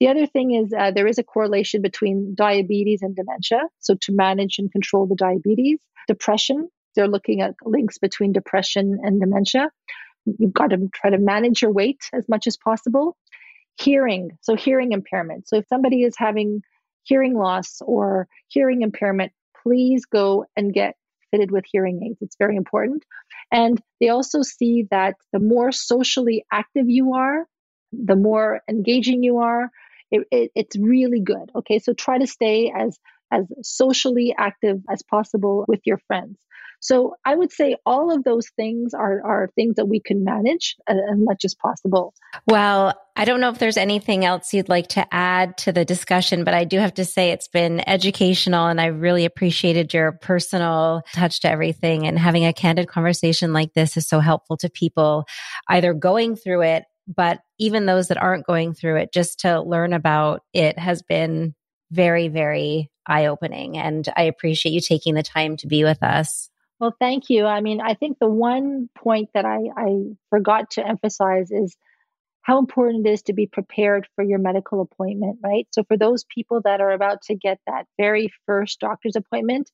The 0.00 0.08
other 0.08 0.26
thing 0.26 0.54
is 0.54 0.72
uh, 0.72 0.92
there 0.92 1.08
is 1.08 1.18
a 1.18 1.24
correlation 1.24 1.82
between 1.82 2.34
diabetes 2.36 3.02
and 3.02 3.16
dementia. 3.16 3.62
So, 3.80 3.96
to 4.02 4.12
manage 4.12 4.58
and 4.58 4.70
control 4.70 5.06
the 5.06 5.16
diabetes, 5.16 5.80
depression, 6.06 6.68
they're 6.94 7.08
looking 7.08 7.40
at 7.40 7.54
links 7.64 7.98
between 7.98 8.32
depression 8.32 8.98
and 9.02 9.20
dementia. 9.20 9.70
You've 10.24 10.52
got 10.52 10.70
to 10.70 10.88
try 10.94 11.10
to 11.10 11.18
manage 11.18 11.62
your 11.62 11.72
weight 11.72 12.00
as 12.12 12.28
much 12.28 12.46
as 12.46 12.56
possible. 12.56 13.16
Hearing, 13.80 14.30
so 14.40 14.56
hearing 14.56 14.92
impairment. 14.92 15.48
So, 15.48 15.56
if 15.56 15.66
somebody 15.66 16.02
is 16.02 16.14
having 16.16 16.62
hearing 17.04 17.34
loss 17.34 17.78
or 17.80 18.28
hearing 18.48 18.82
impairment, 18.82 19.32
please 19.62 20.04
go 20.06 20.44
and 20.56 20.72
get 20.72 20.94
fitted 21.30 21.50
with 21.50 21.64
hearing 21.70 22.02
aids. 22.04 22.18
It's 22.20 22.36
very 22.38 22.56
important. 22.56 23.04
And 23.50 23.80
they 24.00 24.08
also 24.10 24.42
see 24.42 24.86
that 24.90 25.16
the 25.32 25.40
more 25.40 25.72
socially 25.72 26.44
active 26.52 26.88
you 26.88 27.14
are, 27.14 27.46
the 27.92 28.16
more 28.16 28.60
engaging 28.68 29.22
you 29.22 29.38
are, 29.38 29.70
it, 30.10 30.26
it, 30.30 30.50
it's 30.54 30.78
really 30.78 31.20
good. 31.20 31.50
Okay, 31.54 31.78
so 31.78 31.92
try 31.92 32.18
to 32.18 32.26
stay 32.26 32.72
as 32.74 32.98
as 33.30 33.44
socially 33.62 34.34
active 34.36 34.80
as 34.90 35.02
possible 35.02 35.64
with 35.68 35.80
your 35.84 35.98
friends. 36.06 36.38
So 36.80 37.16
I 37.24 37.34
would 37.34 37.50
say 37.50 37.76
all 37.84 38.14
of 38.14 38.22
those 38.22 38.48
things 38.50 38.94
are, 38.94 39.20
are 39.24 39.50
things 39.56 39.76
that 39.76 39.86
we 39.86 40.00
can 40.00 40.22
manage 40.24 40.76
as, 40.86 40.96
as 41.10 41.18
much 41.18 41.44
as 41.44 41.54
possible. 41.54 42.14
Well, 42.46 42.94
I 43.16 43.24
don't 43.24 43.40
know 43.40 43.50
if 43.50 43.58
there's 43.58 43.76
anything 43.76 44.24
else 44.24 44.54
you'd 44.54 44.68
like 44.68 44.88
to 44.90 45.06
add 45.12 45.58
to 45.58 45.72
the 45.72 45.84
discussion, 45.84 46.44
but 46.44 46.54
I 46.54 46.64
do 46.64 46.78
have 46.78 46.94
to 46.94 47.04
say 47.04 47.30
it's 47.30 47.48
been 47.48 47.86
educational 47.88 48.68
and 48.68 48.80
I 48.80 48.86
really 48.86 49.24
appreciated 49.24 49.92
your 49.92 50.12
personal 50.12 51.02
touch 51.14 51.40
to 51.40 51.50
everything. 51.50 52.06
And 52.06 52.16
having 52.16 52.46
a 52.46 52.52
candid 52.52 52.86
conversation 52.86 53.52
like 53.52 53.74
this 53.74 53.96
is 53.96 54.06
so 54.06 54.20
helpful 54.20 54.56
to 54.58 54.70
people 54.70 55.24
either 55.68 55.94
going 55.94 56.36
through 56.36 56.62
it 56.62 56.84
but 57.08 57.40
even 57.58 57.86
those 57.86 58.08
that 58.08 58.22
aren't 58.22 58.46
going 58.46 58.74
through 58.74 58.96
it, 58.96 59.12
just 59.12 59.40
to 59.40 59.60
learn 59.62 59.92
about 59.92 60.42
it 60.52 60.78
has 60.78 61.02
been 61.02 61.54
very, 61.90 62.28
very 62.28 62.90
eye 63.06 63.26
opening. 63.26 63.78
And 63.78 64.06
I 64.16 64.24
appreciate 64.24 64.72
you 64.72 64.80
taking 64.80 65.14
the 65.14 65.22
time 65.22 65.56
to 65.58 65.66
be 65.66 65.84
with 65.84 66.02
us. 66.02 66.50
Well, 66.78 66.94
thank 67.00 67.30
you. 67.30 67.46
I 67.46 67.60
mean, 67.60 67.80
I 67.80 67.94
think 67.94 68.18
the 68.18 68.28
one 68.28 68.88
point 68.96 69.30
that 69.34 69.44
I, 69.44 69.58
I 69.76 70.02
forgot 70.30 70.70
to 70.72 70.86
emphasize 70.86 71.50
is 71.50 71.76
how 72.42 72.58
important 72.58 73.06
it 73.06 73.10
is 73.10 73.22
to 73.22 73.32
be 73.32 73.46
prepared 73.46 74.06
for 74.14 74.22
your 74.22 74.38
medical 74.38 74.80
appointment, 74.80 75.38
right? 75.42 75.66
So, 75.72 75.82
for 75.84 75.96
those 75.96 76.24
people 76.32 76.60
that 76.64 76.80
are 76.80 76.92
about 76.92 77.22
to 77.22 77.34
get 77.34 77.58
that 77.66 77.86
very 77.98 78.30
first 78.46 78.80
doctor's 78.80 79.16
appointment, 79.16 79.70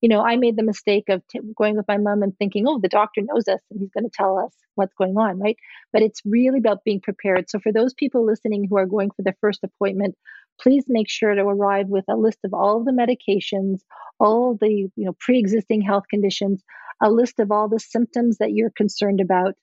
you 0.00 0.08
know, 0.08 0.22
I 0.22 0.36
made 0.36 0.56
the 0.56 0.62
mistake 0.62 1.04
of 1.08 1.26
t- 1.28 1.40
going 1.56 1.76
with 1.76 1.88
my 1.88 1.96
mom 1.96 2.22
and 2.22 2.36
thinking, 2.36 2.66
oh, 2.68 2.78
the 2.80 2.88
doctor 2.88 3.22
knows 3.22 3.48
us 3.48 3.60
and 3.70 3.80
he's 3.80 3.90
going 3.90 4.04
to 4.04 4.10
tell 4.14 4.38
us 4.38 4.52
what's 4.74 4.94
going 4.94 5.16
on, 5.16 5.38
right? 5.38 5.56
But 5.92 6.02
it's 6.02 6.20
really 6.24 6.58
about 6.58 6.84
being 6.84 7.00
prepared. 7.00 7.48
So 7.48 7.58
for 7.58 7.72
those 7.72 7.94
people 7.94 8.24
listening 8.24 8.66
who 8.68 8.76
are 8.76 8.86
going 8.86 9.10
for 9.10 9.22
their 9.22 9.36
first 9.40 9.60
appointment, 9.64 10.14
please 10.60 10.84
make 10.88 11.08
sure 11.08 11.34
to 11.34 11.42
arrive 11.42 11.88
with 11.88 12.04
a 12.08 12.16
list 12.16 12.38
of 12.44 12.52
all 12.52 12.78
of 12.78 12.84
the 12.84 12.92
medications, 12.92 13.80
all 14.20 14.56
the 14.60 14.70
you 14.70 14.90
know 14.96 15.16
pre-existing 15.20 15.80
health 15.80 16.04
conditions, 16.10 16.62
a 17.02 17.10
list 17.10 17.38
of 17.38 17.50
all 17.50 17.68
the 17.68 17.80
symptoms 17.80 18.38
that 18.38 18.52
you're 18.52 18.70
concerned 18.70 19.20
about, 19.20 19.54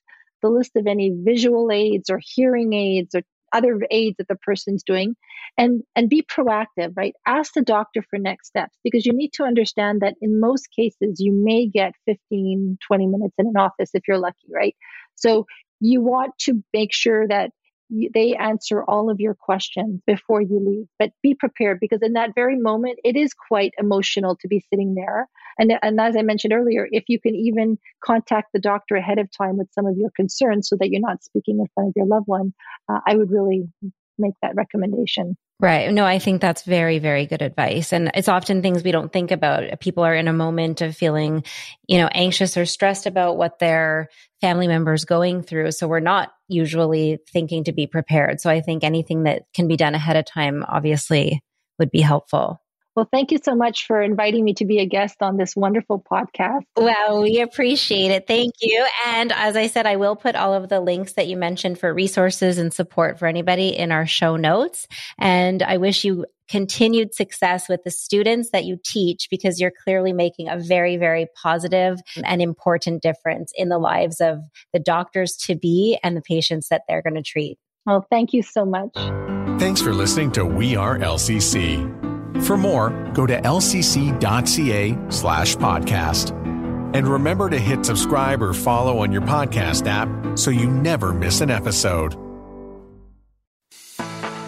the 0.42 0.48
list 0.48 0.72
of 0.76 0.86
any 0.86 1.10
visual 1.10 1.70
aids 1.72 2.10
or 2.10 2.20
hearing 2.22 2.72
aids 2.72 3.14
or 3.14 3.22
other 3.54 3.80
aids 3.90 4.16
that 4.18 4.28
the 4.28 4.36
person's 4.36 4.82
doing 4.84 5.16
and 5.58 5.82
and 5.96 6.08
be 6.10 6.22
proactive 6.22 6.92
right? 6.96 7.14
Ask 7.26 7.54
the 7.54 7.62
doctor 7.62 8.02
for 8.10 8.18
next 8.18 8.48
steps 8.48 8.76
because 8.84 9.06
you 9.06 9.12
need 9.14 9.32
to 9.34 9.44
understand 9.44 10.02
that 10.02 10.14
in 10.20 10.40
most 10.40 10.68
cases 10.76 11.20
you 11.20 11.32
may 11.32 11.66
get 11.68 11.94
15 12.06 12.78
20 12.86 13.06
minutes 13.06 13.34
in 13.38 13.46
an 13.48 13.56
office 13.56 13.90
if 13.94 14.02
you're 14.08 14.18
lucky 14.18 14.48
right? 14.52 14.76
So 15.16 15.46
you 15.80 16.02
want 16.02 16.32
to 16.40 16.62
make 16.72 16.92
sure 16.92 17.28
that 17.28 17.50
they 17.90 18.34
answer 18.34 18.82
all 18.84 19.10
of 19.10 19.20
your 19.20 19.34
questions 19.34 20.00
before 20.06 20.40
you 20.40 20.58
leave 20.58 20.86
but 20.98 21.10
be 21.22 21.34
prepared 21.34 21.78
because 21.80 22.00
in 22.02 22.14
that 22.14 22.34
very 22.34 22.58
moment 22.58 22.98
it 23.04 23.16
is 23.16 23.32
quite 23.34 23.72
emotional 23.78 24.36
to 24.36 24.48
be 24.48 24.64
sitting 24.70 24.94
there. 24.94 25.28
And, 25.58 25.72
and 25.82 26.00
as 26.00 26.16
i 26.16 26.22
mentioned 26.22 26.52
earlier 26.52 26.88
if 26.90 27.04
you 27.08 27.20
can 27.20 27.34
even 27.34 27.78
contact 28.02 28.52
the 28.52 28.60
doctor 28.60 28.96
ahead 28.96 29.18
of 29.18 29.28
time 29.30 29.56
with 29.56 29.68
some 29.72 29.86
of 29.86 29.96
your 29.96 30.10
concerns 30.16 30.68
so 30.68 30.76
that 30.76 30.90
you're 30.90 31.00
not 31.00 31.22
speaking 31.22 31.60
in 31.60 31.66
front 31.74 31.88
of 31.90 31.94
your 31.96 32.06
loved 32.06 32.26
one 32.26 32.52
uh, 32.88 33.00
i 33.06 33.14
would 33.14 33.30
really 33.30 33.68
make 34.18 34.34
that 34.42 34.54
recommendation 34.54 35.36
Right. 35.60 35.90
No, 35.92 36.04
I 36.04 36.18
think 36.18 36.40
that's 36.40 36.62
very, 36.64 36.98
very 36.98 37.26
good 37.26 37.40
advice. 37.40 37.92
And 37.92 38.10
it's 38.14 38.28
often 38.28 38.60
things 38.60 38.82
we 38.82 38.90
don't 38.90 39.12
think 39.12 39.30
about. 39.30 39.80
People 39.80 40.02
are 40.04 40.14
in 40.14 40.26
a 40.26 40.32
moment 40.32 40.80
of 40.80 40.96
feeling, 40.96 41.44
you 41.86 41.98
know, 41.98 42.08
anxious 42.08 42.56
or 42.56 42.66
stressed 42.66 43.06
about 43.06 43.36
what 43.36 43.60
their 43.60 44.08
family 44.40 44.66
members 44.66 45.04
going 45.04 45.42
through. 45.42 45.70
So 45.70 45.86
we're 45.86 46.00
not 46.00 46.32
usually 46.48 47.18
thinking 47.32 47.64
to 47.64 47.72
be 47.72 47.86
prepared. 47.86 48.40
So 48.40 48.50
I 48.50 48.60
think 48.60 48.82
anything 48.82 49.22
that 49.22 49.42
can 49.54 49.68
be 49.68 49.76
done 49.76 49.94
ahead 49.94 50.16
of 50.16 50.24
time 50.24 50.64
obviously 50.68 51.40
would 51.78 51.90
be 51.92 52.00
helpful. 52.00 52.60
Well, 52.96 53.08
thank 53.10 53.32
you 53.32 53.38
so 53.42 53.56
much 53.56 53.86
for 53.86 54.00
inviting 54.00 54.44
me 54.44 54.54
to 54.54 54.64
be 54.64 54.78
a 54.78 54.86
guest 54.86 55.16
on 55.20 55.36
this 55.36 55.56
wonderful 55.56 56.00
podcast. 56.00 56.62
Well, 56.76 57.22
we 57.22 57.40
appreciate 57.40 58.12
it. 58.12 58.26
Thank 58.28 58.54
you. 58.60 58.86
And 59.06 59.32
as 59.32 59.56
I 59.56 59.66
said, 59.66 59.86
I 59.86 59.96
will 59.96 60.14
put 60.14 60.36
all 60.36 60.54
of 60.54 60.68
the 60.68 60.80
links 60.80 61.14
that 61.14 61.26
you 61.26 61.36
mentioned 61.36 61.78
for 61.78 61.92
resources 61.92 62.58
and 62.58 62.72
support 62.72 63.18
for 63.18 63.26
anybody 63.26 63.76
in 63.76 63.90
our 63.90 64.06
show 64.06 64.36
notes. 64.36 64.86
And 65.18 65.62
I 65.62 65.78
wish 65.78 66.04
you 66.04 66.26
continued 66.48 67.14
success 67.14 67.68
with 67.68 67.82
the 67.84 67.90
students 67.90 68.50
that 68.50 68.64
you 68.64 68.78
teach 68.84 69.28
because 69.30 69.60
you're 69.60 69.72
clearly 69.82 70.12
making 70.12 70.48
a 70.48 70.58
very, 70.58 70.96
very 70.96 71.26
positive 71.42 71.98
and 72.22 72.42
important 72.42 73.02
difference 73.02 73.52
in 73.56 73.70
the 73.70 73.78
lives 73.78 74.20
of 74.20 74.38
the 74.72 74.78
doctors 74.78 75.36
to 75.36 75.56
be 75.56 75.98
and 76.04 76.16
the 76.16 76.22
patients 76.22 76.68
that 76.68 76.82
they're 76.86 77.02
going 77.02 77.14
to 77.14 77.22
treat. 77.22 77.58
Well, 77.86 78.06
thank 78.10 78.32
you 78.32 78.42
so 78.42 78.64
much. 78.64 78.94
Thanks 79.58 79.80
for 79.80 79.92
listening 79.92 80.32
to 80.32 80.44
We 80.44 80.76
Are 80.76 80.98
LCC. 80.98 82.03
For 82.42 82.56
more, 82.56 82.90
go 83.14 83.26
to 83.26 83.40
lcc.ca 83.40 84.98
slash 85.10 85.56
podcast. 85.56 86.30
And 86.94 87.08
remember 87.08 87.50
to 87.50 87.58
hit 87.58 87.84
subscribe 87.84 88.42
or 88.42 88.52
follow 88.52 88.98
on 88.98 89.10
your 89.10 89.22
podcast 89.22 89.86
app 89.86 90.38
so 90.38 90.50
you 90.50 90.70
never 90.70 91.12
miss 91.12 91.40
an 91.40 91.50
episode. 91.50 92.14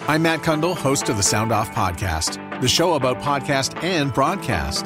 I'm 0.07 0.21
Matt 0.21 0.39
Cundill, 0.39 0.75
host 0.75 1.09
of 1.09 1.17
the 1.17 1.23
Sound 1.23 1.51
Off 1.51 1.69
Podcast, 1.71 2.61
the 2.61 2.67
show 2.69 2.93
about 2.93 3.17
podcast 3.17 3.83
and 3.83 4.13
broadcast. 4.13 4.85